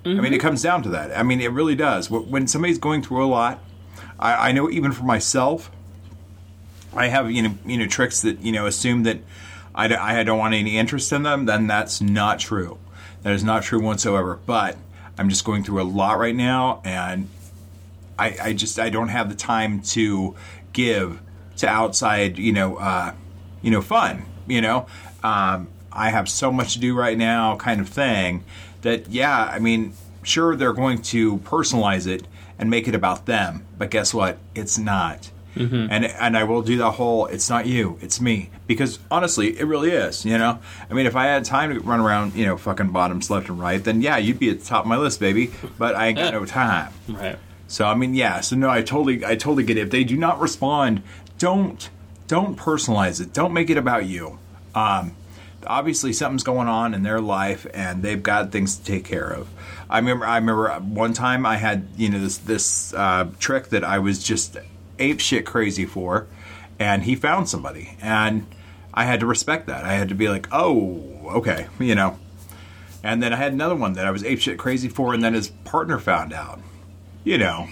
I 0.06 0.22
mean, 0.22 0.34
it 0.34 0.40
comes 0.40 0.62
down 0.62 0.84
to 0.84 0.90
that. 0.90 1.18
I 1.18 1.24
mean, 1.24 1.42
it 1.42 1.52
really 1.52 1.76
does. 1.76 2.12
When 2.12 2.48
somebody's 2.48 2.78
going 2.78 3.02
through 3.02 3.26
a 3.26 3.28
lot, 3.28 3.60
I, 4.20 4.50
I 4.50 4.52
know 4.52 4.70
even 4.70 4.92
for 4.92 5.04
myself, 5.04 5.72
I 6.94 7.08
have 7.08 7.32
you 7.32 7.42
know 7.42 7.56
you 7.66 7.78
know 7.78 7.88
tricks 7.88 8.22
that 8.22 8.40
you 8.42 8.52
know 8.52 8.68
assume 8.68 9.04
that 9.04 9.18
I, 9.74 9.88
d- 9.88 9.96
I 9.96 10.24
don't 10.24 10.38
want 10.38 10.54
any 10.54 10.78
interest 10.78 11.12
in 11.12 11.24
them. 11.24 11.46
Then 11.46 11.68
that's 11.68 12.02
not 12.02 12.40
true. 12.40 12.78
That 13.24 13.34
is 13.34 13.44
not 13.44 13.64
true 13.64 13.82
whatsoever. 13.82 14.40
But 14.46 14.78
I'm 15.18 15.30
just 15.30 15.44
going 15.44 15.64
through 15.64 15.82
a 15.82 15.84
lot 15.84 16.20
right 16.20 16.36
now, 16.36 16.82
and 16.86 17.28
I, 18.18 18.38
I 18.42 18.54
just 18.54 18.80
I 18.80 18.90
don't 18.90 19.10
have 19.10 19.30
the 19.30 19.36
time 19.36 19.82
to 19.82 20.36
give 20.72 21.20
to 21.58 21.68
outside 21.68 22.38
you 22.38 22.54
know 22.54 22.76
uh, 22.78 23.14
you 23.62 23.72
know 23.72 23.82
fun. 23.82 24.26
You 24.48 24.62
know, 24.62 24.86
um, 25.24 25.68
I 25.92 26.12
have 26.12 26.30
so 26.30 26.52
much 26.52 26.74
to 26.74 26.80
do 26.80 26.96
right 26.96 27.18
now, 27.18 27.56
kind 27.58 27.82
of 27.82 27.90
thing. 27.90 28.44
That 28.86 29.10
yeah, 29.10 29.50
I 29.52 29.58
mean, 29.58 29.94
sure 30.22 30.56
they're 30.56 30.74
going 30.74 31.02
to 31.14 31.38
personalize 31.40 32.06
it 32.06 32.28
and 32.60 32.70
make 32.70 32.88
it 32.88 32.94
about 32.94 33.26
them, 33.26 33.66
but 33.80 33.90
guess 33.90 34.14
what? 34.14 34.38
It's 34.54 34.78
not. 34.78 35.32
And 35.90 36.06
and 36.06 36.38
I 36.38 36.44
will 36.44 36.62
do 36.62 36.78
the 36.78 36.92
whole 36.92 37.26
it's 37.28 37.50
not 37.50 37.66
you, 37.66 37.98
it's 38.02 38.20
me. 38.22 38.50
Because 38.68 39.00
honestly, 39.10 39.58
it 39.58 39.66
really 39.66 39.90
is, 39.92 40.24
you 40.24 40.38
know? 40.38 40.60
I 40.90 40.94
mean 40.94 41.06
if 41.06 41.16
I 41.16 41.26
had 41.26 41.46
time 41.46 41.74
to 41.74 41.80
run 41.80 42.00
around, 42.00 42.36
you 42.36 42.46
know, 42.46 42.58
fucking 42.58 42.92
bottoms 42.92 43.30
left 43.30 43.50
and 43.50 43.60
right, 43.60 43.84
then 43.84 44.02
yeah, 44.02 44.18
you'd 44.18 44.38
be 44.38 44.50
at 44.50 44.60
the 44.60 44.66
top 44.66 44.84
of 44.84 44.88
my 44.88 44.98
list, 44.98 45.20
baby. 45.20 45.52
But 45.80 45.96
I 45.96 46.08
ain't 46.08 46.18
got 46.18 46.34
no 46.34 46.46
time. 46.64 46.92
Right. 47.08 47.40
So 47.68 47.86
I 47.86 47.96
mean, 47.96 48.14
yeah. 48.14 48.42
So 48.42 48.56
no, 48.56 48.70
I 48.70 48.82
totally, 48.82 49.26
I 49.26 49.36
totally 49.36 49.64
get 49.64 49.78
it. 49.78 49.82
If 49.82 49.90
they 49.92 50.04
do 50.04 50.18
not 50.18 50.40
respond, 50.40 51.02
don't, 51.40 51.90
don't 52.28 52.58
personalize 52.58 53.22
it. 53.22 53.34
Don't 53.34 53.54
make 53.54 53.70
it 53.70 53.78
about 53.78 54.06
you. 54.06 54.38
Um, 54.76 55.16
obviously 55.68 56.14
something's 56.14 56.44
going 56.44 56.68
on 56.68 56.94
in 56.94 57.04
their 57.04 57.22
life 57.22 57.68
and 57.74 58.04
they've 58.04 58.22
got 58.22 58.52
things 58.52 58.78
to 58.78 58.84
take 58.84 59.06
care 59.06 59.30
of. 59.30 59.48
I 59.90 60.00
remember 60.00 60.26
I 60.26 60.38
remember 60.38 60.70
one 60.80 61.14
time 61.14 61.46
I 61.46 61.58
had, 61.58 61.88
you 61.98 62.10
know, 62.10 62.20
this 62.20 62.38
this 62.38 62.94
uh, 62.94 63.30
trick 63.40 63.70
that 63.70 63.84
I 63.84 64.00
was 64.00 64.24
just 64.24 64.58
ape 65.00 65.20
shit 65.20 65.46
crazy 65.46 65.86
for 65.86 66.28
and 66.80 67.04
he 67.04 67.16
found 67.16 67.50
somebody 67.50 67.98
and 68.02 68.48
I 68.94 69.04
had 69.06 69.20
to 69.20 69.26
respect 69.26 69.68
that. 69.68 69.84
I 69.84 69.94
had 69.94 70.10
to 70.10 70.16
be 70.16 70.30
like, 70.30 70.48
"Oh, 70.52 71.04
okay," 71.26 71.68
you 71.80 71.96
know. 71.96 72.18
And 73.04 73.22
then 73.22 73.34
I 73.34 73.36
had 73.36 73.52
another 73.54 73.76
one 73.76 73.94
that 73.94 74.06
I 74.06 74.12
was 74.12 74.24
ape 74.24 74.40
shit 74.40 74.58
crazy 74.58 74.88
for 74.88 75.14
and 75.14 75.24
then 75.24 75.34
his 75.34 75.50
partner 75.50 76.00
found 76.00 76.34
out. 76.34 76.60
You 77.24 77.38
know, 77.38 77.68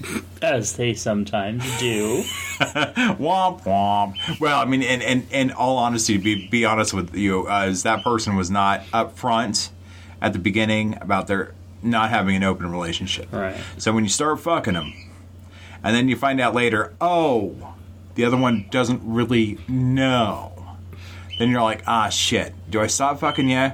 As 0.42 0.76
they 0.76 0.94
sometimes 0.94 1.62
do. 1.78 2.22
womp 2.58 3.62
womp. 3.64 4.40
Well, 4.40 4.60
I 4.60 4.64
mean, 4.64 4.82
and 4.82 5.02
in, 5.02 5.22
in, 5.22 5.26
in 5.30 5.50
all 5.52 5.76
honesty, 5.78 6.18
to 6.18 6.22
be 6.22 6.48
be 6.48 6.64
honest 6.64 6.94
with 6.94 7.14
you, 7.14 7.48
uh, 7.48 7.66
is 7.66 7.82
that 7.82 8.02
person 8.04 8.36
was 8.36 8.50
not 8.50 8.84
upfront 8.86 9.70
at 10.20 10.32
the 10.32 10.38
beginning 10.38 10.96
about 11.00 11.26
their 11.26 11.54
not 11.82 12.10
having 12.10 12.36
an 12.36 12.44
open 12.44 12.70
relationship. 12.70 13.32
Right. 13.32 13.56
So 13.78 13.92
when 13.92 14.04
you 14.04 14.10
start 14.10 14.40
fucking 14.40 14.74
them, 14.74 14.92
and 15.82 15.94
then 15.94 16.08
you 16.08 16.16
find 16.16 16.40
out 16.40 16.54
later, 16.54 16.94
oh, 17.00 17.74
the 18.14 18.24
other 18.24 18.36
one 18.36 18.66
doesn't 18.70 19.00
really 19.04 19.58
know. 19.68 20.76
Then 21.38 21.50
you're 21.50 21.62
like, 21.62 21.84
ah, 21.86 22.08
shit. 22.08 22.52
Do 22.68 22.80
I 22.80 22.88
stop 22.88 23.20
fucking 23.20 23.48
you, 23.48 23.72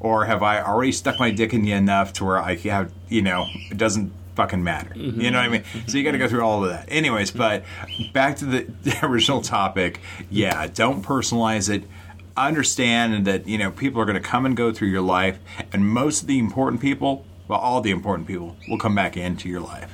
or 0.00 0.24
have 0.24 0.42
I 0.42 0.62
already 0.62 0.92
stuck 0.92 1.18
my 1.18 1.30
dick 1.30 1.52
in 1.52 1.64
you 1.64 1.74
enough 1.74 2.14
to 2.14 2.24
where 2.24 2.38
I 2.38 2.56
have, 2.56 2.90
you 3.08 3.20
know, 3.20 3.48
it 3.70 3.76
doesn't 3.76 4.12
fucking 4.34 4.62
matter. 4.64 4.92
You 4.96 5.12
mm-hmm. 5.12 5.20
know 5.20 5.30
what 5.32 5.36
I 5.36 5.48
mean? 5.48 5.64
So 5.86 5.98
you 5.98 6.04
got 6.04 6.12
to 6.12 6.18
go 6.18 6.28
through 6.28 6.42
all 6.42 6.64
of 6.64 6.70
that. 6.70 6.86
Anyways, 6.90 7.30
but 7.30 7.64
back 8.12 8.36
to 8.36 8.44
the, 8.46 8.62
the 8.82 8.98
original 9.06 9.42
topic. 9.42 10.00
Yeah, 10.30 10.66
don't 10.68 11.04
personalize 11.04 11.68
it. 11.68 11.84
Understand 12.36 13.26
that 13.26 13.46
you 13.46 13.58
know 13.58 13.70
people 13.70 14.00
are 14.00 14.06
going 14.06 14.20
to 14.20 14.28
come 14.28 14.46
and 14.46 14.56
go 14.56 14.72
through 14.72 14.88
your 14.88 15.02
life, 15.02 15.38
and 15.72 15.86
most 15.86 16.22
of 16.22 16.28
the 16.28 16.38
important 16.38 16.80
people, 16.80 17.26
well, 17.46 17.58
all 17.58 17.82
the 17.82 17.90
important 17.90 18.26
people, 18.26 18.56
will 18.68 18.78
come 18.78 18.94
back 18.94 19.16
into 19.18 19.48
your 19.50 19.60
life. 19.60 19.90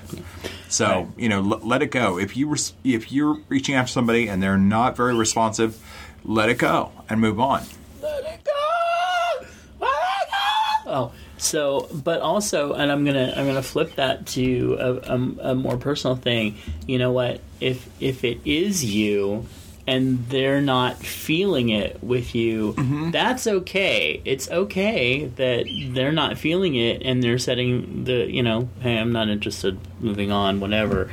So 0.69 0.87
Right. 0.87 1.07
you 1.17 1.29
know, 1.29 1.39
l- 1.39 1.61
let 1.65 1.83
it 1.83 1.91
go. 1.91 2.17
If 2.19 2.37
you 2.37 2.49
res- 2.49 2.75
if 2.85 3.11
you're 3.11 3.39
reaching 3.49 3.75
after 3.75 3.91
somebody 3.91 4.29
and 4.29 4.41
they're 4.41 4.57
not 4.57 4.97
very 4.97 5.15
responsive, 5.17 5.79
let 6.25 6.49
it 6.49 6.59
go 6.59 6.93
and 7.09 7.21
move 7.21 7.41
on. 7.41 7.63
Let 8.01 8.21
it 8.25 8.45
go. 8.45 9.47
Let 9.81 9.91
it 9.91 10.29
go. 10.85 10.91
Oh, 10.91 11.13
so 11.39 11.89
but 11.93 12.21
also, 12.21 12.73
and 12.75 12.91
I'm 12.93 13.05
gonna 13.05 13.33
I'm 13.37 13.47
gonna 13.47 13.63
flip 13.63 13.95
that 13.97 14.27
to 14.29 14.77
a, 14.79 14.93
a, 14.95 15.51
a 15.51 15.55
more 15.55 15.77
personal 15.77 16.17
thing. 16.17 16.57
You 16.87 16.99
know 16.99 17.13
what? 17.13 17.41
If 17.61 17.89
if 18.01 18.25
it 18.25 18.41
is 18.45 18.85
you. 18.85 19.47
And 19.87 20.29
they're 20.29 20.61
not 20.61 20.99
feeling 20.99 21.71
it 21.71 22.05
with 22.05 22.35
you. 22.35 22.75
That's 23.11 23.47
okay. 23.47 24.21
It's 24.27 24.51
okay 24.51 25.25
that 25.37 25.65
they're 25.95 26.13
not 26.13 26.37
feeling 26.37 26.75
it, 26.75 27.01
and 27.01 27.23
they're 27.23 27.39
setting 27.39 28.05
the 28.05 28.31
you 28.31 28.43
know, 28.43 28.69
hey, 28.81 28.99
I'm 28.99 29.13
not 29.13 29.31
interested. 29.31 29.79
Moving 29.99 30.31
on, 30.31 30.61
whatever. 30.61 31.11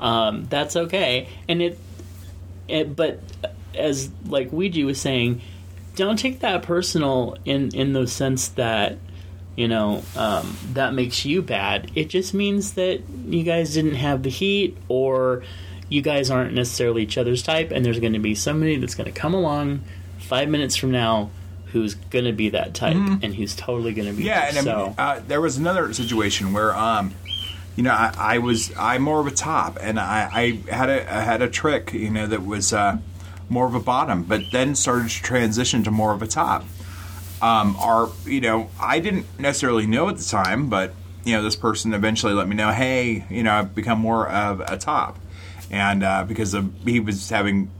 Um, 0.00 0.46
that's 0.50 0.74
okay. 0.74 1.28
And 1.46 1.62
it 1.62 1.78
it, 2.66 2.96
but 2.96 3.20
as 3.76 4.10
like 4.26 4.52
Ouija 4.52 4.84
was 4.84 5.00
saying, 5.00 5.40
don't 5.94 6.18
take 6.18 6.40
that 6.40 6.64
personal 6.64 7.36
in 7.44 7.72
in 7.76 7.92
the 7.92 8.08
sense 8.08 8.48
that 8.48 8.98
you 9.56 9.68
know 9.68 10.02
um, 10.16 10.56
that 10.74 10.94
makes 10.94 11.24
you 11.24 11.42
bad. 11.42 11.90
It 11.94 12.08
just 12.08 12.34
means 12.34 12.74
that 12.74 13.02
you 13.26 13.42
guys 13.42 13.74
didn't 13.74 13.94
have 13.96 14.22
the 14.22 14.30
heat, 14.30 14.76
or 14.88 15.42
you 15.88 16.02
guys 16.02 16.30
aren't 16.30 16.54
necessarily 16.54 17.02
each 17.02 17.18
other's 17.18 17.42
type, 17.42 17.70
and 17.70 17.84
there's 17.84 18.00
going 18.00 18.12
to 18.12 18.18
be 18.18 18.34
somebody 18.34 18.76
that's 18.76 18.94
going 18.94 19.12
to 19.12 19.18
come 19.18 19.34
along 19.34 19.82
five 20.18 20.48
minutes 20.48 20.76
from 20.76 20.90
now 20.90 21.30
who's 21.72 21.94
going 21.94 22.24
to 22.24 22.32
be 22.32 22.50
that 22.50 22.74
type, 22.74 22.96
and 22.96 23.34
who's 23.34 23.54
totally 23.54 23.92
going 23.92 24.08
to 24.08 24.14
be 24.14 24.22
Yeah, 24.24 24.48
and 24.48 24.58
I 24.58 24.60
so. 24.62 24.86
mean, 24.86 24.94
uh, 24.98 25.20
there 25.26 25.40
was 25.40 25.56
another 25.56 25.92
situation 25.92 26.52
where, 26.52 26.74
um, 26.74 27.12
you 27.74 27.82
know, 27.82 27.90
I, 27.90 28.14
I 28.18 28.38
was 28.38 28.72
I'm 28.78 29.02
more 29.02 29.20
of 29.20 29.26
a 29.26 29.32
top, 29.32 29.78
and 29.80 29.98
I, 29.98 30.62
I 30.68 30.72
had 30.72 30.88
a 30.88 31.14
I 31.14 31.20
had 31.20 31.42
a 31.42 31.48
trick, 31.48 31.92
you 31.92 32.10
know, 32.10 32.26
that 32.26 32.46
was 32.46 32.72
uh, 32.72 32.98
more 33.48 33.66
of 33.66 33.74
a 33.74 33.80
bottom, 33.80 34.22
but 34.22 34.40
then 34.52 34.74
started 34.74 35.10
to 35.10 35.22
transition 35.22 35.82
to 35.84 35.90
more 35.90 36.12
of 36.12 36.22
a 36.22 36.26
top. 36.26 36.64
Um, 37.42 37.76
our, 37.76 38.10
you 38.24 38.40
know, 38.40 38.70
I 38.80 38.98
didn't 39.00 39.26
necessarily 39.38 39.86
know 39.86 40.08
at 40.08 40.16
the 40.16 40.24
time, 40.24 40.68
but 40.68 40.94
you 41.24 41.32
know, 41.34 41.42
this 41.42 41.56
person 41.56 41.92
eventually 41.92 42.32
let 42.32 42.48
me 42.48 42.54
know, 42.54 42.70
hey, 42.70 43.26
you 43.28 43.42
know, 43.42 43.52
I've 43.52 43.74
become 43.74 43.98
more 43.98 44.28
of 44.28 44.60
a 44.60 44.78
top, 44.78 45.18
and 45.70 46.02
uh, 46.02 46.24
because 46.24 46.54
of 46.54 46.72
he 46.84 47.00
was 47.00 47.28
having 47.28 47.70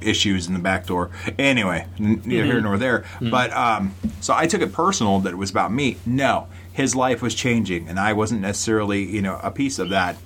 issues 0.00 0.46
in 0.46 0.54
the 0.54 0.58
back 0.58 0.86
door. 0.86 1.10
Anyway, 1.38 1.86
neither 1.98 2.44
here 2.44 2.60
nor 2.60 2.78
there. 2.78 3.04
But 3.20 3.52
um, 3.52 3.94
so 4.20 4.34
I 4.34 4.46
took 4.46 4.62
it 4.62 4.72
personal 4.72 5.20
that 5.20 5.32
it 5.32 5.36
was 5.36 5.50
about 5.50 5.72
me. 5.72 5.96
No, 6.06 6.48
his 6.72 6.94
life 6.94 7.22
was 7.22 7.34
changing, 7.34 7.88
and 7.88 7.98
I 7.98 8.12
wasn't 8.14 8.40
necessarily, 8.40 9.04
you 9.04 9.22
know, 9.22 9.38
a 9.42 9.50
piece 9.50 9.78
of 9.78 9.90
that 9.90 10.16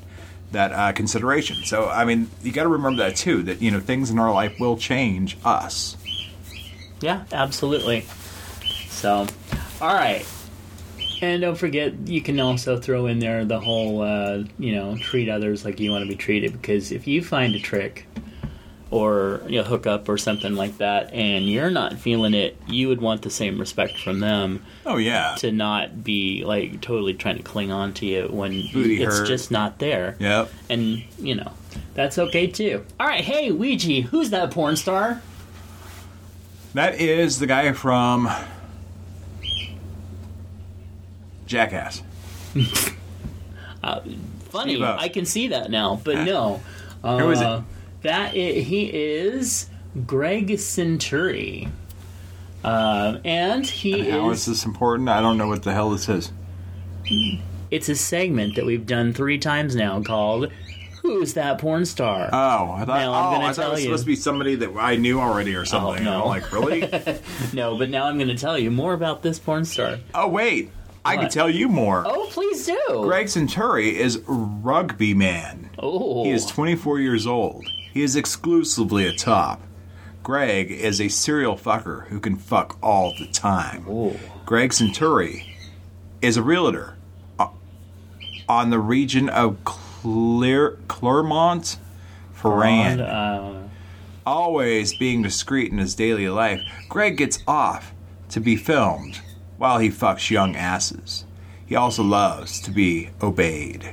that 0.53 0.73
uh, 0.73 0.93
consideration. 0.93 1.65
So 1.65 1.89
I 1.89 2.05
mean, 2.05 2.31
you 2.43 2.53
got 2.53 2.65
to 2.65 2.69
remember 2.69 3.03
that 3.05 3.17
too. 3.17 3.43
That 3.43 3.61
you 3.61 3.71
know, 3.71 3.81
things 3.81 4.11
in 4.11 4.19
our 4.19 4.33
life 4.33 4.59
will 4.61 4.77
change 4.77 5.37
us. 5.45 5.97
Yeah, 7.01 7.25
absolutely. 7.33 8.05
So, 9.01 9.27
all 9.81 9.95
right. 9.95 10.27
And 11.23 11.41
don't 11.43 11.55
forget, 11.57 12.07
you 12.09 12.21
can 12.23 12.39
also 12.41 12.79
throw 12.79 13.07
in 13.07 13.19
there 13.19 13.45
the 13.45 13.61
whole, 13.61 14.03
uh, 14.03 14.45
you 14.59 14.75
know, 14.75 14.97
treat 14.99 15.29
others 15.29 15.65
like 15.65 15.81
you 15.81 15.91
want 15.91 16.03
to 16.05 16.09
be 16.09 16.17
treated. 16.17 16.53
Because 16.53 16.93
if 16.93 17.07
you 17.07 17.23
find 17.23 17.55
a 17.55 17.59
trick 17.59 18.07
or 18.91 19.41
you 19.47 19.59
know, 19.59 19.63
hook 19.65 19.87
up 19.87 20.09
or 20.09 20.19
something 20.19 20.55
like 20.55 20.79
that, 20.79 21.13
and 21.15 21.49
you're 21.49 21.71
not 21.71 21.99
feeling 21.99 22.35
it, 22.35 22.57
you 22.67 22.89
would 22.89 23.01
want 23.01 23.23
the 23.23 23.31
same 23.31 23.59
respect 23.59 23.99
from 23.99 24.21
them 24.21 24.65
Oh 24.85 24.97
yeah, 24.97 25.35
to 25.39 25.53
not 25.53 26.03
be 26.03 26.43
like 26.45 26.81
totally 26.81 27.15
trying 27.15 27.37
to 27.37 27.43
cling 27.43 27.71
on 27.71 27.93
to 27.95 28.07
you 28.07 28.27
when 28.31 28.63
Booty 28.73 29.03
it's 29.03 29.19
hurt. 29.21 29.27
just 29.29 29.51
not 29.51 29.79
there. 29.79 30.17
yep. 30.19 30.51
And 30.69 31.05
you 31.19 31.35
know, 31.37 31.53
that's 31.95 32.19
okay 32.19 32.47
too. 32.49 32.85
All 32.99 33.07
right, 33.07 33.23
hey 33.25 33.51
Ouija, 33.53 34.03
who's 34.09 34.31
that 34.31 34.51
porn 34.51 34.75
star? 34.77 35.23
That 36.75 37.01
is 37.01 37.39
the 37.39 37.47
guy 37.47 37.73
from 37.73 38.29
Jackass. 41.51 42.03
funny. 43.83 44.75
Steve-O. 44.75 44.97
I 44.99 45.09
can 45.09 45.25
see 45.25 45.49
that 45.49 45.69
now, 45.71 46.01
but 46.05 46.25
no. 46.25 46.61
Uh, 47.03 47.19
Who 47.19 47.31
is 47.31 47.41
it? 47.41 47.63
That 48.03 48.31
i 48.35 48.39
he 48.39 48.85
is 48.85 49.69
Greg 50.07 50.49
Centuri. 50.51 51.69
Uh, 52.63 53.19
and 53.25 53.67
he 53.67 54.01
And 54.01 54.11
how 54.11 54.31
is. 54.31 54.41
is 54.41 54.47
this 54.47 54.65
important? 54.65 55.09
I 55.09 55.21
don't 55.21 55.37
know 55.37 55.49
what 55.49 55.65
the 55.65 55.73
hell 55.73 55.91
this 55.91 56.09
is. 56.09 56.31
It's 57.71 57.89
a 57.89 57.97
segment 57.97 58.55
that 58.55 58.65
we've 58.65 58.87
done 58.87 59.13
three 59.13 59.39
times 59.39 59.75
now 59.75 60.01
called 60.03 60.53
"Who's 61.03 61.35
That 61.35 61.59
Porn 61.59 61.85
Star?" 61.85 62.29
Oh, 62.33 62.73
I 62.73 62.85
thought. 62.85 62.87
Now 62.87 63.13
I'm 63.13 63.27
oh, 63.27 63.31
gonna 63.33 63.47
I 63.47 63.53
thought 63.55 63.67
it 63.67 63.71
was 63.73 63.81
you. 63.81 63.87
supposed 63.87 64.03
to 64.05 64.07
be 64.07 64.17
somebody 64.17 64.55
that 64.57 64.71
I 64.79 64.97
knew 64.97 65.19
already 65.19 65.57
or 65.57 65.65
something. 65.65 66.07
Oh, 66.07 66.11
no. 66.11 66.23
I'm 66.23 66.29
like, 66.29 66.53
really? 66.53 66.81
no, 67.53 67.77
but 67.77 67.91
now 67.91 68.05
I'm 68.07 68.19
going 68.19 68.29
to 68.29 68.37
tell 68.37 68.57
you 68.59 68.71
more 68.71 68.93
about 68.93 69.23
this 69.23 69.39
porn 69.41 69.65
star. 69.65 69.99
oh, 70.15 70.29
wait. 70.29 70.71
I 71.05 71.17
can 71.17 71.31
tell 71.31 71.49
you 71.49 71.69
more. 71.69 72.05
Oh, 72.07 72.27
please 72.31 72.67
do. 72.67 72.79
Greg 73.05 73.27
Centuri 73.27 73.93
is 73.93 74.21
rugby 74.27 75.15
man. 75.15 75.71
Oh, 75.79 76.25
He 76.25 76.31
is 76.31 76.45
24 76.47 77.01
years 77.01 77.27
old. 77.27 77.65
He 77.93 78.03
is 78.03 78.17
exclusively 78.17 79.07
a 79.07 79.13
top. 79.15 79.61
Greg 80.23 80.71
is 80.71 81.01
a 81.01 81.09
serial 81.09 81.57
fucker 81.57 82.07
who 82.09 82.21
can 82.21 82.37
fuck 82.37 82.77
all 82.83 83.15
the 83.19 83.27
time. 83.29 83.85
Oh. 83.89 84.17
Greg 84.45 84.71
Centuri 84.71 85.47
is 86.21 86.37
a 86.37 86.43
realtor 86.43 86.97
uh, 87.39 87.49
on 88.49 88.69
the 88.71 88.79
region 88.79 89.29
of 89.31 89.57
Clear, 89.65 90.79
Clermont 90.89 91.79
Ferrand. 92.35 93.01
Uh, 93.01 93.55
Always 94.27 94.95
being 94.99 95.23
discreet 95.23 95.73
in 95.73 95.79
his 95.79 95.95
daily 95.95 96.29
life, 96.29 96.61
Greg 96.91 97.17
gets 97.17 97.43
off 97.49 97.93
to 98.29 98.39
be 98.41 98.55
filmed 98.55 99.21
while 99.61 99.79
he 99.79 99.91
fucks 99.91 100.31
young 100.31 100.57
asses. 100.57 101.27
He 101.67 101.77
also 101.77 102.03
loves 102.03 102.61
to 102.63 102.71
be 102.71 103.11
obeyed. 103.23 103.93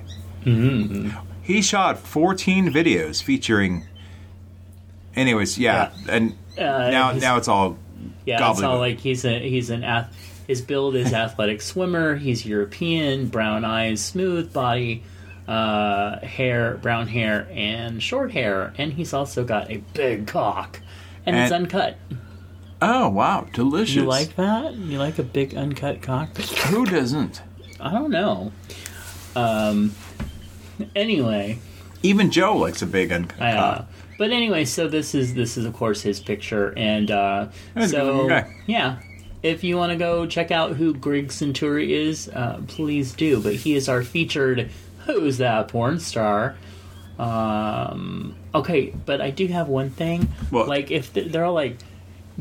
He 1.41 1.61
shot 1.61 1.99
14 1.99 2.71
videos 2.71 3.21
featuring. 3.21 3.85
Anyways, 5.13 5.59
yeah, 5.59 5.91
and 6.07 6.37
Uh, 6.57 6.89
now 6.89 7.11
now 7.11 7.35
it's 7.37 7.49
all 7.49 7.77
Yeah, 8.25 8.37
it's 8.51 8.61
all 8.63 8.79
like 8.79 8.99
he's 8.99 9.25
a 9.25 9.37
he's 9.39 9.69
an 9.69 9.83
ath- 9.83 10.15
his 10.47 10.61
build 10.61 10.95
is 10.95 11.11
athletic 11.23 11.61
swimmer. 11.61 12.15
He's 12.15 12.45
European, 12.45 13.27
brown 13.27 13.65
eyes, 13.65 14.01
smooth 14.01 14.53
body, 14.53 15.03
uh, 15.49 16.19
hair, 16.25 16.77
brown 16.81 17.07
hair, 17.07 17.47
and 17.51 18.01
short 18.01 18.31
hair, 18.31 18.73
and 18.77 18.93
he's 18.93 19.13
also 19.13 19.43
got 19.43 19.69
a 19.69 19.77
big 19.93 20.27
cock, 20.27 20.79
and, 21.25 21.35
it's 21.35 21.51
uncut. 21.51 21.97
Oh 22.81 23.09
wow, 23.09 23.47
delicious! 23.53 23.95
You 23.95 24.03
like 24.05 24.35
that? 24.35 24.75
You 24.75 24.99
like 24.99 25.17
a 25.19 25.23
big 25.23 25.55
uncut 25.55 26.01
cock? 26.01 26.37
Who 26.37 26.85
doesn't? 26.85 27.41
I 27.79 27.91
don't 27.91 28.11
know. 28.11 28.51
Um. 29.35 29.95
Anyway, 30.95 31.59
Even 32.03 32.29
Joe 32.29 32.55
likes 32.55 32.81
a 32.83 32.85
big 32.85 33.11
uncut 33.11 33.41
uh, 33.41 33.53
cock. 33.77 33.87
But 34.19 34.31
anyway, 34.31 34.65
so 34.65 34.87
this 34.87 35.15
is 35.15 35.33
this 35.33 35.57
is 35.57 35.65
of 35.65 35.73
course 35.73 36.01
his 36.01 36.19
picture, 36.19 36.73
and 36.77 37.09
uh, 37.09 37.47
so 37.87 38.43
yeah. 38.67 38.99
If 39.43 39.63
you 39.63 39.77
want 39.77 39.91
to 39.91 39.97
go 39.97 40.25
check 40.25 40.49
out 40.51 40.75
who 40.75 40.93
Greg 40.95 41.27
Centuri 41.27 41.89
is, 41.89 42.27
uh, 42.29 42.59
please 42.67 43.13
do. 43.13 43.41
But 43.41 43.53
he 43.55 43.75
is 43.75 43.87
our 43.87 44.03
featured 44.03 44.71
"Who's 45.05 45.37
That 45.37 45.67
Porn 45.67 45.99
Star." 45.99 46.55
Um, 47.19 48.35
okay, 48.53 48.93
but 49.05 49.21
I 49.21 49.29
do 49.31 49.47
have 49.47 49.67
one 49.67 49.89
thing. 49.89 50.23
What? 50.49 50.67
Like 50.67 50.91
if 50.91 51.13
th- 51.13 51.31
they're 51.31 51.45
all 51.45 51.53
like, 51.53 51.77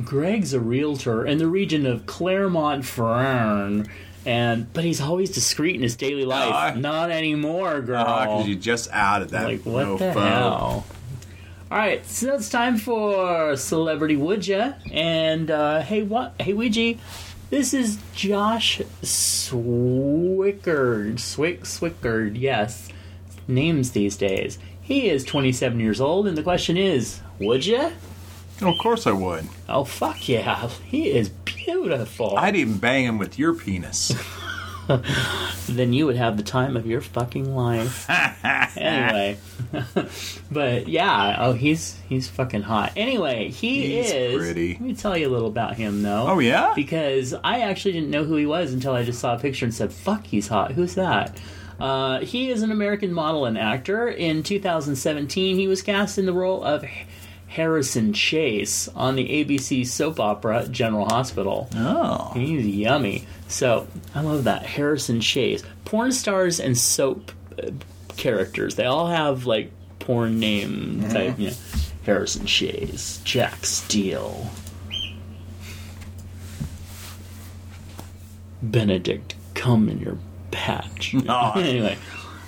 Greg's 0.04 0.52
a 0.52 0.60
realtor 0.60 1.24
in 1.24 1.38
the 1.38 1.46
region 1.46 1.86
of 1.86 2.06
Claremont 2.06 2.84
Ferrand, 2.84 3.88
and 4.26 4.72
but 4.72 4.84
he's 4.84 5.00
always 5.00 5.30
discreet 5.30 5.76
in 5.76 5.82
his 5.82 5.96
daily 5.96 6.24
life. 6.24 6.52
Ah. 6.52 6.74
Not 6.76 7.10
anymore, 7.10 7.80
girl. 7.80 8.04
because 8.04 8.48
you 8.48 8.56
just 8.56 8.90
added 8.90 9.30
that. 9.30 9.44
like 9.44 9.62
what 9.62 9.86
mofo. 9.86 9.98
the 9.98 10.12
hell? 10.12 10.86
All 11.68 11.78
right, 11.78 12.06
so 12.06 12.34
it's 12.34 12.48
time 12.48 12.76
for 12.76 13.56
celebrity 13.56 14.14
would 14.14 14.46
ya? 14.46 14.74
And 14.92 15.50
uh, 15.50 15.80
hey, 15.80 16.02
what? 16.02 16.34
Hey, 16.38 16.52
Ouija, 16.52 16.94
this 17.50 17.74
is 17.74 17.98
Josh 18.14 18.80
Swickard. 19.02 21.18
Swick 21.18 21.62
Swickard, 21.62 22.38
yes, 22.38 22.88
names 23.48 23.92
these 23.92 24.16
days. 24.16 24.60
He 24.80 25.08
is 25.08 25.24
27 25.24 25.80
years 25.80 26.00
old, 26.00 26.28
and 26.28 26.38
the 26.38 26.42
question 26.44 26.76
is, 26.76 27.20
would 27.40 27.66
ya? 27.66 27.90
Oh, 28.62 28.72
of 28.72 28.78
course 28.78 29.06
I 29.06 29.12
would. 29.12 29.46
Oh 29.68 29.84
fuck 29.84 30.28
yeah, 30.28 30.68
he 30.86 31.10
is 31.10 31.28
beautiful. 31.28 32.36
I'd 32.36 32.56
even 32.56 32.78
bang 32.78 33.04
him 33.04 33.18
with 33.18 33.38
your 33.38 33.54
penis. 33.54 34.12
then 35.68 35.92
you 35.92 36.06
would 36.06 36.16
have 36.16 36.36
the 36.36 36.42
time 36.42 36.76
of 36.76 36.86
your 36.86 37.00
fucking 37.00 37.54
life. 37.54 38.08
anyway, 38.76 39.36
but 40.50 40.88
yeah, 40.88 41.36
oh, 41.40 41.52
he's 41.52 41.98
he's 42.08 42.28
fucking 42.28 42.62
hot. 42.62 42.92
Anyway, 42.96 43.48
he 43.50 43.96
He's 43.96 44.12
is. 44.12 44.36
pretty. 44.36 44.72
Let 44.74 44.80
me 44.80 44.94
tell 44.94 45.16
you 45.16 45.28
a 45.28 45.32
little 45.32 45.48
about 45.48 45.76
him, 45.76 46.02
though. 46.02 46.26
Oh, 46.28 46.38
yeah? 46.38 46.72
because 46.74 47.34
I 47.34 47.60
actually 47.60 47.92
didn't 47.92 48.10
know 48.10 48.24
who 48.24 48.36
he 48.36 48.46
was 48.46 48.72
until 48.72 48.94
I 48.94 49.02
just 49.02 49.18
saw 49.18 49.34
a 49.34 49.38
picture 49.38 49.64
and 49.64 49.74
said, 49.74 49.92
"Fuck, 49.92 50.24
he's 50.26 50.48
hot." 50.48 50.72
Who's 50.72 50.94
that? 50.94 51.38
Uh, 51.80 52.20
he 52.20 52.50
is 52.50 52.62
an 52.62 52.70
American 52.70 53.12
model 53.12 53.44
and 53.44 53.58
actor. 53.58 54.08
In 54.08 54.42
2017, 54.42 55.56
he 55.56 55.68
was 55.68 55.82
cast 55.82 56.16
in 56.16 56.24
the 56.24 56.32
role 56.32 56.62
of 56.64 56.82
Harrison 57.56 58.12
Chase 58.12 58.86
on 58.88 59.16
the 59.16 59.26
ABC 59.42 59.86
soap 59.86 60.20
opera 60.20 60.68
General 60.68 61.06
Hospital. 61.06 61.70
Oh. 61.74 62.32
He's 62.34 62.66
yummy. 62.66 63.24
So 63.48 63.86
I 64.14 64.20
love 64.20 64.44
that 64.44 64.66
Harrison 64.66 65.22
Chase. 65.22 65.62
Porn 65.86 66.12
stars 66.12 66.60
and 66.60 66.76
soap 66.76 67.32
uh, 67.58 67.70
characters. 68.18 68.74
They 68.74 68.84
all 68.84 69.06
have 69.06 69.46
like 69.46 69.70
porn 70.00 70.38
name 70.38 71.08
type. 71.08 71.38
You 71.38 71.48
know, 71.48 71.56
Harrison 72.04 72.44
Chase, 72.44 73.22
Jack 73.24 73.64
Steele, 73.64 74.50
Benedict, 78.62 79.34
come 79.54 79.88
in 79.88 79.98
your 80.00 80.18
patch. 80.50 81.14
Oh. 81.28 81.52
anyway. 81.56 81.96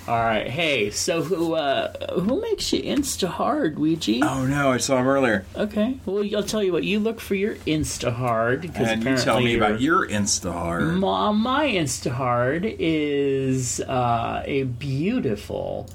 All 0.09 0.17
right, 0.17 0.47
hey. 0.47 0.89
So 0.89 1.21
who 1.21 1.53
uh, 1.53 2.19
who 2.19 2.41
makes 2.41 2.73
you 2.73 2.81
insta 2.81 3.27
hard, 3.27 3.77
Ouija? 3.77 4.21
Oh 4.23 4.43
no, 4.43 4.71
I 4.71 4.77
saw 4.77 4.97
him 4.97 5.07
earlier. 5.07 5.45
Okay, 5.55 5.99
well 6.03 6.25
I'll 6.35 6.41
tell 6.41 6.63
you 6.63 6.73
what. 6.73 6.83
You 6.83 6.97
look 6.97 7.19
for 7.19 7.35
your 7.35 7.53
insta 7.57 8.11
hard 8.11 8.61
because 8.61 8.87
And 8.87 9.03
you 9.03 9.15
tell 9.17 9.39
me 9.39 9.55
about 9.55 9.81
your 9.81 10.07
Instahard. 10.07 10.97
my, 10.97 11.31
my 11.31 11.67
Instahard 11.67 12.75
is 12.79 13.81
uh, 13.81 14.41
a 14.45 14.63
beautiful 14.63 15.87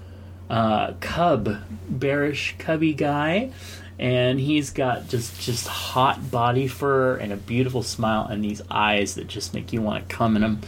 uh, 0.48 0.92
cub, 1.00 1.56
bearish 1.88 2.54
cubby 2.60 2.94
guy, 2.94 3.50
and 3.98 4.38
he's 4.38 4.70
got 4.70 5.08
just 5.08 5.40
just 5.40 5.66
hot 5.66 6.30
body 6.30 6.68
fur 6.68 7.16
and 7.16 7.32
a 7.32 7.36
beautiful 7.36 7.82
smile 7.82 8.26
and 8.26 8.44
these 8.44 8.62
eyes 8.70 9.16
that 9.16 9.26
just 9.26 9.54
make 9.54 9.72
you 9.72 9.82
want 9.82 10.08
to 10.08 10.14
come 10.14 10.36
in 10.36 10.42
them. 10.42 10.60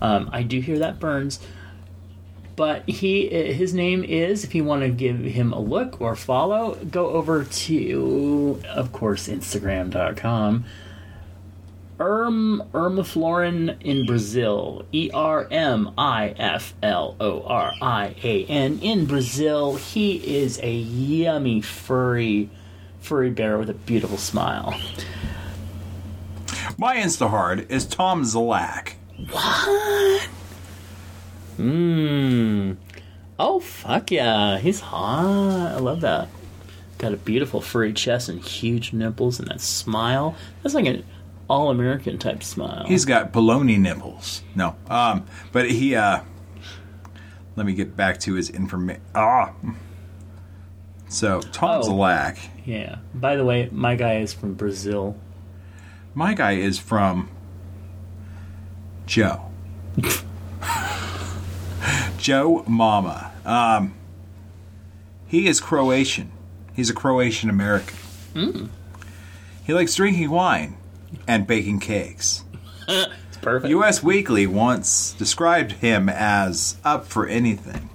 Um, 0.00 0.30
I 0.32 0.44
do 0.44 0.60
hear 0.60 0.78
that 0.78 1.00
burns. 1.00 1.40
But 2.54 2.88
he, 2.88 3.28
his 3.28 3.72
name 3.72 4.04
is. 4.04 4.44
If 4.44 4.54
you 4.54 4.64
want 4.64 4.82
to 4.82 4.88
give 4.88 5.18
him 5.18 5.52
a 5.52 5.60
look 5.60 6.00
or 6.00 6.14
follow, 6.14 6.74
go 6.90 7.10
over 7.10 7.44
to, 7.44 8.60
of 8.68 8.92
course, 8.92 9.28
Instagram.com. 9.28 10.64
Erm 12.00 12.62
Ermaflorin 12.72 13.80
in 13.80 14.06
Brazil. 14.06 14.84
E 14.92 15.10
R 15.14 15.46
M 15.50 15.92
I 15.96 16.30
F 16.30 16.74
L 16.82 17.16
O 17.20 17.42
R 17.42 17.72
I 17.80 18.14
A 18.22 18.44
N 18.46 18.80
in 18.82 19.06
Brazil. 19.06 19.76
He 19.76 20.16
is 20.16 20.58
a 20.62 20.72
yummy 20.72 21.60
furry 21.60 22.50
furry 23.00 23.30
bear 23.30 23.58
with 23.58 23.70
a 23.70 23.74
beautiful 23.74 24.16
smile. 24.16 24.78
My 26.78 26.96
Instahard 26.96 27.70
is 27.70 27.84
Tom 27.86 28.22
Zalak. 28.22 28.94
What? 29.30 30.28
Mmm. 31.62 32.76
Oh 33.38 33.60
fuck 33.60 34.10
yeah, 34.10 34.58
he's 34.58 34.80
hot. 34.80 35.72
I 35.72 35.78
love 35.78 36.00
that. 36.02 36.28
Got 36.98 37.12
a 37.12 37.16
beautiful 37.16 37.60
furry 37.60 37.92
chest 37.92 38.28
and 38.28 38.40
huge 38.40 38.92
nipples 38.92 39.38
and 39.38 39.48
that 39.48 39.60
smile. 39.60 40.34
That's 40.62 40.74
like 40.74 40.86
an 40.86 41.04
all 41.48 41.70
American 41.70 42.18
type 42.18 42.42
smile. 42.42 42.84
He's 42.86 43.04
got 43.04 43.32
baloney 43.32 43.78
nipples. 43.78 44.42
No, 44.54 44.76
um, 44.88 45.24
but 45.52 45.70
he. 45.70 45.94
uh 45.94 46.20
Let 47.56 47.66
me 47.66 47.74
get 47.74 47.96
back 47.96 48.18
to 48.20 48.34
his 48.34 48.50
information. 48.50 49.02
Ah. 49.14 49.52
So 51.08 51.40
Tom 51.52 51.82
Oh. 51.84 51.88
Zalak. 51.90 52.38
yeah. 52.64 52.96
By 53.14 53.36
the 53.36 53.44
way, 53.44 53.68
my 53.70 53.94
guy 53.96 54.16
is 54.18 54.32
from 54.32 54.54
Brazil. 54.54 55.16
My 56.14 56.34
guy 56.34 56.52
is 56.52 56.78
from 56.78 57.28
Joe. 59.06 59.50
Joe 62.22 62.62
Mama. 62.68 63.32
Um, 63.44 63.94
he 65.26 65.46
is 65.48 65.60
Croatian. 65.60 66.30
He's 66.72 66.88
a 66.88 66.94
Croatian 66.94 67.50
American. 67.50 67.98
He 69.64 69.74
likes 69.74 69.94
drinking 69.96 70.30
wine 70.30 70.76
and 71.26 71.46
baking 71.46 71.80
cakes. 71.80 72.44
It's 72.88 73.36
perfect. 73.40 73.70
U.S. 73.70 74.02
Weekly 74.02 74.46
once 74.46 75.12
described 75.12 75.72
him 75.72 76.08
as 76.08 76.76
up 76.84 77.06
for 77.06 77.26
anything. 77.26 77.90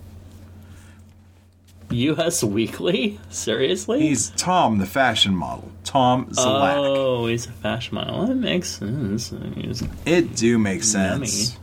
U.S. 1.90 2.44
Weekly? 2.44 3.20
Seriously? 3.30 4.02
He's 4.02 4.30
Tom, 4.32 4.78
the 4.80 4.86
fashion 4.86 5.34
model. 5.34 5.72
Tom 5.86 6.26
Zalak. 6.32 6.76
oh, 6.76 7.28
he's 7.28 7.48
a 7.48 7.52
fashion 7.52 7.96
model. 7.96 8.28
That 8.28 8.36
makes 8.36 8.70
sense. 8.70 9.34
He's, 9.56 9.84
It 10.06 10.36
do 10.36 10.58
make 10.60 10.84
sense. 10.84 11.58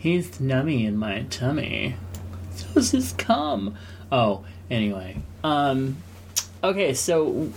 He's 0.00 0.38
nummy 0.38 0.86
in 0.86 0.96
my 0.96 1.22
tummy. 1.30 1.94
So's 2.54 2.90
his 2.90 3.12
cum. 3.12 3.76
Oh, 4.10 4.44
anyway. 4.70 5.18
Um, 5.44 5.98
okay, 6.64 6.94
so 6.94 7.52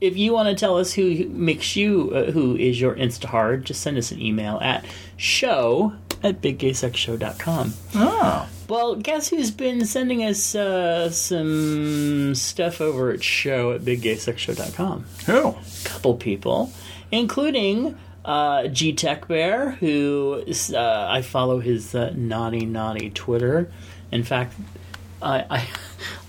if 0.00 0.16
you 0.16 0.32
want 0.32 0.48
to 0.48 0.54
tell 0.54 0.78
us 0.78 0.94
who 0.94 1.28
makes 1.28 1.76
you, 1.76 2.10
uh, 2.14 2.30
who 2.30 2.56
is 2.56 2.80
your 2.80 2.96
Instahard, 2.96 3.64
just 3.64 3.82
send 3.82 3.98
us 3.98 4.10
an 4.10 4.20
email 4.20 4.58
at 4.62 4.84
show 5.18 5.92
at 6.22 6.40
biggaysexshow.com. 6.40 7.74
Oh. 7.94 8.48
Well, 8.68 8.94
guess 8.96 9.28
who's 9.28 9.50
been 9.50 9.84
sending 9.84 10.24
us 10.24 10.54
uh, 10.54 11.10
some 11.10 12.34
stuff 12.34 12.80
over 12.80 13.10
at 13.10 13.22
show 13.22 13.72
at 13.72 13.82
biggaysexshow.com? 13.82 15.04
Who? 15.26 15.48
A 15.48 15.56
couple 15.84 16.14
people, 16.14 16.72
including 17.10 17.98
uh, 18.30 18.68
G 18.68 18.92
Tech 18.92 19.26
Bear, 19.26 19.72
who 19.72 20.44
is, 20.46 20.72
uh, 20.72 21.08
I 21.10 21.20
follow 21.20 21.58
his 21.58 21.96
uh, 21.96 22.12
naughty 22.14 22.64
naughty 22.64 23.10
Twitter. 23.10 23.72
In 24.12 24.22
fact, 24.22 24.54
I, 25.20 25.44
I 25.50 25.68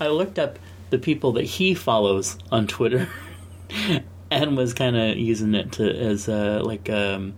I 0.04 0.08
looked 0.08 0.36
up 0.36 0.58
the 0.90 0.98
people 0.98 1.30
that 1.34 1.44
he 1.44 1.74
follows 1.74 2.36
on 2.50 2.66
Twitter, 2.66 3.08
and 4.32 4.56
was 4.56 4.74
kind 4.74 4.96
of 4.96 5.16
using 5.16 5.54
it 5.54 5.70
to 5.72 5.88
as 5.88 6.26
a 6.26 6.58
like 6.64 6.90
um, 6.90 7.34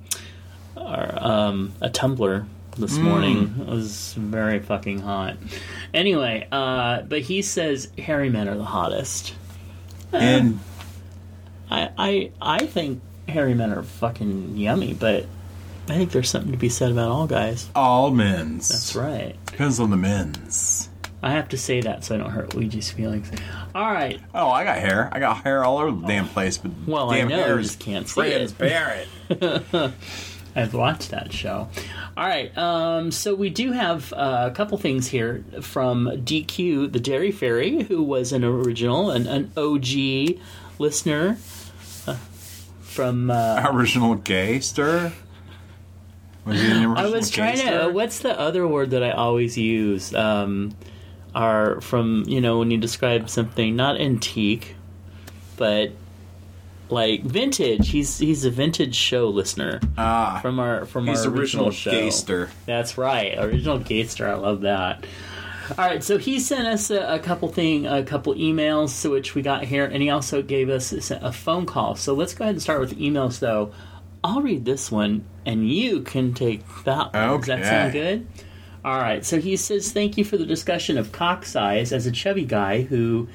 or, 0.75 1.11
um, 1.23 1.75
a 1.83 1.91
Tumblr 1.91 2.47
this 2.79 2.97
morning. 2.97 3.55
It 3.61 3.67
was 3.67 4.15
very 4.15 4.61
fucking 4.61 5.01
hot. 5.01 5.37
Anyway, 5.93 6.49
uh, 6.51 7.03
but 7.03 7.21
he 7.21 7.43
says 7.43 7.93
hairy 7.99 8.31
men 8.31 8.49
are 8.49 8.57
the 8.57 8.65
hottest. 8.65 9.35
And 10.11 10.59
I, 11.71 11.91
I 11.99 12.31
I 12.41 12.67
think 12.67 13.03
hairy 13.29 13.55
men 13.55 13.73
are 13.73 13.83
fucking 13.83 14.57
yummy, 14.57 14.95
but 14.95 15.27
I 15.89 15.95
think 15.97 16.13
there's 16.13 16.31
something 16.31 16.53
to 16.53 16.59
be 16.59 16.69
said 16.69 16.91
about 16.93 17.11
all 17.11 17.27
guys. 17.27 17.69
all 17.75 18.11
men's. 18.11 18.69
That's 18.69 18.95
right. 18.97 19.37
Depends 19.47 19.79
on 19.81 19.91
the 19.91 19.97
men's. 19.97 20.89
I 21.23 21.31
have 21.33 21.49
to 21.51 21.57
say 21.57 21.81
that 21.81 22.05
so 22.05 22.15
I 22.15 22.19
don't 22.19 22.31
hurt 22.31 22.55
Luigi's 22.55 22.91
feelings. 22.91 23.31
All 23.75 23.91
right. 23.91 24.21
Oh, 24.35 24.49
I 24.51 24.65
got 24.65 24.77
hair. 24.79 25.09
I 25.11 25.19
got 25.21 25.43
hair 25.43 25.65
all 25.65 25.79
over 25.79 25.91
the 26.01 26.07
damn 26.07 26.29
place, 26.29 26.59
but 26.59 26.71
Well, 26.87 27.11
I 27.11 27.19
damn 27.19 27.29
know, 27.29 27.37
hair 27.37 27.59
is 27.59 27.69
just 27.69 27.81
can't 27.81 28.07
see 28.07 28.21
it. 28.23 28.53
transparent. 28.57 29.09
I've 30.57 30.73
watched 30.73 31.11
that 31.11 31.33
show. 31.33 31.69
All 32.17 32.25
right, 32.27 32.57
um, 32.57 33.11
so 33.11 33.35
we 33.35 33.51
do 33.51 33.73
have 33.73 34.13
uh, 34.13 34.49
a 34.53 34.55
couple 34.55 34.79
things 34.79 35.09
here 35.09 35.43
from 35.63 36.07
DQ, 36.07 36.93
the 36.93 37.01
Dairy 37.01 37.33
Fairy, 37.33 37.83
who 37.83 38.03
was 38.05 38.33
an 38.33 38.45
original, 38.45 39.11
an, 39.11 39.27
an 39.27 39.51
OG 39.57 40.39
listener 40.79 41.35
from. 42.95 43.31
Uh, 43.31 43.63
Original 43.73 44.17
gayster. 44.17 45.13
Was 46.45 46.61
he 46.61 46.67
an 46.71 46.85
original 46.85 46.99
I 46.99 47.07
was 47.11 47.31
trying 47.31 47.57
to. 47.59 47.63
gayster? 47.65 47.93
What's 47.93 48.19
the 48.21 48.39
other 48.39 48.67
word 48.69 48.91
that 48.91 49.03
I 49.03 49.11
always 49.13 49.57
use? 49.59 50.15
Um, 50.15 50.75
are 51.35 51.81
from 51.81 52.25
you 52.29 52.41
know 52.41 52.59
when 52.61 52.71
you 52.71 52.79
describe 52.79 53.29
something 53.29 53.75
not 53.75 54.01
antique, 54.01 54.77
but 55.57 55.91
like 56.91 57.23
vintage. 57.23 57.89
He's 57.89 58.19
he's 58.19 58.45
a 58.45 58.51
vintage 58.51 58.95
show 58.95 59.29
listener 59.29 59.81
Ah, 59.99 60.39
from 60.43 60.61
our 60.61 60.85
from 60.85 61.09
our 61.09 61.27
original 61.29 61.71
show. 61.71 61.91
gayster. 61.91 62.51
That's 62.67 62.97
right, 62.99 63.37
original 63.39 63.79
Gayster. 63.81 64.29
I 64.29 64.35
love 64.35 64.61
that. 64.61 65.05
All 65.71 65.85
right, 65.85 66.05
so 66.05 66.19
he 66.19 66.41
sent 66.41 66.67
us 66.67 66.91
a, 66.91 67.15
a 67.15 67.19
couple 67.19 67.49
thing, 67.49 67.87
a 67.87 68.03
couple 68.03 68.35
emails, 68.35 69.11
which 69.11 69.35
we 69.35 69.43
got 69.43 69.65
here, 69.65 69.85
and 69.85 70.03
he 70.03 70.11
also 70.11 70.43
gave 70.43 70.69
us 70.69 70.93
a 71.11 71.33
phone 71.33 71.65
call. 71.67 71.95
So 71.97 72.15
let's 72.15 72.35
go 72.35 72.45
ahead 72.45 72.57
and 72.57 72.63
start 72.63 72.81
with 72.81 72.99
emails, 72.99 73.39
though. 73.39 73.73
I'll 74.23 74.43
read 74.43 74.65
this 74.65 74.91
one, 74.91 75.25
and 75.45 75.69
you 75.71 76.03
can 76.03 76.35
take 76.35 76.63
that 76.85 77.13
one. 77.13 77.39
Does 77.39 77.47
that 77.47 77.65
sound 77.65 77.93
good? 77.93 78.27
All 78.85 78.99
right. 78.99 79.25
So 79.25 79.41
he 79.41 79.57
says, 79.57 79.93
"Thank 79.93 80.19
you 80.19 80.25
for 80.25 80.37
the 80.37 80.47
discussion 80.47 80.99
of 80.99 81.13
cock 81.13 81.47
size 81.47 81.93
as 81.93 82.07
a 82.07 82.13
chubby 82.13 82.45
guy 82.45 82.83
who." 82.83 83.29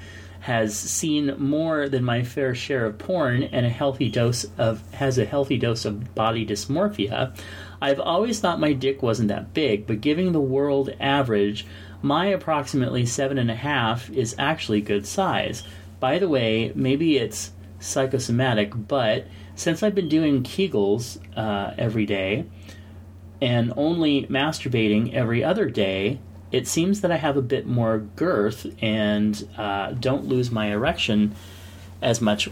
Has 0.44 0.74
seen 0.76 1.36
more 1.38 1.90
than 1.90 2.06
my 2.06 2.24
fair 2.24 2.56
share 2.56 2.86
of 2.86 2.98
porn 2.98 3.44
and 3.44 3.66
a 3.66 3.70
healthy 3.70 4.10
dose 4.10 4.46
of 4.58 4.82
has 4.94 5.18
a 5.18 5.26
healthy 5.26 5.58
dose 5.58 5.84
of 5.84 6.16
body 6.16 6.46
dysmorphia. 6.46 7.36
I've 7.82 8.00
always 8.00 8.40
thought 8.40 8.58
my 8.58 8.72
dick 8.72 9.04
wasn't 9.04 9.28
that 9.28 9.54
big, 9.54 9.86
but 9.86 10.00
giving 10.00 10.32
the 10.32 10.40
world 10.40 10.92
average, 10.98 11.68
my 12.02 12.28
approximately 12.28 13.06
seven 13.06 13.38
and 13.38 13.52
a 13.52 13.56
half 13.56 14.10
is 14.10 14.36
actually 14.38 14.82
good 14.82 15.06
size. 15.06 15.64
By 16.00 16.20
the 16.20 16.30
way, 16.30 16.72
maybe 16.76 17.18
it's 17.18 17.52
psychosomatic, 17.80 18.72
but 18.88 19.28
since 19.56 19.84
I've 19.84 19.96
been 19.96 20.10
doing 20.10 20.44
Kegels 20.44 21.20
uh, 21.36 21.74
every 21.78 22.06
day 22.06 22.46
and 23.42 23.74
only 23.76 24.26
masturbating 24.28 25.14
every 25.14 25.44
other 25.44 25.70
day, 25.70 26.20
it 26.52 26.68
seems 26.68 27.02
that 27.02 27.12
I 27.12 27.18
have 27.18 27.38
a 27.38 27.42
bit 27.42 27.68
more 27.68 28.00
girth 28.00 28.66
and 28.82 29.48
uh, 29.58 29.92
don't 29.92 30.26
lose 30.26 30.50
my 30.52 30.68
erection 30.72 31.36
as 32.02 32.22
much 32.22 32.48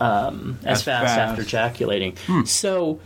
um, 0.00 0.58
as, 0.62 0.78
As 0.78 0.82
fast, 0.82 1.04
fast. 1.06 1.18
after 1.18 1.42
ejaculating. 1.42 2.16
So, 2.44 3.00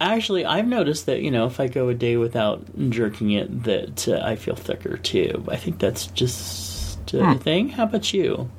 actually, 0.00 0.44
I've 0.44 0.66
noticed 0.66 1.06
that 1.06 1.22
you 1.22 1.30
know 1.30 1.46
if 1.46 1.60
I 1.60 1.68
go 1.68 1.88
a 1.88 1.94
day 1.94 2.16
without 2.16 2.64
jerking 2.90 3.30
it, 3.32 3.64
that 3.64 4.08
uh, 4.08 4.20
I 4.24 4.36
feel 4.36 4.56
thicker 4.56 4.96
too. 4.96 5.44
I 5.48 5.56
think 5.56 5.78
that's 5.78 6.06
just 6.08 7.12
a 7.12 7.34
thing. 7.36 7.70
How 7.70 7.84
about 7.84 8.12
you? 8.12 8.50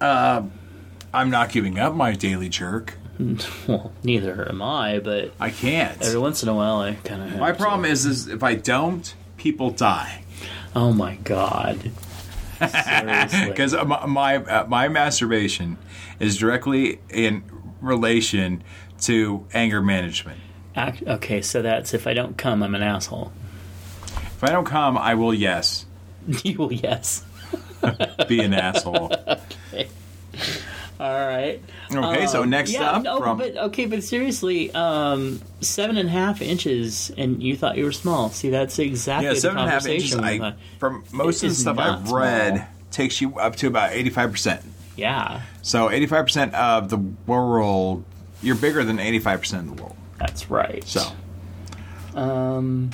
I'm 0.00 1.30
not 1.30 1.50
giving 1.50 1.78
up 1.78 1.94
my 1.94 2.12
daily 2.12 2.48
jerk. 2.48 2.96
Well, 3.68 3.92
neither 4.02 4.48
am 4.48 4.62
I, 4.62 4.98
but 4.98 5.34
I 5.38 5.50
can't. 5.50 6.00
every 6.00 6.18
once 6.18 6.42
in 6.42 6.48
a 6.48 6.54
while 6.54 6.80
I 6.80 6.94
kind 6.94 7.22
of. 7.22 7.38
My 7.38 7.52
problem 7.52 7.84
is, 7.84 8.06
is 8.06 8.28
if 8.28 8.42
I 8.42 8.54
don't, 8.54 9.14
people 9.36 9.70
die. 9.70 10.24
Oh 10.74 10.92
my 10.92 11.16
god. 11.16 11.90
Because 12.60 13.72
my 13.72 14.06
my, 14.06 14.36
uh, 14.36 14.66
my 14.66 14.88
masturbation 14.88 15.78
is 16.18 16.36
directly 16.36 17.00
in 17.08 17.42
relation 17.80 18.62
to 19.00 19.46
anger 19.52 19.82
management. 19.82 20.38
Okay, 20.76 21.42
so 21.42 21.62
that's 21.62 21.94
if 21.94 22.06
I 22.06 22.14
don't 22.14 22.36
come, 22.38 22.62
I'm 22.62 22.74
an 22.74 22.82
asshole. 22.82 23.32
If 24.06 24.44
I 24.44 24.48
don't 24.50 24.64
come, 24.64 24.96
I 24.96 25.14
will 25.14 25.34
yes 25.34 25.84
you 26.44 26.56
will, 26.58 26.72
yes. 26.72 27.24
be 28.28 28.40
an 28.40 28.54
asshole. 28.54 29.12
Okay. 29.72 29.88
All 30.98 31.14
right. 31.26 31.62
Okay, 31.94 32.26
so 32.26 32.44
next 32.44 32.74
Um, 32.74 32.82
Yeah, 32.82 32.90
up 32.90 33.02
no, 33.04 33.18
from 33.18 33.38
but 33.38 33.56
okay, 33.56 33.86
but 33.86 34.02
seriously, 34.04 34.70
um, 34.72 35.40
seven 35.60 35.96
and 35.96 36.08
a 36.08 36.12
half 36.12 36.42
inches, 36.42 37.10
and 37.16 37.42
you 37.42 37.56
thought 37.56 37.78
you 37.78 37.84
were 37.84 37.92
small. 37.92 38.28
See, 38.30 38.50
that's 38.50 38.78
exactly 38.78 39.28
yeah 39.28 39.34
seven 39.34 39.58
and 39.58 39.68
a 39.68 39.70
half 39.70 39.86
inches. 39.86 40.14
I 40.16 40.54
from 40.78 41.04
most 41.12 41.42
It 41.42 41.46
of 41.46 41.52
the 41.52 41.56
stuff 41.60 41.78
I've 41.78 42.10
read 42.10 42.56
small. 42.56 42.68
takes 42.90 43.20
you 43.20 43.38
up 43.38 43.56
to 43.56 43.66
about 43.68 43.92
eighty 43.92 44.10
five 44.10 44.30
percent. 44.30 44.62
Yeah, 44.96 45.40
So 45.62 45.88
eighty 45.90 46.06
five 46.06 46.26
percent 46.26 46.52
of 46.54 46.90
the 46.90 46.98
world, 46.98 48.04
you're 48.42 48.56
bigger 48.56 48.84
than 48.84 48.98
eighty 48.98 49.18
five 49.18 49.40
percent 49.40 49.68
of 49.68 49.76
the 49.76 49.82
world. 49.82 49.96
that's 50.18 50.50
right. 50.50 50.84
So 50.86 51.02
um, 52.14 52.90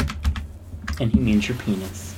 and 1.01 1.13
he 1.13 1.21
means 1.21 1.49
your 1.49 1.57
penis. 1.59 2.15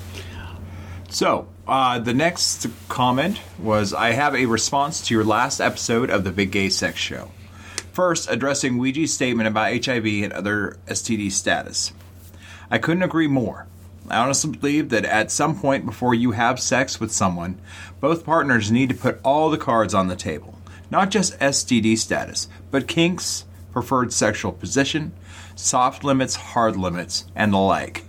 So, 1.11 1.49
uh, 1.66 1.99
the 1.99 2.14
next 2.14 2.66
comment 2.89 3.41
was 3.59 3.95
I 3.95 4.11
have 4.11 4.35
a 4.35 4.47
response 4.47 5.07
to 5.07 5.14
your 5.14 5.24
last 5.24 5.61
episode 5.61 6.11
of 6.11 6.24
the 6.24 6.31
Big 6.31 6.51
Gay 6.51 6.68
Sex 6.68 6.99
Show. 6.99 7.31
First, 7.93 8.31
addressing 8.31 8.79
Ouija's 8.79 9.12
statement 9.12 9.49
about 9.49 9.85
HIV 9.85 10.05
and 10.07 10.33
other 10.33 10.76
STD 10.87 11.33
status. 11.33 11.93
I 12.70 12.79
couldn't 12.79 13.03
agree 13.03 13.26
more. 13.26 13.66
I 14.11 14.18
honestly 14.18 14.53
believe 14.53 14.91
that 14.91 15.05
at 15.05 15.31
some 15.31 15.59
point 15.59 15.87
before 15.87 16.14
you 16.14 16.33
have 16.33 16.61
sex 16.61 17.01
with 17.01 17.11
someone, 17.12 17.59
both 18.01 18.24
partners 18.24 18.70
need 18.70 18.91
to 18.91 18.95
put 18.95 19.20
all 19.24 19.51
the 19.51 19.59
cards 19.59 19.95
on 19.95 20.09
the 20.09 20.16
table. 20.16 20.58
Not 20.91 21.11
just 21.11 21.39
STD 21.39 21.99
status, 21.99 22.49
but 22.70 22.89
kinks, 22.89 23.45
preferred 23.72 24.12
sexual 24.12 24.53
position, 24.53 25.12
soft 25.55 26.05
limits, 26.05 26.34
hard 26.36 26.76
limits, 26.76 27.26
and 27.34 27.53
the 27.53 27.59
like. 27.59 28.05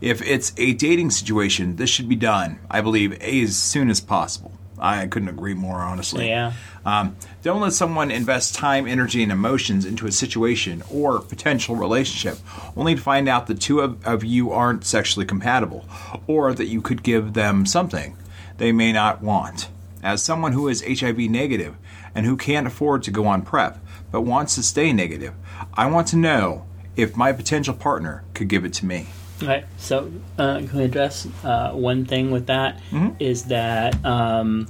If 0.00 0.20
it's 0.22 0.52
a 0.56 0.74
dating 0.74 1.10
situation, 1.10 1.76
this 1.76 1.88
should 1.88 2.08
be 2.08 2.16
done, 2.16 2.58
I 2.70 2.80
believe, 2.80 3.12
as 3.22 3.56
soon 3.56 3.88
as 3.88 4.00
possible. 4.00 4.52
I 4.78 5.06
couldn't 5.06 5.28
agree 5.28 5.54
more, 5.54 5.76
honestly. 5.78 6.28
Yeah. 6.28 6.52
Um, 6.84 7.16
don't 7.42 7.60
let 7.60 7.72
someone 7.72 8.10
invest 8.10 8.54
time, 8.54 8.86
energy, 8.86 9.22
and 9.22 9.32
emotions 9.32 9.84
into 9.84 10.06
a 10.06 10.12
situation 10.12 10.82
or 10.90 11.20
potential 11.20 11.76
relationship 11.76 12.38
only 12.76 12.94
to 12.94 13.00
find 13.00 13.28
out 13.28 13.46
the 13.46 13.54
two 13.54 13.80
of, 13.80 14.06
of 14.06 14.22
you 14.22 14.52
aren't 14.52 14.84
sexually 14.84 15.26
compatible 15.26 15.86
or 16.26 16.52
that 16.52 16.66
you 16.66 16.82
could 16.82 17.02
give 17.02 17.32
them 17.32 17.64
something 17.64 18.16
they 18.58 18.70
may 18.70 18.92
not 18.92 19.22
want. 19.22 19.68
As 20.02 20.22
someone 20.22 20.52
who 20.52 20.68
is 20.68 20.84
HIV 20.86 21.18
negative 21.18 21.74
and 22.16 22.26
who 22.26 22.36
can't 22.36 22.66
afford 22.66 23.04
to 23.04 23.10
go 23.12 23.26
on 23.26 23.42
PrEP 23.42 23.78
but 24.10 24.22
wants 24.22 24.54
to 24.56 24.62
stay 24.64 24.92
negative, 24.92 25.34
I 25.74 25.86
want 25.86 26.08
to 26.08 26.16
know 26.16 26.64
if 26.96 27.16
my 27.16 27.30
potential 27.32 27.74
partner 27.74 28.24
could 28.34 28.48
give 28.48 28.64
it 28.64 28.72
to 28.74 28.86
me. 28.86 29.06
All 29.42 29.48
right. 29.48 29.66
So, 29.76 30.10
uh, 30.38 30.58
can 30.60 30.76
we 30.78 30.84
address 30.84 31.28
uh, 31.44 31.72
one 31.72 32.06
thing 32.06 32.30
with 32.30 32.46
that? 32.46 32.80
Is 33.20 33.42
Mm-hmm. 33.42 33.48
that 33.50 34.04
um, 34.04 34.66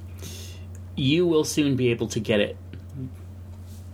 you 0.97 1.27
will 1.27 1.45
soon 1.45 1.77
be 1.77 1.89
able 1.91 2.09
to 2.09 2.21
get 2.21 2.41
it 2.41 2.57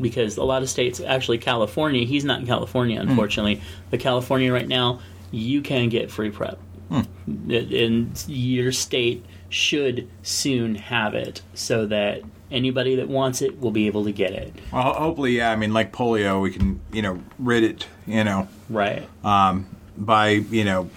because 0.01 0.37
a 0.39 0.43
lot 0.45 0.63
of 0.63 0.71
states, 0.71 1.01
actually 1.01 1.39
California, 1.39 2.05
he's 2.07 2.25
not 2.25 2.41
in 2.41 2.47
California, 2.47 3.01
Hmm. 3.01 3.11
unfortunately, 3.11 3.61
but 3.91 4.01
California 4.01 4.53
right 4.53 4.67
now, 4.67 5.01
you 5.31 5.61
can 5.63 5.89
get 5.91 6.11
free 6.11 6.31
PrEP, 6.31 6.59
Hmm. 6.89 7.03
and 7.51 8.25
your 8.27 8.73
state 8.73 9.25
should 9.49 10.09
soon 10.23 10.75
have 10.77 11.15
it 11.15 11.43
so 11.55 11.85
that 11.87 12.23
anybody 12.53 12.97
that 12.97 13.09
wants 13.09 13.43
it 13.43 13.61
will 13.61 13.71
be 13.71 13.87
able 13.87 14.05
to 14.05 14.13
get 14.13 14.33
it. 14.33 14.53
Well, 14.73 14.93
hopefully, 14.95 15.37
yeah. 15.39 15.51
I 15.51 15.57
mean, 15.57 15.73
like 15.73 15.93
polio, 15.93 16.41
we 16.41 16.51
can, 16.53 16.81
you 16.93 17.03
know, 17.03 17.21
rid 17.39 17.65
it, 17.65 17.87
you 18.07 18.23
know, 18.25 18.49
Right. 18.69 19.09
um, 19.25 19.67
by 19.97 20.29
you 20.31 20.65
know 20.65 20.89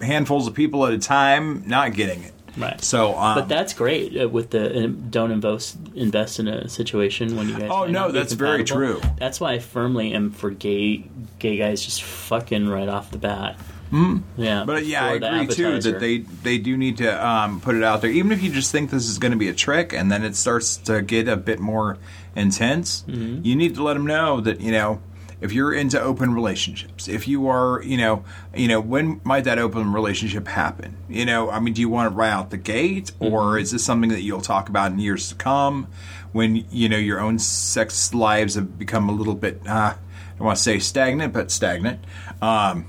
handfuls 0.00 0.46
of 0.46 0.54
people 0.54 0.86
at 0.86 0.92
a 0.92 0.98
time 0.98 1.62
not 1.66 1.94
getting 1.94 2.22
it. 2.22 2.32
Right. 2.56 2.82
So, 2.82 3.16
um, 3.18 3.34
But 3.34 3.48
that's 3.48 3.74
great 3.74 4.18
uh, 4.18 4.28
with 4.28 4.50
the 4.50 4.84
uh, 4.84 4.86
don't 5.10 5.30
invest 5.30 5.76
invest 5.94 6.38
in 6.38 6.48
a 6.48 6.68
situation 6.68 7.36
when 7.36 7.48
you 7.50 7.58
guys. 7.58 7.68
Oh, 7.70 7.84
no, 7.86 8.10
that's 8.10 8.32
very 8.32 8.64
true. 8.64 9.00
That's 9.18 9.40
why 9.40 9.52
I 9.52 9.58
firmly 9.58 10.12
am 10.14 10.30
for 10.30 10.50
gay 10.50 11.04
gay 11.38 11.58
guys 11.58 11.84
just 11.84 12.02
fucking 12.02 12.66
right 12.68 12.88
off 12.88 13.10
the 13.10 13.18
bat. 13.18 13.58
Mm. 13.90 14.22
Yeah, 14.36 14.64
but 14.64 14.84
yeah, 14.84 15.06
I 15.06 15.12
for 15.14 15.18
the 15.20 15.40
agree 15.40 15.54
too 15.54 15.80
that 15.80 16.00
they 16.00 16.18
they 16.18 16.58
do 16.58 16.76
need 16.76 16.96
to 16.98 17.26
um, 17.26 17.60
put 17.60 17.74
it 17.76 17.82
out 17.82 18.00
there, 18.00 18.10
even 18.10 18.32
if 18.32 18.42
you 18.42 18.50
just 18.50 18.72
think 18.72 18.90
this 18.90 19.08
is 19.08 19.18
going 19.18 19.32
to 19.32 19.38
be 19.38 19.48
a 19.48 19.54
trick, 19.54 19.92
and 19.92 20.10
then 20.10 20.24
it 20.24 20.36
starts 20.36 20.76
to 20.78 21.02
get 21.02 21.28
a 21.28 21.36
bit 21.36 21.60
more 21.60 21.98
intense. 22.34 23.04
Mm-hmm. 23.06 23.44
You 23.44 23.56
need 23.56 23.74
to 23.76 23.82
let 23.82 23.94
them 23.94 24.06
know 24.06 24.40
that 24.40 24.60
you 24.60 24.72
know. 24.72 25.00
If 25.38 25.52
you're 25.52 25.74
into 25.74 26.00
open 26.00 26.32
relationships, 26.32 27.08
if 27.08 27.28
you 27.28 27.46
are, 27.48 27.82
you 27.82 27.98
know, 27.98 28.24
you 28.54 28.68
know, 28.68 28.80
when 28.80 29.20
might 29.22 29.44
that 29.44 29.58
open 29.58 29.92
relationship 29.92 30.48
happen? 30.48 30.96
You 31.10 31.26
know, 31.26 31.50
I 31.50 31.60
mean, 31.60 31.74
do 31.74 31.82
you 31.82 31.90
want 31.90 32.10
it 32.10 32.16
right 32.16 32.30
out 32.30 32.48
the 32.48 32.56
gate, 32.56 33.12
Mm-hmm. 33.20 33.34
or 33.34 33.58
is 33.58 33.70
this 33.70 33.84
something 33.84 34.08
that 34.08 34.22
you'll 34.22 34.40
talk 34.40 34.70
about 34.70 34.92
in 34.92 34.98
years 34.98 35.28
to 35.28 35.34
come, 35.34 35.88
when 36.32 36.64
you 36.70 36.88
know 36.88 36.96
your 36.96 37.20
own 37.20 37.38
sex 37.38 38.14
lives 38.14 38.54
have 38.54 38.78
become 38.78 39.10
a 39.10 39.12
little 39.12 39.34
bit, 39.34 39.60
uh, 39.68 39.92
I 39.92 39.94
don't 40.38 40.46
want 40.46 40.56
to 40.56 40.62
say 40.62 40.78
stagnant, 40.78 41.34
but 41.34 41.50
stagnant. 41.50 42.00
Um, 42.40 42.86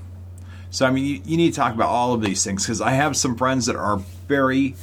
so 0.70 0.86
I 0.86 0.90
mean, 0.90 1.04
you, 1.04 1.20
you 1.24 1.36
need 1.36 1.50
to 1.50 1.56
talk 1.56 1.74
about 1.74 1.88
all 1.88 2.12
of 2.14 2.22
these 2.22 2.44
things 2.44 2.64
because 2.64 2.80
I 2.80 2.90
have 2.90 3.16
some 3.16 3.36
friends 3.36 3.66
that 3.66 3.76
are 3.76 3.98
very 4.26 4.74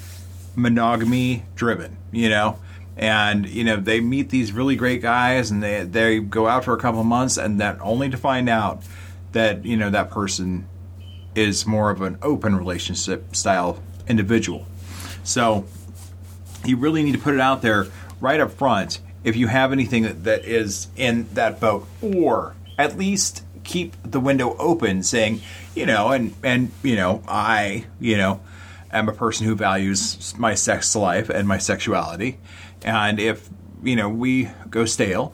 monogamy 0.56 1.44
driven, 1.56 1.98
you 2.12 2.30
know, 2.30 2.60
and 2.98 3.48
you 3.48 3.64
know 3.64 3.78
they 3.78 4.00
meet 4.00 4.30
these 4.30 4.52
really 4.52 4.76
great 4.76 5.02
guys 5.02 5.52
and 5.52 5.62
they 5.62 5.84
they 5.84 6.20
go 6.20 6.48
out 6.48 6.66
for 6.66 6.74
a 6.74 6.78
couple 6.78 7.02
of 7.02 7.06
months 7.06 7.38
and 7.38 7.60
then 7.60 7.78
only 7.82 8.10
to 8.10 8.18
find 8.18 8.50
out 8.50 8.84
that 9.34 9.66
you 9.66 9.76
know 9.76 9.90
that 9.90 10.10
person 10.10 10.68
is 11.36 11.66
more 11.68 11.92
of 11.92 12.02
an 12.02 12.18
open 12.22 12.56
relationship 12.56 13.36
style 13.36 13.82
individual. 14.08 14.66
So 15.24 15.66
you 16.64 16.78
really 16.78 17.04
need 17.04 17.14
to 17.14 17.20
put 17.20 17.34
it 17.34 17.42
out 17.42 17.62
there 17.62 17.88
right 18.22 18.40
up 18.40 18.52
front 18.52 19.00
if 19.24 19.36
you 19.36 19.48
have 19.48 19.72
anything 19.72 20.24
that 20.24 20.46
is 20.46 20.88
in 20.96 21.28
that 21.34 21.60
boat, 21.60 21.88
or 22.02 22.56
at 22.78 22.98
least 22.98 23.44
keep 23.66 23.96
the 24.04 24.20
window 24.20 24.56
open, 24.58 25.04
saying, 25.04 25.42
you 25.76 25.86
know, 25.86 26.12
and 26.12 26.34
and 26.44 26.72
you 26.84 26.96
know, 26.96 27.22
I, 27.28 27.86
you 28.00 28.18
know, 28.18 28.40
am 28.92 29.10
a 29.10 29.14
person 29.14 29.46
who 29.46 29.56
values 29.56 30.34
my 30.38 30.56
sex 30.56 30.96
life 30.96 31.30
and 31.30 31.48
my 31.48 31.58
sexuality, 31.58 32.38
and 32.84 33.20
if 33.20 33.50
you 33.84 33.96
know 33.96 34.08
we 34.08 34.50
go 34.70 34.86
stale, 34.86 35.34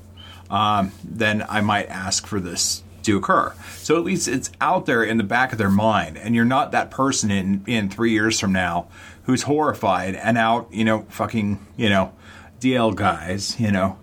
um, 0.49 0.91
then 1.03 1.45
I 1.47 1.61
might 1.61 1.89
ask 1.89 2.25
for 2.25 2.39
this 2.39 2.83
to 3.03 3.17
occur. 3.17 3.53
So 3.77 3.97
at 3.97 4.03
least 4.03 4.27
it's 4.27 4.51
out 4.59 4.85
there 4.85 5.03
in 5.03 5.17
the 5.17 5.23
back 5.23 5.51
of 5.51 5.57
their 5.57 5.69
mind, 5.69 6.17
and 6.17 6.35
you're 6.35 6.45
not 6.45 6.71
that 6.71 6.89
person 6.89 7.29
in 7.29 7.63
in 7.67 7.89
three 7.89 8.11
years 8.11 8.39
from 8.39 8.53
now 8.53 8.87
who's 9.23 9.43
horrified 9.43 10.15
and 10.15 10.37
out, 10.37 10.67
you 10.71 10.83
know, 10.83 11.05
fucking, 11.09 11.65
you 11.77 11.89
know, 11.89 12.11
DL 12.59 12.95
guys, 12.95 13.59
you 13.59 13.71
know, 13.71 13.97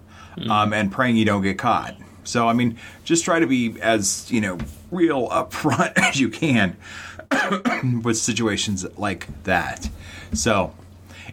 um, 0.48 0.72
and 0.72 0.92
praying 0.92 1.16
you 1.16 1.24
don't 1.24 1.42
get 1.42 1.58
caught. 1.58 1.96
So 2.28 2.48
I 2.48 2.52
mean, 2.52 2.78
just 3.04 3.24
try 3.24 3.40
to 3.40 3.46
be 3.46 3.80
as 3.80 4.30
you 4.30 4.40
know 4.40 4.58
real 4.90 5.28
upfront 5.28 5.92
as 5.96 6.20
you 6.20 6.28
can 6.28 6.76
with 8.02 8.18
situations 8.18 8.86
like 8.96 9.44
that. 9.44 9.88
So. 10.32 10.74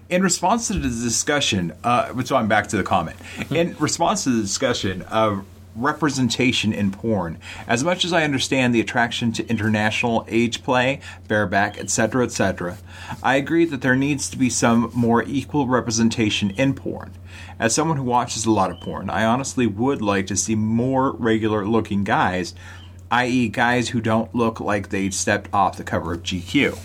In 0.08 0.22
response 0.22 0.68
to 0.68 0.74
the 0.74 0.88
discussion, 0.88 1.74
uh, 1.84 2.22
so 2.24 2.36
I'm 2.36 2.48
back 2.48 2.68
to 2.68 2.78
the 2.78 2.84
comment. 2.84 3.18
In 3.50 3.76
response 3.80 4.26
to 4.26 4.30
the 4.30 4.42
discussion 4.44 5.02
of 5.04 5.46
representation 5.76 6.74
in 6.74 6.92
porn. 6.92 7.38
As 7.68 7.84
much 7.84 8.06
as 8.06 8.14
I 8.14 8.24
understand 8.24 8.74
the 8.74 8.80
attraction 8.80 9.32
to 9.34 9.48
international 9.48 10.26
age 10.28 10.64
play, 10.64 11.02
bareback, 11.28 11.78
etc., 11.78 12.24
etc., 12.26 12.78
I 13.22 13.36
agree 13.36 13.66
that 13.66 13.82
there 13.82 13.96
needs 13.96 14.30
to 14.30 14.38
be 14.38 14.50
some 14.50 14.92
more 14.94 15.24
equal 15.24 15.68
representation 15.68 16.52
in 16.52 16.74
porn. 16.74 17.12
As 17.60 17.74
someone 17.74 17.98
who 17.98 18.04
watches 18.04 18.46
a 18.46 18.52
lot 18.52 18.72
of 18.72 18.80
porn, 18.82 19.10
I 19.10 19.26
honestly 19.26 19.68
would 19.68 20.02
like 20.02 20.28
to 20.28 20.36
see 20.36 20.56
more 20.56 21.12
regular 21.12 21.66
looking 21.66 22.04
guys, 22.04 22.54
i.e., 23.12 23.50
guys 23.50 23.90
who 23.90 24.02
don't 24.02 24.34
look 24.36 24.60
like 24.60 24.90
they 24.90 25.10
stepped 25.10 25.54
off 25.54 25.78
the 25.78 25.84
cover 25.84 26.14
of 26.14 26.24
GQ. 26.24 26.78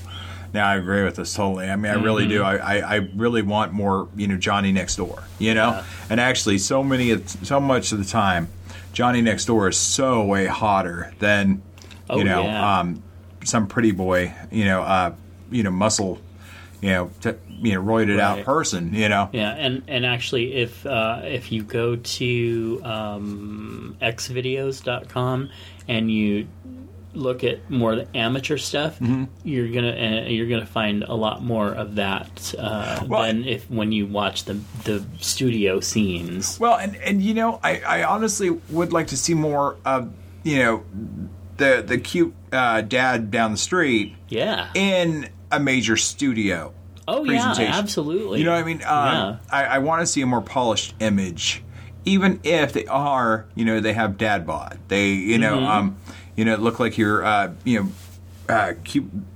Now 0.53 0.69
I 0.69 0.77
agree 0.77 1.05
with 1.05 1.17
this 1.17 1.35
totally. 1.35 1.69
I 1.69 1.77
mean, 1.77 1.93
I 1.93 2.03
really 2.03 2.25
mm-hmm. 2.25 2.31
do. 2.31 2.43
I, 2.43 2.57
I, 2.57 2.97
I 2.97 2.97
really 3.15 3.43
want 3.43 3.73
more, 3.73 4.09
you 4.17 4.27
know, 4.27 4.37
Johnny 4.37 4.73
next 4.73 4.97
door. 4.97 5.23
You 5.39 5.55
know, 5.55 5.83
and 6.09 6.21
actually, 6.21 6.59
so 6.59 6.83
many, 6.83 7.17
so 7.25 7.61
much 7.61 7.93
of 7.93 7.99
the 7.99 8.05
time, 8.05 8.49
Johnny 8.93 9.23
next 9.23 9.45
door 9.47 9.69
is 9.69 9.77
so 9.77 10.25
way 10.25 10.47
hotter 10.47 11.13
than, 11.19 11.63
Oh, 12.09 12.19
you 12.19 12.25
know, 12.25 12.43
yeah. 12.43 12.81
um, 12.81 13.03
some 13.45 13.67
pretty 13.69 13.93
boy, 13.93 14.35
you 14.51 14.65
know, 14.65 14.83
uh, 14.83 15.15
you 15.51 15.63
know, 15.63 15.71
muscle, 15.71 16.19
you 16.81 16.91
know, 16.91 17.11
t- 17.21 17.33
you 17.63 17.75
know, 17.75 17.83
roided 17.83 18.19
out 18.19 18.45
person. 18.45 18.93
You 18.95 19.09
know, 19.09 19.29
Yeah, 19.33 19.51
and 19.53 19.83
and 19.87 20.05
actually, 20.05 20.55
if 20.55 20.85
uh, 20.87 21.21
if 21.25 21.53
you 21.53 21.63
go 21.63 21.97
to 21.97 22.81
um, 22.85 23.97
xvideos.com 24.03 25.51
and 25.89 26.11
you 26.11 26.49
look 27.15 27.43
at 27.45 27.69
more 27.71 27.93
of 27.93 27.99
the 27.99 28.17
amateur 28.17 28.57
stuff, 28.57 28.99
Mm-hmm. 29.01 29.25
you're 29.45 29.69
gonna 29.69 30.23
uh, 30.25 30.29
you're 30.29 30.47
gonna 30.49 30.67
find 30.67 31.03
a 31.03 31.15
lot 31.15 31.43
more 31.43 31.69
of 31.73 31.97
that 31.97 32.55
uh, 32.59 33.05
Well, 33.09 33.23
than 33.23 33.45
if 33.45 33.71
when 33.71 33.93
you 33.93 34.07
watch 34.07 34.45
the 34.45 34.55
the 34.85 35.05
studio 35.19 35.81
scenes. 35.81 36.59
Well, 36.61 36.77
and 36.77 36.97
and 36.97 37.21
you 37.23 37.35
know, 37.35 37.59
I, 37.63 37.81
I 37.81 38.05
honestly 38.05 38.51
would 38.51 38.93
like 38.93 39.09
to 39.09 39.17
see 39.17 39.35
more 39.35 39.77
of 39.85 40.13
you 40.45 40.59
know 40.61 40.85
the 41.57 41.83
the 41.87 41.99
cute 41.99 42.35
uh, 42.53 42.81
dad 42.83 43.31
down 43.31 43.53
the 43.53 43.59
street 43.59 44.15
Yeah. 44.29 44.71
in 44.75 45.29
a 45.53 45.61
major 45.61 45.97
studio. 45.97 46.73
oh 47.09 47.25
yeah, 47.25 47.55
absolutely. 47.59 48.39
You 48.39 48.45
know 48.45 48.53
what 48.53 48.61
I 48.61 48.65
mean? 48.65 48.83
Um, 48.83 48.83
Yeah. 48.85 49.37
I, 49.51 49.65
I 49.65 49.79
want 49.79 50.01
to 50.03 50.07
see 50.07 50.21
a 50.23 50.27
more 50.27 50.41
polished 50.41 50.95
image, 51.01 51.63
even 52.05 52.41
if 52.45 52.73
they 52.73 52.87
are, 52.87 53.47
you 53.57 53.65
know, 53.65 53.81
they 53.81 53.93
have 53.93 54.17
dad 54.17 54.47
bod. 54.47 54.79
They, 54.89 55.11
you 55.11 55.39
know, 55.39 55.57
Mm-hmm. 55.57 55.67
um, 55.67 55.97
you 56.41 56.47
know, 56.47 56.57
look 56.57 56.81
like 56.81 56.97
you're, 56.97 57.23
uh, 57.23 57.53
you 57.65 57.81
know, 57.83 57.89
uh, 58.49 58.73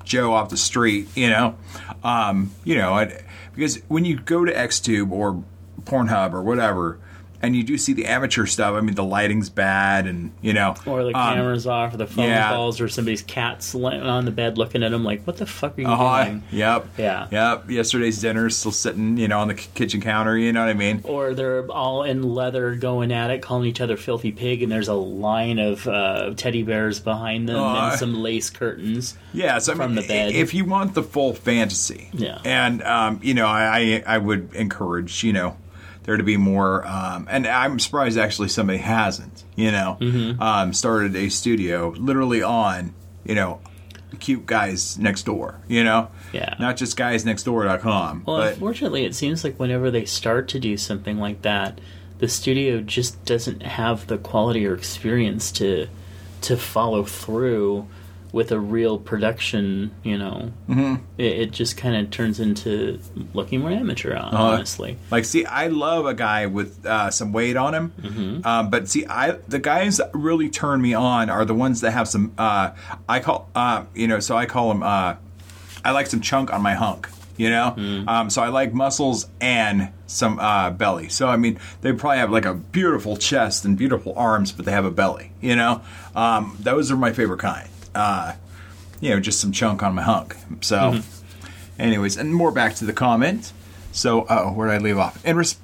Joe 0.04 0.32
off 0.32 0.48
the 0.48 0.56
street. 0.56 1.06
You 1.14 1.28
know, 1.28 1.56
um, 2.02 2.50
you 2.64 2.78
know, 2.78 2.96
and, 2.96 3.22
because 3.54 3.76
when 3.88 4.06
you 4.06 4.18
go 4.18 4.46
to 4.46 4.52
XTube 4.52 5.10
or 5.12 5.44
Pornhub 5.82 6.32
or 6.32 6.42
whatever. 6.42 6.98
And 7.44 7.54
you 7.56 7.62
do 7.62 7.78
see 7.78 7.92
the 7.92 8.06
amateur 8.06 8.46
stuff. 8.46 8.74
I 8.74 8.80
mean, 8.80 8.94
the 8.94 9.04
lighting's 9.04 9.50
bad, 9.50 10.06
and 10.06 10.32
you 10.40 10.52
know, 10.52 10.74
Or 10.86 11.02
the 11.04 11.08
um, 11.16 11.34
camera's 11.34 11.66
off, 11.66 11.94
or 11.94 11.96
the 11.96 12.06
phone 12.06 12.26
yeah. 12.28 12.50
calls, 12.50 12.80
or 12.80 12.88
somebody's 12.88 13.22
cat's 13.22 13.74
on 13.74 14.24
the 14.24 14.30
bed 14.30 14.58
looking 14.58 14.82
at 14.82 14.92
him 14.92 15.04
like, 15.04 15.24
"What 15.26 15.36
the 15.36 15.46
fuck 15.46 15.78
are 15.78 15.80
you 15.80 15.86
uh-huh, 15.86 16.24
doing?" 16.24 16.42
Yep. 16.50 16.86
Yeah. 16.98 17.28
Yep. 17.30 17.70
Yesterday's 17.70 18.20
dinner's 18.20 18.56
still 18.56 18.72
sitting, 18.72 19.16
you 19.18 19.28
know, 19.28 19.40
on 19.40 19.48
the 19.48 19.54
kitchen 19.54 20.00
counter. 20.00 20.36
You 20.36 20.52
know 20.52 20.60
what 20.60 20.70
I 20.70 20.74
mean? 20.74 21.00
or 21.04 21.34
they're 21.34 21.66
all 21.70 22.02
in 22.02 22.22
leather 22.22 22.74
going 22.74 23.12
at 23.12 23.30
it, 23.30 23.42
calling 23.42 23.68
each 23.68 23.80
other 23.80 23.96
filthy 23.96 24.32
pig, 24.32 24.62
and 24.62 24.72
there's 24.72 24.88
a 24.88 24.94
line 24.94 25.58
of 25.58 25.86
uh, 25.86 26.32
teddy 26.36 26.62
bears 26.62 27.00
behind 27.00 27.48
them 27.48 27.56
Uh, 27.56 27.90
and 27.90 27.98
some 27.98 28.22
lace 28.22 28.50
curtains. 28.50 29.16
Yeah, 29.32 29.58
so 29.58 29.72
I 29.72 29.76
from 29.76 29.94
mean, 29.94 30.02
the 30.02 30.08
bed. 30.08 30.32
if 30.32 30.54
you 30.54 30.64
want 30.64 30.94
the 30.94 31.02
full 31.02 31.34
fantasy, 31.34 32.08
Yeah. 32.12 32.38
and 32.44 32.82
um, 32.82 33.20
you 33.22 33.34
know, 33.34 33.46
I 33.46 34.02
I 34.06 34.18
would 34.18 34.54
encourage 34.54 35.22
you 35.24 35.32
know 35.32 35.56
there 36.04 36.16
to 36.16 36.22
be 36.22 36.36
more, 36.36 36.86
um, 36.86 37.26
and 37.30 37.46
I'm 37.46 37.78
surprised 37.78 38.16
actually 38.18 38.48
somebody 38.48 38.78
hasn't, 38.78 39.42
you 39.56 39.70
know, 39.72 39.98
Mm-hmm. 40.00 40.40
um, 40.40 40.72
started 40.72 41.16
a 41.16 41.28
studio 41.30 41.94
literally 41.96 42.42
on 42.42 42.94
you 43.24 43.34
know 43.34 43.60
cute 44.20 44.46
guys 44.46 44.96
next 44.98 45.24
door, 45.24 45.58
you 45.66 45.82
know, 45.82 46.08
Yeah. 46.32 46.54
not 46.60 46.76
just 46.76 46.96
guysnextdoor.com, 46.96 48.22
Well, 48.26 48.36
but 48.38 48.52
unfortunately, 48.54 49.04
it 49.04 49.14
seems 49.14 49.42
like 49.44 49.58
whenever 49.58 49.90
they 49.90 50.04
start 50.04 50.48
to 50.48 50.60
do 50.60 50.76
something 50.76 51.18
like 51.18 51.42
that, 51.42 51.80
the 52.18 52.28
studio 52.28 52.80
just 52.80 53.24
doesn't 53.24 53.62
have 53.62 54.06
the 54.06 54.18
quality 54.18 54.66
or 54.66 54.74
experience 54.74 55.50
to 55.52 55.88
to 56.42 56.56
follow 56.56 57.02
through 57.04 57.86
with 58.34 58.50
a 58.50 58.58
real 58.58 58.98
production. 58.98 59.92
You 60.02 60.18
know, 60.18 60.52
mm-hmm. 60.68 60.96
it, 61.16 61.32
it 61.32 61.50
just 61.52 61.76
kind 61.76 61.96
of 61.96 62.10
turns 62.10 62.40
into 62.40 62.98
looking 63.32 63.60
more 63.60 63.70
amateur. 63.70 64.14
Uh-huh. 64.14 64.36
Honestly, 64.36 64.98
Like, 65.10 65.24
see, 65.24 65.46
I 65.46 65.68
love 65.68 66.04
a 66.04 66.14
guy 66.14 66.46
with 66.46 66.84
uh, 66.84 67.10
some 67.10 67.32
weight 67.32 67.56
on 67.56 67.72
him, 67.72 67.92
Mm-hmm. 68.02 68.46
um, 68.46 68.70
but 68.70 68.88
see, 68.88 69.06
I 69.06 69.32
the 69.48 69.60
guys 69.60 69.98
that 69.98 70.10
really 70.12 70.50
turn 70.50 70.82
me 70.82 70.92
on 70.94 71.30
are 71.30 71.44
the 71.44 71.54
ones 71.54 71.80
that 71.80 71.92
have 71.92 72.08
some. 72.08 72.34
Uh, 72.36 72.72
I 73.08 73.20
call, 73.20 73.48
uh, 73.54 73.84
you 73.94 74.08
know, 74.08 74.20
so 74.20 74.36
I 74.36 74.46
call 74.46 74.68
them. 74.68 74.82
Uh, 74.82 75.14
I 75.84 75.92
like 75.92 76.08
some 76.08 76.20
chunk 76.20 76.52
on 76.52 76.62
my 76.62 76.74
hunk, 76.74 77.08
you 77.36 77.50
know. 77.50 77.74
Mm. 77.76 78.08
Um, 78.08 78.30
so 78.30 78.42
I 78.42 78.48
like 78.48 78.72
muscles 78.72 79.28
and 79.40 79.92
some 80.06 80.38
uh, 80.38 80.70
belly. 80.70 81.08
So 81.08 81.28
I 81.28 81.36
mean, 81.36 81.58
they 81.82 81.92
probably 81.92 82.18
have 82.18 82.32
like 82.32 82.46
a 82.46 82.54
beautiful 82.54 83.16
chest 83.16 83.64
and 83.64 83.78
beautiful 83.78 84.14
arms, 84.16 84.50
but 84.50 84.64
they 84.64 84.72
have 84.72 84.86
a 84.86 84.90
belly, 84.90 85.30
you 85.40 85.54
know. 85.54 85.82
Um, 86.16 86.56
those 86.60 86.90
are 86.90 86.96
my 86.96 87.12
favorite 87.12 87.40
kind. 87.40 87.68
Uh, 87.94 88.34
you 89.00 89.10
know, 89.10 89.20
just 89.20 89.40
some 89.40 89.52
chunk 89.52 89.82
on 89.82 89.94
my 89.94 90.02
hunk. 90.02 90.36
So, 90.62 90.76
Mm-hmm. 90.78 91.80
anyways, 91.80 92.16
and 92.16 92.34
more 92.34 92.50
back 92.50 92.74
to 92.76 92.84
the 92.84 92.92
comment. 92.92 93.52
So, 93.92 94.26
oh, 94.28 94.52
where 94.52 94.68
did 94.68 94.74
I 94.74 94.78
leave 94.78 94.98
off? 94.98 95.24
In 95.24 95.36
res- 95.36 95.56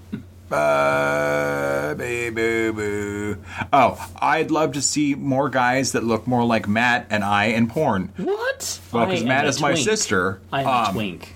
uh, 0.51 1.95
boo, 1.95 2.73
boo. 2.73 3.37
Oh, 3.73 4.11
I'd 4.21 4.51
love 4.51 4.73
to 4.73 4.83
see 4.83 5.15
more 5.15 5.49
guys 5.49 5.93
that 5.93 6.05
look 6.05 6.27
more 6.27 6.45
like 6.45 6.69
Matt 6.69 7.07
and 7.11 7.25
I 7.25 7.47
in 7.47 7.69
porn. 7.69 8.13
what? 8.17 8.81
Well, 8.93 9.07
because 9.07 9.25
Matt 9.25 9.47
a 9.47 9.49
is 9.49 9.61
my 9.61 9.75
sister. 9.75 10.41
I'm 10.53 10.67
a 10.67 10.71
um, 10.71 10.95
twink. 10.95 11.35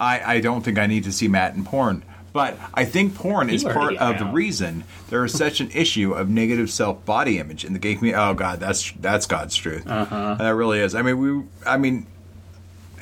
I, 0.00 0.34
I 0.36 0.40
don't 0.40 0.62
think 0.62 0.78
I 0.78 0.86
need 0.86 1.04
to 1.04 1.12
see 1.12 1.26
Matt 1.28 1.54
in 1.54 1.64
porn. 1.64 2.04
But 2.32 2.58
I 2.74 2.84
think 2.84 3.14
porn 3.14 3.48
is 3.50 3.64
part 3.64 3.96
of 3.96 4.18
the 4.18 4.26
reason 4.26 4.84
there 5.08 5.24
is 5.24 5.32
such 5.32 5.60
an 5.60 5.70
issue 5.72 6.12
of 6.12 6.28
negative 6.28 6.70
self 6.70 7.04
body 7.04 7.38
image 7.38 7.64
in 7.64 7.72
the 7.72 7.78
gay 7.78 7.94
community. 7.94 8.20
Oh 8.22 8.34
God, 8.34 8.60
that's 8.60 8.92
that's 8.92 9.26
God's 9.26 9.56
truth. 9.56 9.86
Uh-huh. 9.86 10.34
That 10.38 10.50
really 10.50 10.80
is. 10.80 10.94
I 10.94 11.02
mean, 11.02 11.18
we. 11.18 11.42
I 11.66 11.76
mean, 11.78 12.06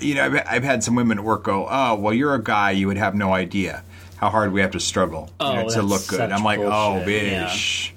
you 0.00 0.14
know, 0.14 0.24
I've, 0.24 0.46
I've 0.48 0.64
had 0.64 0.84
some 0.84 0.94
women 0.94 1.18
at 1.18 1.24
work 1.24 1.42
go, 1.42 1.66
"Oh, 1.68 1.96
well, 1.96 2.14
you're 2.14 2.34
a 2.34 2.42
guy. 2.42 2.70
You 2.70 2.86
would 2.86 2.98
have 2.98 3.14
no 3.14 3.32
idea 3.32 3.82
how 4.16 4.30
hard 4.30 4.52
we 4.52 4.60
have 4.60 4.70
to 4.72 4.80
struggle 4.80 5.28
you 5.40 5.46
Oh, 5.46 5.62
know, 5.62 5.68
to 5.70 5.82
look 5.82 6.06
good." 6.06 6.30
I'm 6.30 6.44
like, 6.44 6.60
"Oh, 6.60 6.94
bullshit, 7.00 7.24
yeah. 7.24 7.46
bitch, 7.48 7.90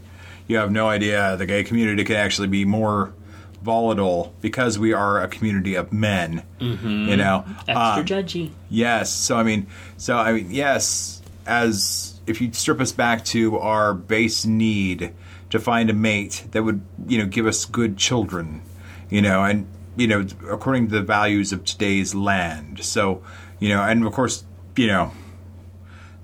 you 0.48 0.58
have 0.58 0.72
no 0.72 0.90
idea. 0.90 1.38
The 1.38 1.46
gay 1.46 1.64
community 1.64 2.04
can 2.04 2.16
actually 2.18 2.48
be 2.48 2.66
more." 2.66 3.14
volatile 3.62 4.34
because 4.40 4.80
we 4.80 4.94
are 4.94 5.22
a 5.22 5.28
community 5.28 5.76
of 5.76 5.92
men 5.92 6.42
you 6.62 7.18
know 7.18 7.44
Extra 7.68 7.76
Um, 7.76 8.06
judgy. 8.06 8.52
Yes. 8.70 9.12
So 9.12 9.36
I 9.36 9.44
mean, 9.44 9.68
so 9.98 10.16
I 10.18 10.32
mean, 10.32 10.48
yes. 10.50 11.19
As 11.50 12.20
if 12.28 12.40
you 12.42 12.54
strip 12.54 12.80
us 12.80 12.92
back 12.92 13.26
to 13.26 13.58
our 13.58 13.94
base 13.94 14.46
need 14.46 15.14
to 15.50 15.60
find 15.60 15.90
a 15.90 15.94
mate 15.94 16.46
that 16.52 16.64
would, 16.64 16.82
you 17.08 17.18
know, 17.18 17.26
give 17.26 17.48
us 17.48 17.66
good 17.66 17.98
children, 17.98 18.62
you 19.10 19.22
know, 19.22 19.44
and 19.44 19.66
you 19.98 20.08
know, 20.08 20.26
according 20.50 20.88
to 20.90 20.94
the 20.94 21.02
values 21.02 21.52
of 21.52 21.66
today's 21.66 22.14
land. 22.14 22.84
So, 22.84 23.24
you 23.60 23.70
know, 23.70 23.82
and 23.84 24.06
of 24.06 24.14
course, 24.14 24.46
you 24.78 24.88
know, 24.88 25.12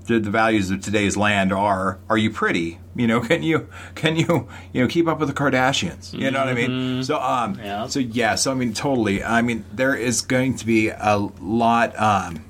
the, 0.06 0.20
the 0.20 0.30
values 0.30 0.70
of 0.70 0.80
today's 0.80 1.16
land 1.16 1.52
are 1.52 1.98
are 2.08 2.16
you 2.16 2.30
pretty? 2.30 2.78
You 2.94 3.06
know 3.08 3.20
can 3.30 3.42
you 3.42 3.68
can 3.94 4.16
you 4.16 4.48
you 4.72 4.82
know 4.82 4.88
keep 4.88 5.08
up 5.08 5.18
with 5.18 5.28
the 5.28 5.34
Kardashians? 5.34 6.12
You 6.14 6.30
know 6.30 6.38
what 6.38 6.48
i 6.48 6.54
mean? 6.54 7.02
So 7.02 7.20
um 7.20 7.58
Yeah. 7.58 7.86
so 7.88 7.98
yeah 7.98 8.36
so 8.36 8.52
i 8.52 8.54
mean 8.54 8.72
totally. 8.72 9.22
I 9.22 9.42
mean 9.42 9.64
there 9.72 9.94
is 9.94 10.22
going 10.22 10.56
to 10.56 10.66
be 10.66 10.88
a 10.88 11.16
lot 11.40 11.98
um 12.00 12.44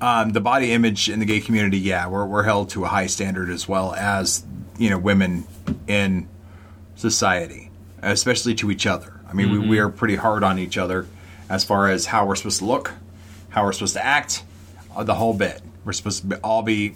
um, 0.00 0.30
the 0.30 0.40
body 0.40 0.72
image 0.72 1.08
in 1.08 1.18
the 1.18 1.26
gay 1.26 1.40
community, 1.40 1.78
yeah, 1.78 2.06
we're, 2.06 2.24
we're 2.24 2.44
held 2.44 2.70
to 2.70 2.84
a 2.84 2.88
high 2.88 3.06
standard 3.06 3.50
as 3.50 3.68
well 3.68 3.94
as 3.94 4.44
you 4.78 4.90
know 4.90 4.98
women 4.98 5.44
in 5.86 6.28
society, 6.94 7.70
especially 8.02 8.54
to 8.56 8.70
each 8.70 8.86
other. 8.86 9.20
I 9.28 9.34
mean, 9.34 9.50
we, 9.50 9.58
we 9.58 9.78
are 9.78 9.88
pretty 9.88 10.16
hard 10.16 10.44
on 10.44 10.58
each 10.58 10.78
other 10.78 11.06
as 11.48 11.64
far 11.64 11.88
as 11.88 12.06
how 12.06 12.26
we're 12.26 12.36
supposed 12.36 12.60
to 12.60 12.64
look, 12.64 12.92
how 13.50 13.64
we're 13.64 13.72
supposed 13.72 13.94
to 13.94 14.04
act, 14.04 14.44
uh, 14.94 15.02
the 15.02 15.14
whole 15.14 15.34
bit. 15.34 15.60
We're 15.84 15.92
supposed 15.92 16.22
to 16.22 16.26
be, 16.28 16.36
all 16.36 16.62
be 16.62 16.94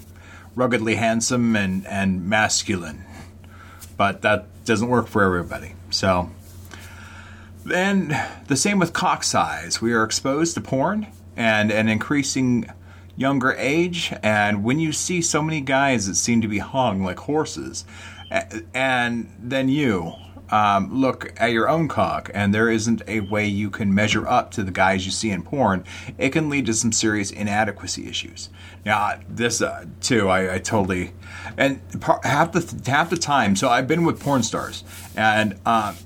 ruggedly 0.55 0.95
handsome 0.95 1.57
and 1.57 1.87
and 1.87 2.29
masculine, 2.29 3.05
but 3.97 4.23
that 4.23 4.47
doesn't 4.65 4.89
work 4.89 5.09
for 5.09 5.23
everybody. 5.23 5.75
So. 5.91 6.31
And 7.73 8.21
the 8.49 8.57
same 8.57 8.81
with 8.81 8.93
cock 8.93 9.23
size. 9.23 9.81
We 9.81 9.93
are 9.93 10.03
exposed 10.03 10.55
to 10.55 10.61
porn 10.61 11.07
and 11.37 11.71
an 11.71 11.89
increasing 11.89 12.69
younger 13.17 13.53
age. 13.53 14.13
And 14.23 14.65
when 14.65 14.79
you 14.79 14.93
see 14.93 15.23
so 15.23 15.43
many 15.43 15.61
guys 15.61 16.07
that 16.07 16.15
seem 16.15 16.41
to 16.41 16.49
be 16.49 16.59
hung 16.59 17.03
like 17.03 17.19
horses, 17.21 17.85
and 18.75 19.31
then 19.39 19.69
you 19.69 20.15
um, 20.53 21.01
look 21.01 21.33
at 21.39 21.51
your 21.51 21.69
own 21.69 21.89
cock 21.89 22.31
and 22.35 22.55
there 22.55 22.69
isn't 22.69 23.03
a 23.09 23.21
way 23.21 23.47
you 23.47 23.71
can 23.71 23.95
measure 23.95 24.29
up 24.29 24.51
to 24.53 24.63
the 24.63 24.71
guys 24.71 25.07
you 25.07 25.11
see 25.11 25.31
in 25.31 25.43
porn, 25.43 25.85
it 26.19 26.31
can 26.31 26.51
lead 26.51 26.67
to 26.67 26.75
some 26.75 26.93
serious 26.93 27.31
inadequacy 27.31 28.07
issues. 28.07 28.51
Now, 28.85 29.19
this 29.29 29.63
uh, 29.63 29.87
too, 30.01 30.29
I, 30.29 30.57
I 30.57 30.59
totally, 30.59 31.13
and 31.57 31.81
half 32.23 32.53
the 32.53 32.91
half 32.91 33.11
the 33.11 33.17
time. 33.17 33.57
So 33.57 33.69
I've 33.69 33.89
been 33.89 34.05
with 34.05 34.21
porn 34.21 34.43
stars, 34.43 34.85
and 35.17 35.59
um, 35.65 35.97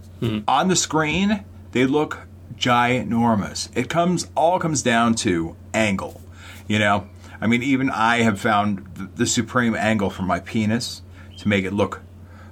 on 0.46 0.68
the 0.68 0.76
screen 0.76 1.44
they 1.72 1.84
look 1.84 2.20
ginormous. 2.56 3.68
It 3.76 3.88
comes 3.88 4.28
all 4.36 4.58
comes 4.58 4.82
down 4.82 5.14
to 5.16 5.56
angle. 5.74 6.20
You 6.68 6.78
know, 6.78 7.08
I 7.40 7.46
mean, 7.46 7.62
even 7.62 7.90
I 7.90 8.18
have 8.22 8.40
found 8.40 8.86
the, 8.94 9.04
the 9.04 9.26
supreme 9.26 9.74
angle 9.76 10.10
for 10.10 10.22
my 10.22 10.40
penis 10.40 11.02
to 11.38 11.48
make 11.48 11.64
it 11.64 11.72
look 11.72 12.02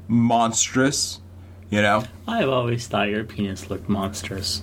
monstrous. 0.08 1.20
You 1.70 1.82
know, 1.82 2.04
I've 2.28 2.48
always 2.48 2.86
thought 2.86 3.08
your 3.08 3.24
penis 3.24 3.68
looked 3.70 3.88
monstrous. 3.88 4.62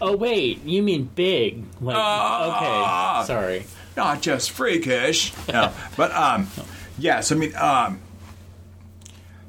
Oh 0.00 0.16
wait, 0.16 0.62
you 0.64 0.82
mean 0.82 1.10
big? 1.14 1.64
Like 1.80 1.96
Ah. 1.98 3.18
okay, 3.22 3.26
sorry. 3.26 3.64
not 3.96 4.22
just 4.22 4.50
freakish. 4.52 5.32
No, 5.52 5.72
but 5.96 6.12
um, 6.12 6.46
yes, 6.98 7.32
I 7.32 7.34
mean 7.34 7.54
um. 7.56 8.00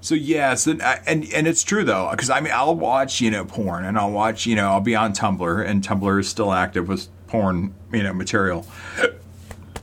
So 0.02 0.16
yes, 0.16 0.66
and 0.68 0.82
and, 0.82 1.32
and 1.34 1.48
it's 1.48 1.62
true 1.64 1.84
though, 1.84 2.10
because 2.12 2.30
I 2.32 2.40
mean 2.40 2.54
I'll 2.54 2.76
watch 2.76 3.22
you 3.22 3.30
know 3.30 3.46
porn 3.46 3.86
and 3.86 3.98
I'll 3.98 4.12
watch 4.12 4.46
you 4.48 4.56
know 4.56 4.70
I'll 4.70 4.82
be 4.82 4.96
on 4.96 5.14
Tumblr 5.14 5.66
and 5.68 5.84
Tumblr 5.84 6.20
is 6.20 6.28
still 6.28 6.52
active 6.52 6.88
with 6.88 7.08
porn 7.28 7.76
you 7.92 8.02
know 8.04 8.14
material. 8.14 8.66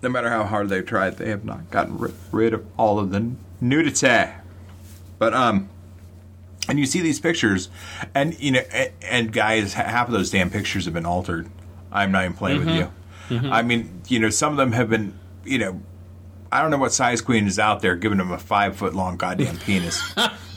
No 0.03 0.09
matter 0.09 0.31
how 0.31 0.45
hard 0.45 0.69
they've 0.69 0.85
tried, 0.87 1.19
they 1.19 1.29
have 1.29 1.45
not 1.45 1.71
gotten 1.71 1.99
ri- 1.99 2.13
rid 2.33 2.55
of 2.55 2.65
all 2.79 2.99
of 2.99 3.11
the 3.11 3.33
nudity. 3.61 4.31
But 5.19 5.35
um, 5.35 5.69
and 6.69 6.79
you 6.79 6.87
see 6.87 7.01
these 7.01 7.21
pictures, 7.21 7.69
and 8.15 8.39
you 8.41 8.53
know, 8.53 8.63
and, 8.73 8.91
and 9.03 9.33
guys, 9.33 9.75
half 9.75 10.07
of 10.07 10.13
those 10.13 10.31
damn 10.31 10.49
pictures 10.51 10.87
have 10.87 10.95
been 10.95 11.05
altered. 11.07 11.49
I'm 11.93 12.13
not 12.13 12.25
even 12.25 12.37
playing 12.37 12.59
with 12.65 12.69
you. 12.77 12.91
I 13.53 13.63
mean, 13.63 14.01
you 14.09 14.19
know, 14.19 14.31
some 14.31 14.53
of 14.53 14.57
them 14.57 14.73
have 14.73 14.89
been, 14.91 15.19
you 15.45 15.59
know, 15.59 15.81
I 16.53 16.63
don't 16.63 16.71
know 16.71 16.79
what 16.79 16.93
size 16.93 17.21
queen 17.21 17.47
is 17.47 17.59
out 17.59 17.81
there 17.81 17.97
giving 17.97 18.19
them 18.19 18.33
a 18.33 18.39
five 18.39 18.77
foot 18.77 18.95
long 18.95 19.17
goddamn 19.17 19.57
penis, 19.67 20.03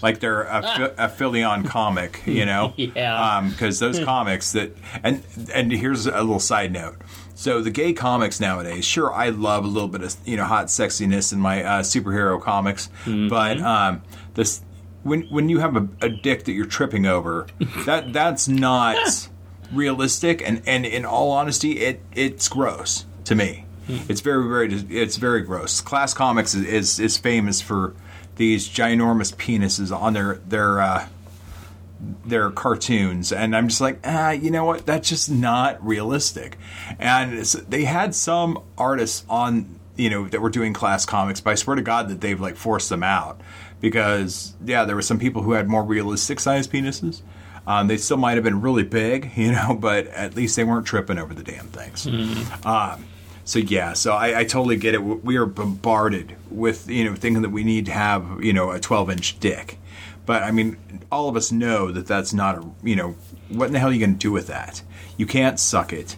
like 0.01 0.19
they're 0.19 0.43
a, 0.43 0.93
a 0.97 1.07
Fillion 1.09 1.65
comic, 1.65 2.21
you 2.25 2.45
know? 2.45 2.73
Yeah. 2.77 3.47
Because 3.49 3.79
those 3.79 3.99
comics 4.03 4.51
that, 4.53 4.75
and 5.03 5.23
and 5.53 5.71
here's 5.71 6.05
a 6.07 6.11
little 6.11 6.39
side 6.39 6.71
note. 6.71 6.97
So 7.35 7.61
the 7.61 7.71
gay 7.71 7.93
comics 7.93 8.39
nowadays, 8.39 8.85
sure, 8.85 9.11
I 9.13 9.29
love 9.29 9.65
a 9.65 9.67
little 9.67 9.89
bit 9.89 10.01
of 10.03 10.15
you 10.25 10.37
know 10.37 10.45
hot 10.45 10.67
sexiness 10.67 11.33
in 11.33 11.39
my 11.39 11.63
uh, 11.63 11.81
superhero 11.81 12.41
comics, 12.41 12.89
but 13.05 13.59
um, 13.59 14.01
this 14.35 14.61
when 15.03 15.23
when 15.23 15.49
you 15.49 15.59
have 15.59 15.75
a, 15.75 15.87
a 16.01 16.09
dick 16.09 16.45
that 16.45 16.53
you're 16.53 16.65
tripping 16.65 17.05
over, 17.05 17.47
that 17.85 18.13
that's 18.13 18.47
not 18.47 19.29
realistic, 19.71 20.41
and 20.47 20.61
and 20.65 20.85
in 20.85 21.05
all 21.05 21.31
honesty, 21.31 21.79
it 21.79 22.01
it's 22.13 22.47
gross 22.47 23.05
to 23.25 23.35
me. 23.35 23.65
It's 23.87 24.21
very 24.21 24.47
very 24.47 24.73
it's 24.73 25.17
very 25.17 25.41
gross. 25.41 25.81
Class 25.81 26.13
Comics 26.13 26.55
is 26.55 26.65
is, 26.65 26.99
is 26.99 27.17
famous 27.17 27.61
for 27.61 27.95
these 28.35 28.67
ginormous 28.67 29.33
penises 29.35 29.95
on 29.95 30.13
their 30.13 30.35
their. 30.47 30.81
Uh, 30.81 31.07
their 32.25 32.49
cartoons. 32.51 33.31
And 33.31 33.55
i'm 33.55 33.67
just 33.67 33.81
like 33.81 33.99
ah 34.03 34.31
you 34.31 34.51
know 34.51 34.65
what? 34.65 34.85
That's 34.85 35.07
just 35.09 35.29
not 35.31 35.83
realistic. 35.85 36.57
And 36.99 37.39
they 37.43 37.85
had 37.85 38.15
some 38.15 38.61
artists 38.77 39.25
on 39.29 39.79
you 39.95 40.09
know 40.09 40.27
that 40.27 40.41
were 40.41 40.49
doing 40.49 40.73
class 40.73 41.05
comics 41.05 41.39
but 41.39 41.51
i 41.51 41.55
swear 41.55 41.75
to 41.75 41.81
god 41.81 42.09
that 42.09 42.19
they've 42.19 42.39
like 42.39 42.55
forced 42.55 42.89
them 42.89 43.03
out. 43.03 43.39
Because 43.79 44.53
yeah 44.65 44.85
there 44.85 44.95
were 44.95 45.01
some 45.01 45.19
people 45.19 45.43
who 45.43 45.53
had 45.53 45.67
more 45.69 45.83
realistic 45.83 46.39
sized 46.39 46.71
penises. 46.71 47.21
Um, 47.65 47.87
they 47.87 47.95
still 47.95 48.17
might 48.17 48.33
have 48.33 48.43
been 48.43 48.59
really 48.59 48.83
big 48.83 49.31
you 49.37 49.51
know 49.51 49.77
but 49.79 50.07
at 50.07 50.35
least 50.35 50.55
they 50.55 50.63
weren't 50.63 50.85
tripping 50.85 51.17
over 51.17 51.33
the 51.33 51.43
damn 51.43 51.67
things. 51.67 52.05
Um, 52.65 53.05
so 53.45 53.59
yeah, 53.59 53.93
so 53.93 54.13
I, 54.13 54.39
I 54.39 54.43
totally 54.45 54.77
get 54.77 54.93
it. 54.93 54.99
We 54.99 55.35
are 55.37 55.45
bombarded 55.45 56.35
with 56.49 56.89
you 56.89 57.03
know 57.03 57.15
thinking 57.15 57.41
that 57.41 57.49
we 57.49 57.63
need 57.63 57.85
to 57.87 57.91
have 57.91 58.43
you 58.43 58.53
know 58.53 58.71
a 58.71 58.79
12 58.79 59.09
inch 59.11 59.39
dick, 59.39 59.79
but 60.25 60.43
I 60.43 60.51
mean 60.51 60.77
all 61.11 61.29
of 61.29 61.35
us 61.35 61.51
know 61.51 61.91
that 61.91 62.07
that's 62.07 62.33
not 62.33 62.57
a 62.57 62.65
you 62.83 62.95
know 62.95 63.15
what 63.49 63.67
in 63.67 63.73
the 63.73 63.79
hell 63.79 63.89
are 63.89 63.93
you 63.93 63.99
going 63.99 64.13
to 64.13 64.19
do 64.19 64.31
with 64.31 64.47
that? 64.47 64.81
You 65.17 65.25
can't 65.25 65.59
suck 65.59 65.91
it. 65.91 66.15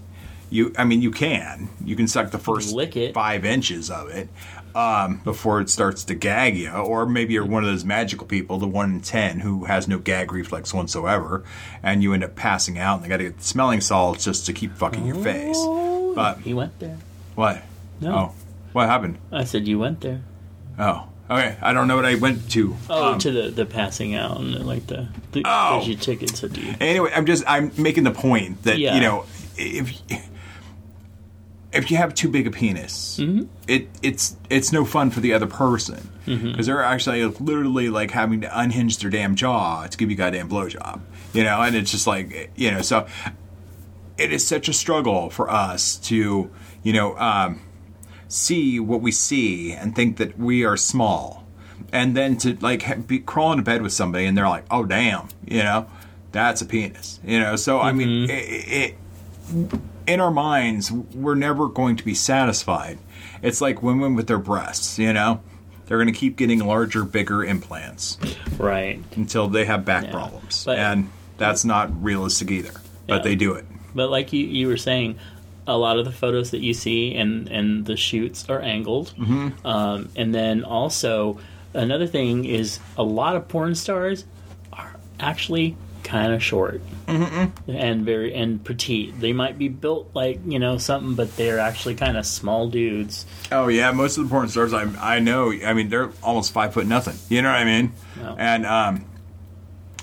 You 0.49 0.73
I 0.77 0.83
mean 0.83 1.01
you 1.01 1.11
can 1.11 1.69
you 1.83 1.95
can 1.95 2.07
suck 2.07 2.31
the 2.31 2.37
first 2.37 2.73
lick 2.73 2.95
it. 2.95 3.13
five 3.13 3.43
inches 3.43 3.89
of 3.89 4.09
it 4.09 4.29
um, 4.75 5.21
before 5.23 5.61
it 5.61 5.69
starts 5.69 6.03
to 6.03 6.15
gag 6.15 6.57
you, 6.57 6.69
or 6.69 7.05
maybe 7.05 7.33
you're 7.33 7.45
one 7.45 7.63
of 7.63 7.69
those 7.69 7.85
magical 7.85 8.27
people, 8.27 8.59
the 8.59 8.67
one 8.67 8.91
in 8.91 9.01
ten 9.01 9.39
who 9.39 9.63
has 9.65 9.87
no 9.87 9.97
gag 9.97 10.33
reflex 10.33 10.73
whatsoever, 10.73 11.43
and 11.81 12.03
you 12.03 12.13
end 12.13 12.25
up 12.25 12.35
passing 12.35 12.77
out, 12.77 12.95
and 12.97 13.05
they 13.05 13.09
got 13.09 13.17
to 13.17 13.23
get 13.23 13.41
smelling 13.41 13.79
salts 13.79 14.25
just 14.25 14.45
to 14.45 14.53
keep 14.53 14.75
fucking 14.75 15.05
your 15.05 15.15
face. 15.15 15.57
But 16.13 16.39
He 16.41 16.53
went 16.53 16.77
there. 16.79 16.97
What? 17.35 17.61
No. 18.01 18.15
Oh, 18.15 18.31
what 18.73 18.87
happened? 18.89 19.17
I 19.31 19.43
said 19.45 19.67
you 19.67 19.79
went 19.79 20.01
there. 20.01 20.21
Oh, 20.77 21.07
okay. 21.29 21.55
I 21.61 21.71
don't 21.73 21.87
know 21.87 21.95
what 21.95 22.05
I 22.05 22.15
went 22.15 22.49
to. 22.51 22.75
Oh, 22.89 23.13
Um, 23.13 23.19
to 23.19 23.31
the 23.31 23.49
the 23.49 23.65
passing 23.65 24.15
out 24.15 24.37
and 24.39 24.65
like 24.65 24.87
the, 24.87 25.07
the 25.31 25.43
Oh. 25.45 25.81
your 25.85 25.97
ticket. 25.97 26.35
So 26.35 26.47
do 26.47 26.59
you? 26.61 26.73
anyway, 26.81 27.11
I'm 27.15 27.25
just 27.25 27.43
I'm 27.47 27.71
making 27.77 28.03
the 28.03 28.11
point 28.11 28.63
that 28.63 28.77
Yeah. 28.79 28.95
you 28.95 29.01
know 29.01 29.25
if 29.57 29.93
if 31.73 31.91
you 31.91 31.97
have 31.97 32.13
too 32.13 32.29
big 32.29 32.47
a 32.47 32.51
penis, 32.51 33.19
it 33.67 33.87
it's 34.01 34.35
it's 34.49 34.71
no 34.71 34.85
fun 34.85 35.09
for 35.11 35.19
the 35.19 35.33
other 35.33 35.47
person 35.47 36.09
because 36.25 36.65
they're 36.67 36.81
actually 36.83 37.23
literally 37.25 37.89
like 37.89 38.11
having 38.11 38.41
to 38.41 38.59
unhinge 38.59 38.97
their 38.99 39.09
damn 39.09 39.35
jaw 39.35 39.85
to 39.87 39.97
give 39.97 40.09
you 40.09 40.15
a 40.15 40.17
goddamn 40.17 40.49
blowjob, 40.49 41.01
you 41.33 41.43
know, 41.43 41.61
and 41.61 41.75
it's 41.75 41.91
just 41.91 42.07
like 42.07 42.51
you 42.55 42.71
know 42.71 42.81
so. 42.81 43.07
It 44.17 44.31
is 44.31 44.47
such 44.47 44.69
a 44.69 44.73
struggle 44.73 45.29
for 45.29 45.49
us 45.51 45.97
to, 46.07 46.49
you 46.85 46.93
know, 46.93 47.17
um, 47.17 47.59
see 48.27 48.79
what 48.79 49.01
we 49.01 49.11
see 49.11 49.71
and 49.73 49.95
think 49.95 50.17
that 50.17 50.37
we 50.37 50.63
are 50.63 50.77
small, 50.77 51.43
and 51.91 52.15
then 52.15 52.37
to 52.37 52.55
like 52.61 53.07
be 53.07 53.19
crawl 53.19 53.51
into 53.51 53.63
bed 53.63 53.81
with 53.81 53.91
somebody 53.91 54.25
and 54.25 54.37
they're 54.37 54.47
like, 54.47 54.65
"Oh, 54.71 54.85
damn," 54.85 55.27
you 55.45 55.63
know, 55.63 55.87
that's 56.31 56.61
a 56.61 56.65
penis, 56.65 57.19
you 57.25 57.39
know. 57.39 57.55
So 57.55 57.79
I 57.81 57.91
mean, 57.91 58.29
it, 58.29 58.31
it, 58.31 58.95
in 60.07 60.19
our 60.19 60.31
minds, 60.31 60.91
we're 60.91 61.35
never 61.35 61.67
going 61.67 61.95
to 61.97 62.05
be 62.05 62.13
satisfied. 62.13 62.99
It's 63.41 63.61
like 63.61 63.81
women 63.83 64.15
with 64.15 64.27
their 64.27 64.37
breasts, 64.39 64.97
you 64.99 65.11
know. 65.13 65.41
They're 65.87 65.97
going 65.97 66.11
to 66.11 66.19
keep 66.19 66.35
getting 66.35 66.59
larger, 66.65 67.03
bigger 67.03 67.43
implants 67.43 68.17
Right. 68.57 68.99
until 69.15 69.47
they 69.47 69.65
have 69.65 69.85
back 69.85 70.05
Yeah. 70.05 70.11
problems, 70.11 70.63
But- 70.65 70.79
and 70.79 71.09
that's 71.37 71.63
not 71.63 72.03
realistic 72.03 72.49
either. 72.49 72.71
But 73.07 73.17
Yeah. 73.17 73.21
they 73.21 73.35
do 73.35 73.53
it. 73.53 73.65
But 73.93 74.09
like 74.09 74.33
you, 74.33 74.45
you 74.47 74.67
were 74.67 74.77
saying, 74.77 75.17
a 75.67 75.77
lot 75.77 75.97
of 75.97 76.05
the 76.05 76.11
photos 76.11 76.51
that 76.51 76.61
you 76.61 76.73
see 76.73 77.15
and 77.15 77.47
and 77.47 77.85
the 77.85 77.97
shoots 77.97 78.49
are 78.49 78.61
angled. 78.61 79.13
Mm-hmm. 79.17 79.65
Um, 79.65 80.09
and 80.15 80.33
then 80.33 80.63
also 80.63 81.39
another 81.73 82.07
thing 82.07 82.45
is 82.45 82.79
a 82.97 83.03
lot 83.03 83.35
of 83.35 83.47
porn 83.47 83.75
stars 83.75 84.25
are 84.71 84.95
actually 85.19 85.77
kind 86.03 86.33
of 86.33 86.43
short 86.43 86.81
mm-hmm. 87.07 87.71
and 87.71 88.05
very 88.05 88.33
and 88.33 88.63
petite. 88.63 89.19
They 89.19 89.33
might 89.33 89.57
be 89.57 89.67
built 89.67 90.11
like 90.13 90.39
you 90.45 90.59
know 90.59 90.77
something, 90.77 91.15
but 91.15 91.35
they're 91.35 91.59
actually 91.59 91.95
kind 91.95 92.15
of 92.15 92.25
small 92.25 92.69
dudes. 92.69 93.25
Oh 93.51 93.67
yeah, 93.67 93.91
most 93.91 94.17
of 94.17 94.25
the 94.25 94.29
porn 94.29 94.47
stars 94.49 94.73
I 94.73 94.83
I 94.99 95.19
know. 95.19 95.51
I 95.51 95.73
mean, 95.73 95.89
they're 95.89 96.11
almost 96.23 96.53
five 96.53 96.73
foot 96.73 96.85
nothing. 96.85 97.15
You 97.29 97.41
know 97.41 97.49
what 97.49 97.59
I 97.59 97.65
mean? 97.65 97.93
Yeah. 98.19 98.35
And 98.37 98.65
um, 98.65 99.05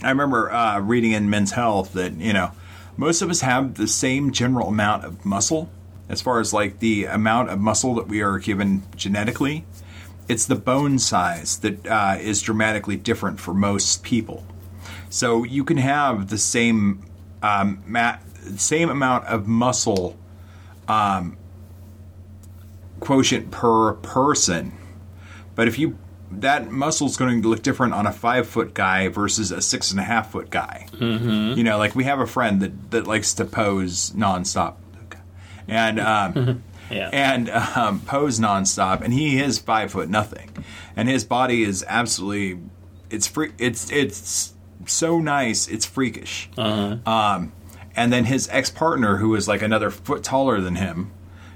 I 0.03 0.11
remember 0.11 0.53
uh, 0.53 0.81
reading 0.81 1.13
in 1.13 1.31
Men's 1.31 1.53
Health 1.53 1.93
that 1.93 2.15
you 2.15 2.33
know 2.33 2.51
most 2.97 3.22
of 3.22 3.30
us 3.30 3.40
have 3.40 3.74
the 3.74 3.86
same 3.86 4.32
general 4.32 4.68
amount 4.68 5.05
of 5.05 5.24
muscle 5.24 5.70
as 6.12 6.20
far 6.20 6.40
as 6.40 6.53
like 6.53 6.78
the 6.80 7.07
amount 7.07 7.49
of 7.49 7.59
muscle 7.59 7.95
that 7.95 8.07
we 8.07 8.20
are 8.20 8.38
given 8.38 8.82
genetically, 8.97 9.64
it's 10.28 10.45
the 10.45 10.55
bone 10.55 10.99
size 10.99 11.59
that 11.61 11.86
uh, 11.86 12.16
is 12.20 12.43
dramatically 12.43 12.97
different 12.97 13.40
for 13.40 13.55
most 13.55 14.03
people. 14.03 14.45
So 15.09 15.43
you 15.43 15.64
can 15.64 15.78
have 15.78 16.28
the 16.28 16.36
same 16.36 17.03
um, 17.43 17.82
same 18.57 18.90
amount 18.90 19.24
of 19.24 19.49
muscle 19.49 20.16
um, 20.86 21.38
quotient 23.01 23.51
per 23.51 23.95
person, 23.95 24.72
but 25.55 25.66
if 25.66 25.78
you 25.78 25.97
that 26.41 26.70
muscle 26.70 27.07
is 27.07 27.16
going 27.16 27.43
to 27.43 27.49
look 27.49 27.62
different 27.62 27.95
on 27.95 28.07
a 28.07 28.12
five 28.12 28.47
foot 28.49 28.74
guy 28.74 29.09
versus 29.09 29.51
a 29.51 29.61
six 29.61 29.91
and 29.91 30.01
a 30.01 30.03
half 30.03 30.33
foot 30.33 30.51
guy. 30.51 30.87
Mm-hmm. 30.93 31.59
You 31.59 31.64
know, 31.64 31.78
like 31.78 31.95
we 31.95 32.05
have 32.05 32.20
a 32.20 32.26
friend 32.26 32.61
that, 32.62 32.91
that 32.91 33.07
likes 33.07 33.35
to 33.35 33.45
pose 33.45 34.11
nonstop, 34.11 34.74
and 35.68 36.01
um, 36.01 36.62
Yeah. 36.91 37.09
and 37.12 37.49
um, 37.49 38.01
pose 38.01 38.39
nonstop, 38.39 39.01
and 39.01 39.14
he 39.14 39.41
is 39.41 39.59
five 39.59 39.93
foot 39.93 40.11
nothing, 40.11 40.51
and 40.97 41.09
his 41.09 41.24
body 41.24 41.62
is 41.62 41.85
absolutely 41.89 42.61
it's 43.11 43.26
free 43.26 43.53
it's 43.59 43.91
it's 43.91 44.53
so 44.87 45.18
nice 45.20 45.68
it's 45.68 45.87
freakish. 45.87 46.51
Um, 46.59 47.53
and 47.97 48.12
then 48.12 48.24
his 48.26 48.49
ex 48.51 48.68
partner, 48.70 49.16
who 49.18 49.35
is 49.35 49.49
like 49.49 49.62
another 49.62 49.91
foot 49.91 50.22
taller 50.22 50.61
than 50.61 50.74
him, 50.76 51.12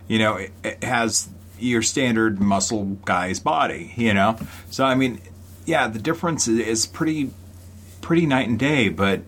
you 0.09 0.19
know, 0.19 0.37
it, 0.37 0.53
it 0.65 0.85
has 0.85 1.29
your 1.59 1.83
standard 1.83 2.41
muscle 2.41 2.85
guy's 3.05 3.41
body, 3.41 3.93
you 3.97 4.13
know. 4.15 4.39
So 4.71 4.85
I 4.85 4.95
mean, 4.95 5.21
yeah, 5.65 5.89
the 5.89 5.99
difference 5.99 6.49
is- 6.49 6.61
is 6.67 6.87
pretty 6.87 7.31
pretty 8.01 8.27
night 8.27 8.49
and 8.49 8.59
day, 8.59 8.89
but 8.89 9.23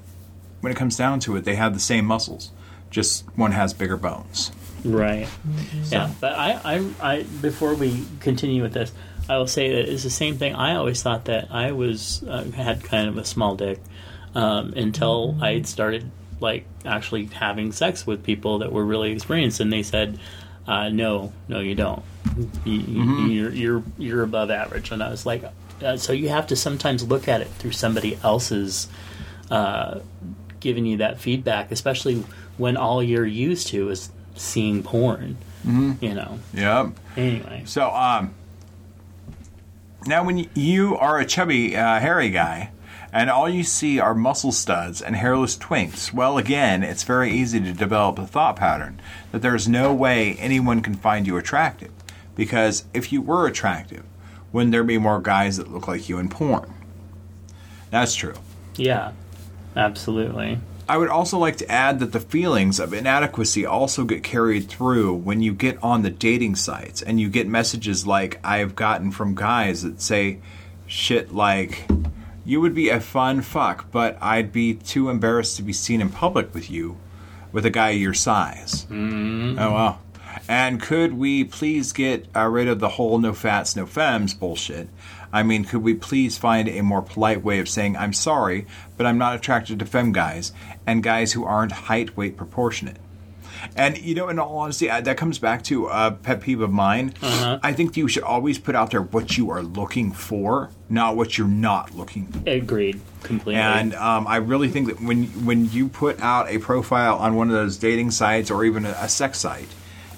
when 0.61 0.73
it 0.73 0.77
comes 0.77 0.97
down 0.97 1.19
to 1.21 1.37
it, 1.37 1.45
they 1.45 1.57
have 1.57 1.75
the 1.75 1.81
same 1.81 2.05
muscles. 2.05 2.51
Just 2.91 3.25
one 3.37 3.53
has 3.53 3.75
bigger 3.75 3.97
bones. 3.97 4.53
Right. 4.85 5.29
Yeah, 5.91 6.11
but 6.21 6.33
I, 6.35 6.61
I, 6.65 6.91
I, 7.01 7.23
before 7.43 7.75
we 7.75 8.05
continue 8.21 8.63
with 8.63 8.73
this, 8.73 8.93
I 9.29 9.37
will 9.37 9.49
say 9.49 9.71
that 9.71 9.93
it's 9.93 10.05
the 10.05 10.11
same 10.11 10.39
thing. 10.39 10.55
I 10.55 10.77
always 10.77 11.03
thought 11.03 11.25
that 11.25 11.49
I 11.51 11.73
was 11.73 12.23
uh, 12.23 12.45
had 12.53 12.85
kind 12.85 13.09
of 13.09 13.19
a 13.19 13.25
small 13.25 13.57
dick 13.57 13.81
um, 14.37 14.73
until 14.77 15.37
I 15.41 15.63
started 15.63 16.09
like 16.41 16.65
actually 16.85 17.27
having 17.27 17.73
sex 17.73 18.07
with 18.07 18.23
people 18.23 18.61
that 18.61 18.71
were 18.73 18.85
really 18.85 19.11
experienced, 19.11 19.59
and 19.59 19.73
they 19.73 19.83
said, 19.83 20.21
uh, 20.69 20.89
"No, 20.91 21.33
no, 21.49 21.59
you 21.59 21.75
don't. 21.75 22.03
You, 22.65 22.79
you- 22.79 23.27
You're 23.27 23.51
you're 23.53 23.83
you're 23.99 24.23
above 24.23 24.51
average." 24.53 24.93
And 24.93 25.03
I 25.03 25.11
was 25.11 25.27
like, 25.27 25.43
uh, 25.83 25.97
"So 25.97 26.13
you 26.13 26.29
have 26.29 26.47
to 26.49 26.57
sometimes 26.57 27.03
look 27.09 27.27
at 27.27 27.41
it 27.41 27.49
through 27.59 27.73
somebody 27.73 28.17
else's." 28.23 28.87
Uh, 29.51 30.01
giving 30.61 30.85
you 30.85 30.97
that 30.99 31.19
feedback, 31.21 31.71
especially 31.73 32.23
when 32.59 32.77
all 32.77 33.01
you're 33.03 33.25
used 33.25 33.69
to 33.69 33.89
is 33.91 34.11
seeing 34.35 34.83
porn. 34.83 35.39
You 35.65 36.15
know. 36.15 36.39
Yep. 36.53 36.89
Anyway. 37.17 37.63
So, 37.67 37.89
um, 37.91 38.35
now 40.07 40.25
when 40.25 40.49
you 40.55 40.97
are 40.97 41.19
a 41.19 41.25
chubby, 41.27 41.77
uh, 41.77 41.99
hairy 42.01 42.31
guy, 42.31 42.71
and 43.13 43.31
all 43.31 43.49
you 43.49 43.65
see 43.65 43.99
are 43.99 44.15
muscle 44.15 44.53
studs 44.53 45.01
and 45.01 45.17
hairless 45.17 45.57
twinks, 45.57 46.13
well, 46.13 46.39
again, 46.39 46.83
it's 46.83 47.05
very 47.05 47.31
easy 47.33 47.61
to 47.61 47.73
develop 47.73 48.19
a 48.19 48.27
thought 48.27 48.57
pattern 48.57 49.01
that 49.33 49.43
there's 49.43 49.69
no 49.69 49.93
way 49.95 50.35
anyone 50.35 50.83
can 50.83 50.95
find 50.95 51.27
you 51.27 51.37
attractive. 51.37 51.91
Because 52.35 52.85
if 52.95 53.13
you 53.13 53.21
were 53.21 53.47
attractive, 53.47 54.05
wouldn't 54.53 54.73
there 54.73 54.85
be 54.85 54.99
more 54.99 55.21
guys 55.21 55.57
that 55.57 55.73
look 55.73 55.89
like 55.89 56.09
you 56.09 56.19
in 56.19 56.29
porn? 56.29 56.73
That's 57.91 58.15
true. 58.15 58.35
Yeah. 58.77 59.13
Absolutely. 59.77 60.59
I 60.89 60.97
would 60.97 61.11
also 61.11 61.39
like 61.39 61.59
to 61.59 61.71
add 61.71 62.01
that 62.01 62.13
the 62.13 62.21
feelings 62.21 62.81
of 62.81 62.95
inadequacy 62.95 63.67
also 63.67 64.05
get 64.05 64.25
carried 64.25 64.69
through 64.69 65.15
when 65.15 65.43
you 65.43 65.53
get 65.53 65.83
on 65.83 66.03
the 66.03 66.11
dating 66.11 66.57
sites 66.57 67.03
and 67.03 67.21
you 67.21 67.29
get 67.29 67.47
messages 67.47 68.07
like 68.07 68.41
I've 68.43 68.75
gotten 68.75 69.11
from 69.11 69.35
guys 69.35 69.83
that 69.83 70.01
say 70.01 70.39
shit 70.87 71.35
like, 71.35 71.87
You 72.49 72.63
would 72.63 72.75
be 72.75 72.89
a 72.89 72.99
fun 72.99 73.43
fuck, 73.43 73.91
but 73.93 74.17
I'd 74.23 74.53
be 74.53 74.73
too 74.73 75.11
embarrassed 75.11 75.59
to 75.59 75.63
be 75.63 75.75
seen 75.75 76.01
in 76.01 76.09
public 76.09 76.55
with 76.55 76.71
you, 76.71 76.97
with 77.53 77.67
a 77.67 77.71
guy 77.71 77.91
your 77.91 78.15
size. 78.15 78.87
Oh, 78.91 79.75
well. 79.75 80.01
And 80.49 80.81
could 80.81 81.13
we 81.13 81.45
please 81.45 81.93
get 81.93 82.27
uh, 82.35 82.47
rid 82.47 82.67
of 82.67 82.81
the 82.81 82.89
whole 82.89 83.19
no 83.19 83.35
fats, 83.35 83.77
no 83.77 83.85
femmes 83.85 84.33
bullshit? 84.33 84.89
I 85.31 85.43
mean, 85.43 85.67
could 85.67 85.83
we 85.83 85.93
please 85.93 86.39
find 86.39 86.71
a 86.71 86.81
more 86.81 87.03
polite 87.03 87.45
way 87.45 87.59
of 87.59 87.69
saying, 87.69 87.99
I'm 87.99 88.15
sorry, 88.15 88.67
but 88.97 89.05
I'm 89.05 89.19
not 89.19 89.37
attracted 89.37 89.79
to 89.81 89.85
femme 89.85 90.13
guys 90.13 90.53
and 90.87 91.03
guys 91.03 91.35
who 91.35 91.45
aren't 91.45 91.73
height 91.73 92.17
weight 92.17 92.39
proportionate? 92.39 92.97
And, 93.77 93.99
you 93.99 94.15
know, 94.15 94.29
in 94.29 94.39
all 94.39 94.59
honesty, 94.59 94.91
uh, 94.91 95.01
that 95.03 95.17
comes 95.17 95.39
back 95.39 95.63
to 95.65 95.87
a 95.87 96.11
pet 96.11 96.41
peeve 96.41 96.61
of 96.61 96.71
mine. 96.73 97.15
I 97.23 97.73
think 97.73 97.97
you 97.97 98.09
should 98.09 98.23
always 98.23 98.59
put 98.59 98.75
out 98.75 98.91
there 98.91 99.03
what 99.03 99.37
you 99.37 99.51
are 99.51 99.63
looking 99.63 100.13
for, 100.13 100.71
not 100.89 101.17
what 101.17 101.39
you're 101.39 101.47
not 101.49 101.95
looking 101.95 102.27
for. 102.27 102.49
Agreed. 102.49 103.01
Completely. 103.23 103.61
And 103.61 103.95
um, 103.95 104.27
I 104.27 104.37
really 104.37 104.69
think 104.69 104.87
that 104.89 105.01
when 105.01 105.25
when 105.45 105.71
you 105.71 105.89
put 105.89 106.21
out 106.21 106.49
a 106.49 106.59
profile 106.59 107.17
on 107.19 107.35
one 107.35 107.49
of 107.49 107.55
those 107.55 107.77
dating 107.77 108.13
sites 108.13 108.51
or 108.51 108.65
even 108.65 108.85
a, 108.87 108.91
a 109.01 109.09
sex 109.09 109.39
site, 109.39 109.69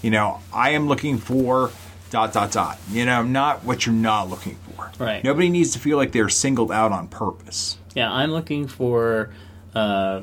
you 0.02 0.10
know, 0.10 0.40
I 0.52 0.70
am 0.70 0.86
looking 0.86 1.18
for 1.18 1.70
dot 2.10 2.32
dot 2.32 2.52
dot. 2.52 2.78
You 2.90 3.06
know, 3.06 3.22
not 3.22 3.64
what 3.64 3.86
you're 3.86 3.94
not 3.94 4.28
looking 4.28 4.56
for. 4.56 4.92
Right. 4.98 5.24
Nobody 5.24 5.48
needs 5.48 5.72
to 5.72 5.78
feel 5.78 5.96
like 5.96 6.12
they're 6.12 6.28
singled 6.28 6.70
out 6.70 6.92
on 6.92 7.08
purpose. 7.08 7.78
yeah, 7.94 8.12
I'm 8.12 8.30
looking 8.32 8.66
for 8.68 9.30
uh, 9.74 10.20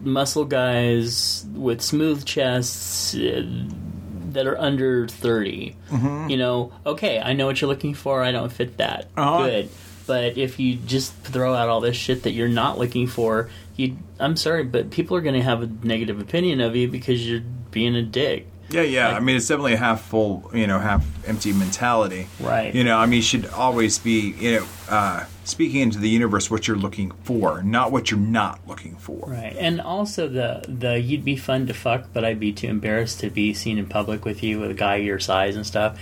muscle 0.00 0.44
guys 0.44 1.44
with 1.52 1.80
smooth 1.82 2.24
chests 2.24 3.14
uh, 3.14 3.42
that 4.32 4.46
are 4.46 4.58
under 4.58 5.08
30. 5.08 5.76
Mm-hmm. 5.90 6.30
You 6.30 6.36
know, 6.36 6.72
okay, 6.86 7.20
I 7.20 7.32
know 7.32 7.46
what 7.46 7.60
you're 7.60 7.68
looking 7.68 7.94
for. 7.94 8.22
I 8.22 8.32
don't 8.32 8.52
fit 8.52 8.78
that. 8.78 9.08
Uh-huh. 9.16 9.44
Good. 9.46 9.68
But 10.06 10.38
if 10.38 10.58
you 10.58 10.76
just 10.76 11.14
throw 11.14 11.54
out 11.54 11.68
all 11.68 11.80
this 11.80 11.96
shit 11.96 12.24
that 12.24 12.32
you're 12.32 12.48
not 12.48 12.78
looking 12.78 13.06
for, 13.06 13.48
you 13.76 13.96
I'm 14.18 14.36
sorry, 14.36 14.64
but 14.64 14.90
people 14.90 15.16
are 15.16 15.20
going 15.20 15.36
to 15.36 15.42
have 15.42 15.62
a 15.62 15.66
negative 15.86 16.20
opinion 16.20 16.60
of 16.60 16.76
you 16.76 16.88
because 16.88 17.26
you're 17.26 17.42
being 17.70 17.94
a 17.94 18.02
dick. 18.02 18.46
Yeah, 18.70 18.82
yeah. 18.82 19.08
I 19.08 19.20
mean, 19.20 19.36
it's 19.36 19.48
definitely 19.48 19.74
a 19.74 19.78
half 19.78 20.02
full, 20.02 20.50
you 20.54 20.66
know, 20.66 20.78
half 20.78 21.04
empty 21.26 21.52
mentality. 21.52 22.28
Right. 22.38 22.74
You 22.74 22.84
know, 22.84 22.96
I 22.96 23.06
mean, 23.06 23.18
you 23.18 23.22
should 23.22 23.46
always 23.46 23.98
be, 23.98 24.34
you 24.38 24.60
know, 24.60 24.66
uh, 24.88 25.24
speaking 25.50 25.80
into 25.80 25.98
the 25.98 26.08
universe 26.08 26.50
what 26.50 26.66
you're 26.66 26.76
looking 26.76 27.10
for, 27.24 27.62
not 27.62 27.92
what 27.92 28.10
you're 28.10 28.20
not 28.20 28.60
looking 28.66 28.96
for. 28.96 29.28
Right, 29.28 29.56
and 29.58 29.80
also 29.80 30.28
the 30.28 30.64
the 30.68 30.98
you'd 30.98 31.24
be 31.24 31.36
fun 31.36 31.66
to 31.66 31.74
fuck, 31.74 32.12
but 32.12 32.24
I'd 32.24 32.40
be 32.40 32.52
too 32.52 32.68
embarrassed 32.68 33.20
to 33.20 33.30
be 33.30 33.52
seen 33.52 33.78
in 33.78 33.86
public 33.86 34.24
with 34.24 34.42
you 34.42 34.60
with 34.60 34.70
a 34.70 34.74
guy 34.74 34.96
your 34.96 35.18
size 35.18 35.56
and 35.56 35.66
stuff. 35.66 35.98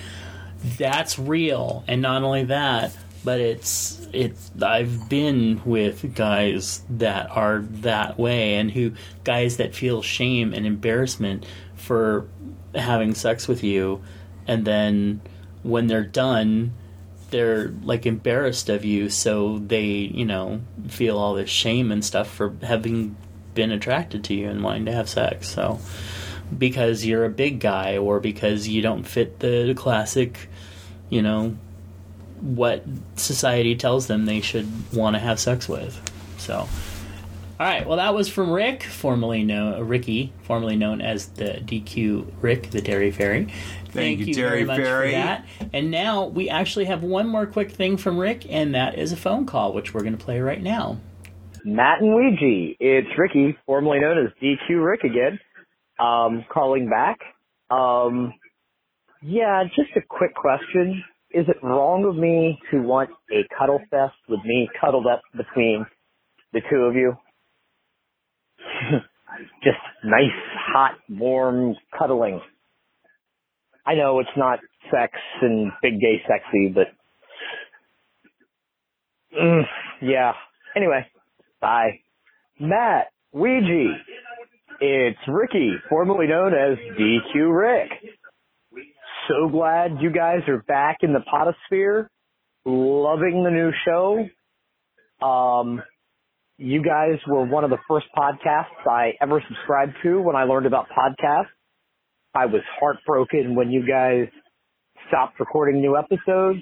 That's 0.76 1.18
real, 1.18 1.84
and 1.88 2.02
not 2.02 2.22
only 2.22 2.44
that, 2.44 2.96
but 3.24 3.40
it's 3.40 4.06
it's 4.12 4.50
I've 4.60 5.08
been 5.08 5.60
with 5.64 6.14
guys 6.14 6.82
that 6.90 7.30
are 7.30 7.60
that 7.82 8.18
way, 8.18 8.56
and 8.56 8.70
who 8.70 8.92
guys 9.24 9.56
that 9.56 9.74
feel 9.74 10.02
shame 10.02 10.52
and 10.52 10.66
embarrassment 10.66 11.46
for 11.76 12.28
having 12.78 13.14
sex 13.14 13.48
with 13.48 13.62
you, 13.62 14.02
and 14.46 14.64
then 14.64 15.20
when 15.62 15.86
they're 15.86 16.04
done 16.04 16.72
they're 17.30 17.68
like 17.82 18.06
embarrassed 18.06 18.68
of 18.68 18.84
you 18.84 19.08
so 19.10 19.58
they 19.58 19.84
you 19.84 20.24
know 20.24 20.60
feel 20.88 21.18
all 21.18 21.34
this 21.34 21.50
shame 21.50 21.92
and 21.92 22.04
stuff 22.04 22.28
for 22.28 22.54
having 22.62 23.14
been 23.54 23.70
attracted 23.70 24.24
to 24.24 24.34
you 24.34 24.48
and 24.48 24.62
wanting 24.62 24.86
to 24.86 24.92
have 24.92 25.08
sex. 25.08 25.48
So 25.48 25.80
because 26.56 27.04
you're 27.04 27.24
a 27.24 27.30
big 27.30 27.60
guy 27.60 27.98
or 27.98 28.20
because 28.20 28.68
you 28.68 28.80
don't 28.82 29.02
fit 29.02 29.40
the 29.40 29.74
classic 29.76 30.48
you 31.10 31.22
know 31.22 31.56
what 32.40 32.84
society 33.16 33.74
tells 33.74 34.06
them 34.06 34.26
they 34.26 34.40
should 34.40 34.68
want 34.92 35.16
to 35.16 35.20
have 35.20 35.40
sex 35.40 35.68
with. 35.68 36.00
So 36.38 36.68
all 37.60 37.66
right 37.66 37.86
well 37.86 37.97
that 37.97 38.14
was 38.14 38.28
from 38.28 38.51
rick 38.51 38.82
formerly 38.82 39.43
known 39.44 39.86
ricky 39.86 40.32
formerly 40.43 40.76
known 40.76 41.01
as 41.01 41.28
the 41.30 41.60
dq 41.64 42.30
rick 42.40 42.70
the 42.70 42.80
dairy 42.80 43.10
fairy 43.10 43.52
Thank 43.90 44.20
you, 44.20 44.35
very 44.35 44.35
Dairy 44.35 44.64
much 44.64 44.80
Fairy. 44.80 45.09
for 45.09 45.16
that 45.16 45.47
and 45.72 45.90
now 45.90 46.26
we 46.26 46.48
actually 46.48 46.85
have 46.86 47.02
one 47.02 47.26
more 47.26 47.47
quick 47.47 47.70
thing 47.70 47.97
from 47.97 48.18
Rick, 48.18 48.47
and 48.48 48.74
that 48.74 48.98
is 48.98 49.12
a 49.12 49.16
phone 49.16 49.47
call, 49.47 49.72
which 49.72 49.93
we're 49.94 50.02
going 50.02 50.16
to 50.16 50.22
play 50.22 50.40
right 50.40 50.62
now. 50.62 50.98
Matt 51.64 52.01
and 52.01 52.14
Ouija. 52.14 52.74
It's 52.80 53.09
Ricky, 53.18 53.56
formerly 53.66 54.01
known 54.01 54.26
as 54.26 54.32
DQ 54.43 54.85
Rick 54.85 55.05
again. 55.05 55.39
Um, 55.98 56.44
calling 56.52 56.89
back. 56.89 57.18
Um, 57.70 58.32
yeah, 59.22 59.64
just 59.64 59.90
a 59.97 60.01
quick 60.09 60.35
question. 60.35 61.02
Is 61.30 61.47
it 61.48 61.56
wrong 61.62 62.05
of 62.05 62.16
me 62.16 62.59
to 62.70 62.80
want 62.80 63.10
a 63.30 63.43
cuddle 63.59 63.80
fest 63.90 64.14
with 64.28 64.40
me 64.44 64.68
cuddled 64.80 65.06
up 65.06 65.20
between 65.36 65.85
the 66.52 66.60
two 66.70 66.76
of 66.76 66.94
you? 66.94 67.14
just 69.62 69.78
nice, 70.05 70.31
hot, 70.73 70.93
warm 71.09 71.74
cuddling. 71.99 72.40
I 73.86 73.95
know 73.95 74.20
it's 74.20 74.28
not 74.36 74.59
sex 74.90 75.15
and 75.43 75.73
big 75.82 76.01
gay 76.01 76.23
sexy, 76.28 76.69
but 76.74 76.89
mm, 79.39 79.62
yeah. 80.03 80.32
Anyway, 80.77 81.07
bye. 81.61 82.01
Matt, 82.61 83.09
Ouija, 83.32 83.95
It's 84.81 85.19
Ricky, 85.27 85.73
formerly 85.89 86.27
known 86.27 86.53
as 86.55 86.78
DQ 86.99 87.57
Rick. 87.57 87.90
So 89.28 89.49
glad 89.49 89.99
you 90.01 90.11
guys 90.11 90.40
are 90.49 90.62
back 90.62 90.99
in 91.03 91.12
the 91.12 91.20
potosphere. 91.31 92.11
Loving 92.65 93.45
the 93.45 93.51
new 93.51 93.73
show. 93.85 95.27
Um, 95.27 95.82
you 96.59 96.82
guys 96.82 97.18
were 97.26 97.47
one 97.47 97.62
of 97.62 97.70
the 97.70 97.78
first 97.89 98.06
podcasts 98.16 98.86
I 98.86 99.12
ever 99.22 99.43
subscribed 99.48 99.94
to 100.02 100.20
when 100.20 100.35
I 100.35 100.43
learned 100.43 100.66
about 100.66 100.86
podcasts. 100.89 101.47
I 102.35 102.47
was 102.47 102.62
heartbroken 102.78 103.55
when 103.55 103.70
you 103.70 103.86
guys 103.86 104.26
stopped 105.09 105.39
recording 105.39 105.80
new 105.80 105.97
episodes. 105.97 106.59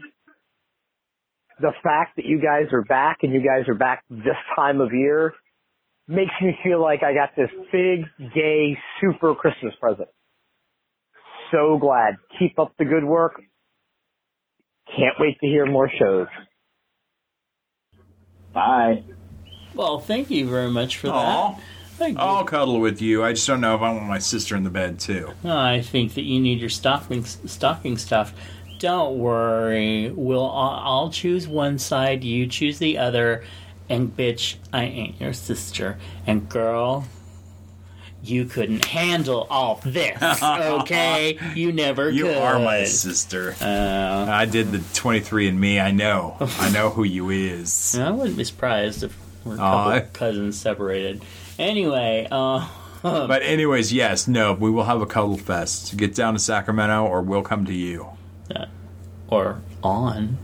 The 1.61 1.73
fact 1.83 2.17
that 2.17 2.27
you 2.27 2.41
guys 2.41 2.73
are 2.73 2.83
back 2.83 3.19
and 3.23 3.33
you 3.33 3.41
guys 3.41 3.67
are 3.69 3.75
back 3.75 4.05
this 4.11 4.37
time 4.55 4.83
of 4.83 4.93
year 4.93 5.33
makes 6.07 6.33
me 6.43 6.57
feel 6.63 6.81
like 6.81 7.03
I 7.03 7.15
got 7.15 7.31
this 7.35 7.51
big, 7.73 8.05
gay, 8.35 8.77
super 9.01 9.35
Christmas 9.35 9.75
present. 9.81 10.09
So 11.51 11.79
glad. 11.81 12.17
Keep 12.39 12.59
up 12.59 12.73
the 12.79 12.85
good 12.85 13.05
work. 13.05 13.41
Can't 14.89 15.15
wait 15.19 15.39
to 15.41 15.47
hear 15.47 15.67
more 15.67 15.91
shows. 15.99 16.29
Bye. 18.53 19.03
Well, 19.77 20.01
thank 20.01 20.31
you 20.31 20.49
very 20.49 20.71
much 20.71 20.97
for 20.97 21.09
Aw. 21.09 21.51
that. 21.53 21.61
Thank 21.99 22.19
you. 22.19 22.25
I'll 22.25 22.45
cuddle 22.45 22.81
with 22.81 23.01
you. 23.01 23.25
I 23.25 23.33
just 23.33 23.47
don't 23.47 23.61
know 23.61 23.75
if 23.75 23.81
I 23.83 23.93
want 23.93 24.07
my 24.07 24.19
sister 24.19 24.55
in 24.57 24.65
the 24.65 24.71
bed 24.71 24.99
too. 24.99 25.33
I 25.45 25.81
think 25.81 26.15
that 26.15 26.23
you 26.25 26.41
need 26.41 26.61
your 26.61 26.69
stocking 26.69 27.25
stocking 27.25 27.97
stuff. 27.97 28.35
Don't 28.79 29.19
worry. 29.19 30.11
We'll 30.11 30.45
I'll, 30.45 30.81
I'll 31.05 31.11
choose 31.11 31.49
one 31.49 31.79
side, 31.79 32.23
you 32.25 32.47
choose 32.47 32.79
the 32.79 32.99
other, 32.99 33.45
and 33.89 34.15
bitch, 34.15 34.57
I 34.73 34.85
ain't 34.85 35.21
your 35.21 35.33
sister. 35.33 35.97
And 36.27 36.47
girl, 36.51 37.07
you 38.23 38.45
couldn't 38.45 38.85
handle 38.85 39.47
all 39.49 39.81
this, 39.83 40.21
okay? 40.43 41.39
You 41.55 41.73
never 41.73 42.11
You 42.11 42.25
could. 42.25 42.37
are 42.37 42.59
my 42.59 42.85
sister. 42.85 43.55
Uh, 43.61 44.27
I 44.29 44.45
did 44.45 44.73
the 44.73 44.79
23andMe. 44.79 45.83
I 45.83 45.93
know. 45.93 46.37
I 46.41 46.71
know 46.71 46.91
who 46.91 47.05
you 47.05 47.31
is. 47.31 47.97
I 47.99 48.11
wouldn't 48.11 48.37
be 48.37 48.45
surprised 48.45 49.03
if 49.03 49.17
we're 49.47 49.55
a 49.55 49.59
couple 49.59 50.01
cousins 50.13 50.59
separated. 50.59 51.23
Anyway, 51.59 52.27
uh, 52.31 52.69
But 53.03 53.43
anyways, 53.43 53.93
yes, 53.93 54.27
no, 54.27 54.53
we 54.53 54.71
will 54.71 54.85
have 54.85 55.01
a 55.01 55.07
cuddle 55.07 55.37
fest. 55.37 55.97
Get 55.97 56.15
down 56.15 56.35
to 56.35 56.41
Sacramento, 56.41 57.05
or 57.07 57.23
we'll 57.23 57.43
come 57.43 57.65
to 57.67 57.75
you. 57.75 58.09
or 59.29 59.61
on. 59.83 60.39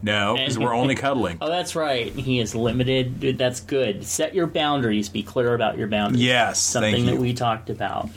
No, 0.00 0.36
because 0.36 0.58
we're 0.58 0.74
only 0.74 0.94
cuddling. 0.96 1.38
Oh, 1.40 1.48
that's 1.48 1.74
right. 1.74 2.12
He 2.12 2.38
is 2.38 2.54
limited. 2.54 3.18
Dude, 3.18 3.38
that's 3.38 3.60
good. 3.60 4.04
Set 4.04 4.34
your 4.34 4.46
boundaries. 4.46 5.08
Be 5.08 5.22
clear 5.24 5.54
about 5.54 5.76
your 5.76 5.88
boundaries. 5.88 6.22
Yes, 6.22 6.60
something 6.60 7.06
that 7.06 7.18
we 7.18 7.34
talked 7.34 7.68
about. 7.68 8.08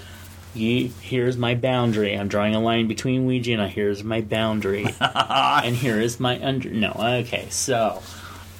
You, 0.54 0.92
here's 1.02 1.38
my 1.38 1.56
boundary. 1.56 2.14
I'm 2.14 2.28
drawing 2.28 2.54
a 2.54 2.60
line 2.60 2.88
between 2.88 3.26
Ouija 3.26 3.54
and 3.54 3.62
I. 3.62 3.68
here's 3.68 4.04
my 4.04 4.22
boundary, 4.22 4.86
and 5.00 5.76
here 5.76 6.00
is 6.00 6.20
my 6.20 6.44
under. 6.46 6.70
No, 6.70 6.94
okay. 7.00 7.48
So, 7.50 8.04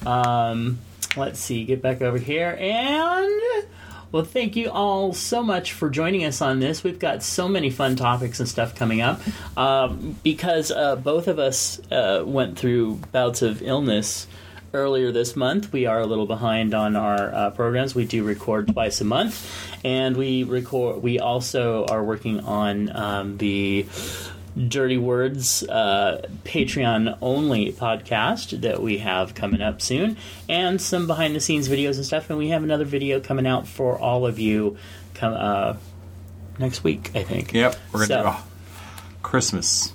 um, 0.06 0.78
let's 1.16 1.40
see. 1.40 1.64
Get 1.64 1.82
back 1.82 2.02
over 2.02 2.18
here 2.18 2.56
and. 2.58 3.66
Well, 4.12 4.24
thank 4.24 4.56
you 4.56 4.70
all 4.70 5.14
so 5.14 5.42
much 5.42 5.72
for 5.72 5.88
joining 5.88 6.26
us 6.26 6.42
on 6.42 6.60
this. 6.60 6.84
We've 6.84 6.98
got 6.98 7.22
so 7.22 7.48
many 7.48 7.70
fun 7.70 7.96
topics 7.96 8.40
and 8.40 8.48
stuff 8.48 8.74
coming 8.74 9.00
up. 9.00 9.22
Um, 9.56 10.18
because 10.22 10.70
uh, 10.70 10.96
both 10.96 11.28
of 11.28 11.38
us 11.38 11.80
uh, 11.90 12.22
went 12.26 12.58
through 12.58 12.96
bouts 13.10 13.40
of 13.40 13.62
illness 13.62 14.26
earlier 14.74 15.12
this 15.12 15.36
month. 15.36 15.72
We 15.72 15.86
are 15.86 16.00
a 16.00 16.06
little 16.06 16.26
behind 16.26 16.74
on 16.74 16.96
our 16.96 17.34
uh, 17.34 17.50
programs. 17.50 17.94
We 17.94 18.04
do 18.04 18.24
record 18.24 18.68
twice 18.68 19.00
a 19.00 19.04
month, 19.04 19.46
and 19.84 20.16
we 20.16 20.44
record. 20.44 21.02
We 21.02 21.18
also 21.18 21.86
are 21.86 22.02
working 22.02 22.40
on 22.40 22.94
um, 22.94 23.38
the 23.38 23.86
Dirty 24.56 24.98
Words 24.98 25.62
uh, 25.62 26.26
Patreon 26.44 27.16
only 27.22 27.72
podcast 27.72 28.60
that 28.62 28.82
we 28.82 28.98
have 28.98 29.34
coming 29.34 29.62
up 29.62 29.80
soon, 29.80 30.16
and 30.48 30.80
some 30.80 31.06
behind 31.06 31.34
the 31.34 31.40
scenes 31.40 31.68
videos 31.68 31.96
and 31.96 32.04
stuff. 32.04 32.28
And 32.28 32.38
we 32.38 32.48
have 32.48 32.62
another 32.62 32.84
video 32.84 33.18
coming 33.20 33.46
out 33.46 33.66
for 33.66 33.98
all 33.98 34.26
of 34.26 34.38
you 34.38 34.76
come, 35.14 35.34
uh, 35.34 35.76
next 36.58 36.84
week, 36.84 37.10
I 37.14 37.22
think. 37.22 37.52
Yep, 37.54 37.76
we're 37.92 38.06
gonna 38.06 38.22
do 38.22 38.28
a 38.28 38.42
Christmas 39.22 39.92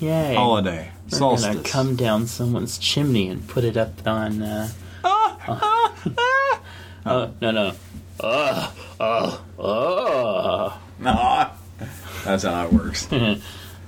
Yay. 0.00 0.34
holiday 0.34 0.92
We're 1.10 1.18
solstice. 1.18 1.56
gonna 1.56 1.68
come 1.68 1.96
down 1.96 2.26
someone's 2.28 2.78
chimney 2.78 3.28
and 3.28 3.46
put 3.48 3.64
it 3.64 3.76
up 3.76 4.06
on. 4.06 4.42
Uh, 4.42 4.68
oh 7.06 7.32
no 7.40 7.50
no! 7.50 7.72
Oh 8.20 8.74
oh 9.00 9.44
oh! 9.58 10.80
Aw. 11.04 11.52
That's 12.24 12.42
how 12.44 12.66
it 12.66 12.72
works. 12.72 13.08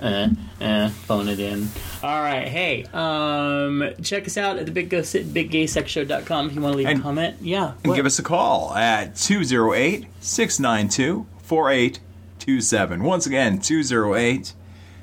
Uh, 0.00 0.28
uh, 0.60 0.88
phone 0.88 1.28
it 1.28 1.38
in. 1.38 1.68
All 2.02 2.22
right, 2.22 2.48
hey, 2.48 2.86
um, 2.94 3.84
check 4.02 4.26
us 4.26 4.38
out 4.38 4.56
at 4.58 4.64
the 4.66 4.72
big 4.72 4.88
go 4.88 5.00
biggaysexshow.com 5.00 6.48
if 6.48 6.54
you 6.54 6.60
want 6.62 6.72
to 6.72 6.78
leave 6.78 6.98
a 6.98 7.00
comment. 7.02 7.36
Yeah, 7.42 7.72
And 7.82 7.88
what? 7.90 7.96
give 7.96 8.06
us 8.06 8.18
a 8.18 8.22
call 8.22 8.74
at 8.74 9.14
208 9.16 10.06
692 10.20 11.26
4827. 11.42 13.02
Once 13.02 13.26
again, 13.26 13.58
208 13.60 14.54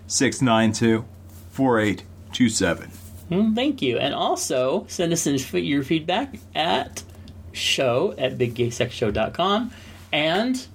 692 0.07 1.05
4827. 1.51 2.91
Mm, 3.29 3.55
thank 3.55 3.81
you, 3.81 3.97
and 3.97 4.13
also 4.15 4.85
send 4.87 5.11
us 5.13 5.27
in 5.27 5.37
your 5.57 5.83
feedback 5.83 6.39
at 6.55 7.03
show 7.51 8.13
at 8.17 8.37
biggaysexshow.com 8.37 9.71
and 10.11 10.67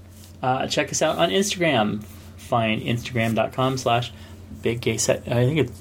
uh, 0.42 0.66
check 0.66 0.90
us 0.90 1.00
out 1.02 1.18
on 1.18 1.30
Instagram. 1.30 2.04
Find 2.52 2.82
instagram.com 2.82 3.78
slash 3.78 4.12
big 4.60 4.82
gay 4.82 4.98
sex. 4.98 5.26
I 5.26 5.46
think 5.46 5.58
it's 5.60 5.80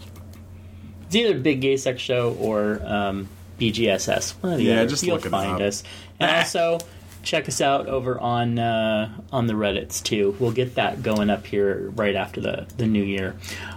it's 1.07 1.15
either 1.17 1.37
big 1.37 1.59
gay 1.59 1.75
sex 1.75 2.01
show 2.01 2.33
or 2.39 2.81
um, 2.85 3.27
BGSS. 3.59 4.41
One 4.41 4.53
or 4.53 4.55
the 4.55 4.63
Yeah, 4.63 4.75
other. 4.79 4.87
just 4.89 5.03
You'll 5.03 5.17
find 5.19 5.61
us, 5.61 5.83
and 6.17 6.31
also 6.37 6.79
check 7.23 7.49
us 7.49 7.59
out 7.59 7.87
over 7.87 8.17
on 8.17 8.57
uh, 8.57 9.11
on 9.33 9.47
the 9.47 9.53
Reddits 9.53 10.01
too. 10.01 10.33
We'll 10.39 10.53
get 10.53 10.75
that 10.75 11.03
going 11.03 11.29
up 11.29 11.45
here 11.45 11.91
right 11.97 12.15
after 12.15 12.39
the 12.39 12.65
the 12.77 12.87
new 12.87 13.03
year. 13.03 13.35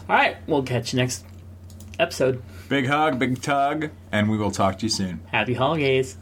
All 0.09 0.15
right, 0.15 0.37
we'll 0.47 0.63
catch 0.63 0.93
you 0.93 1.01
next 1.01 1.25
episode. 1.99 2.45
Big 2.69 2.87
hug, 2.87 3.19
big 3.19 3.43
tug, 3.43 3.91
and 4.13 4.31
we 4.31 4.37
will 4.39 4.53
talk 4.53 4.79
to 4.79 4.87
you 4.87 4.91
soon. 4.91 5.19
Happy 5.33 5.55
holidays. 5.55 6.17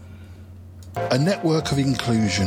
A 0.97 1.19
network 1.19 1.73
of 1.73 1.78
inclusion. 1.78 2.47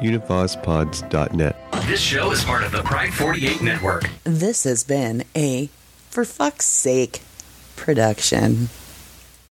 UnivazPods.net. 0.00 1.56
This 1.86 2.00
show 2.00 2.30
is 2.30 2.44
part 2.44 2.62
of 2.62 2.72
the 2.72 2.82
Pride 2.82 3.12
48 3.12 3.62
network. 3.62 4.10
This 4.24 4.64
has 4.64 4.84
been 4.84 5.24
a 5.34 5.70
For 6.10 6.24
Fuck's 6.24 6.66
Sake 6.66 7.22
production. 7.76 8.68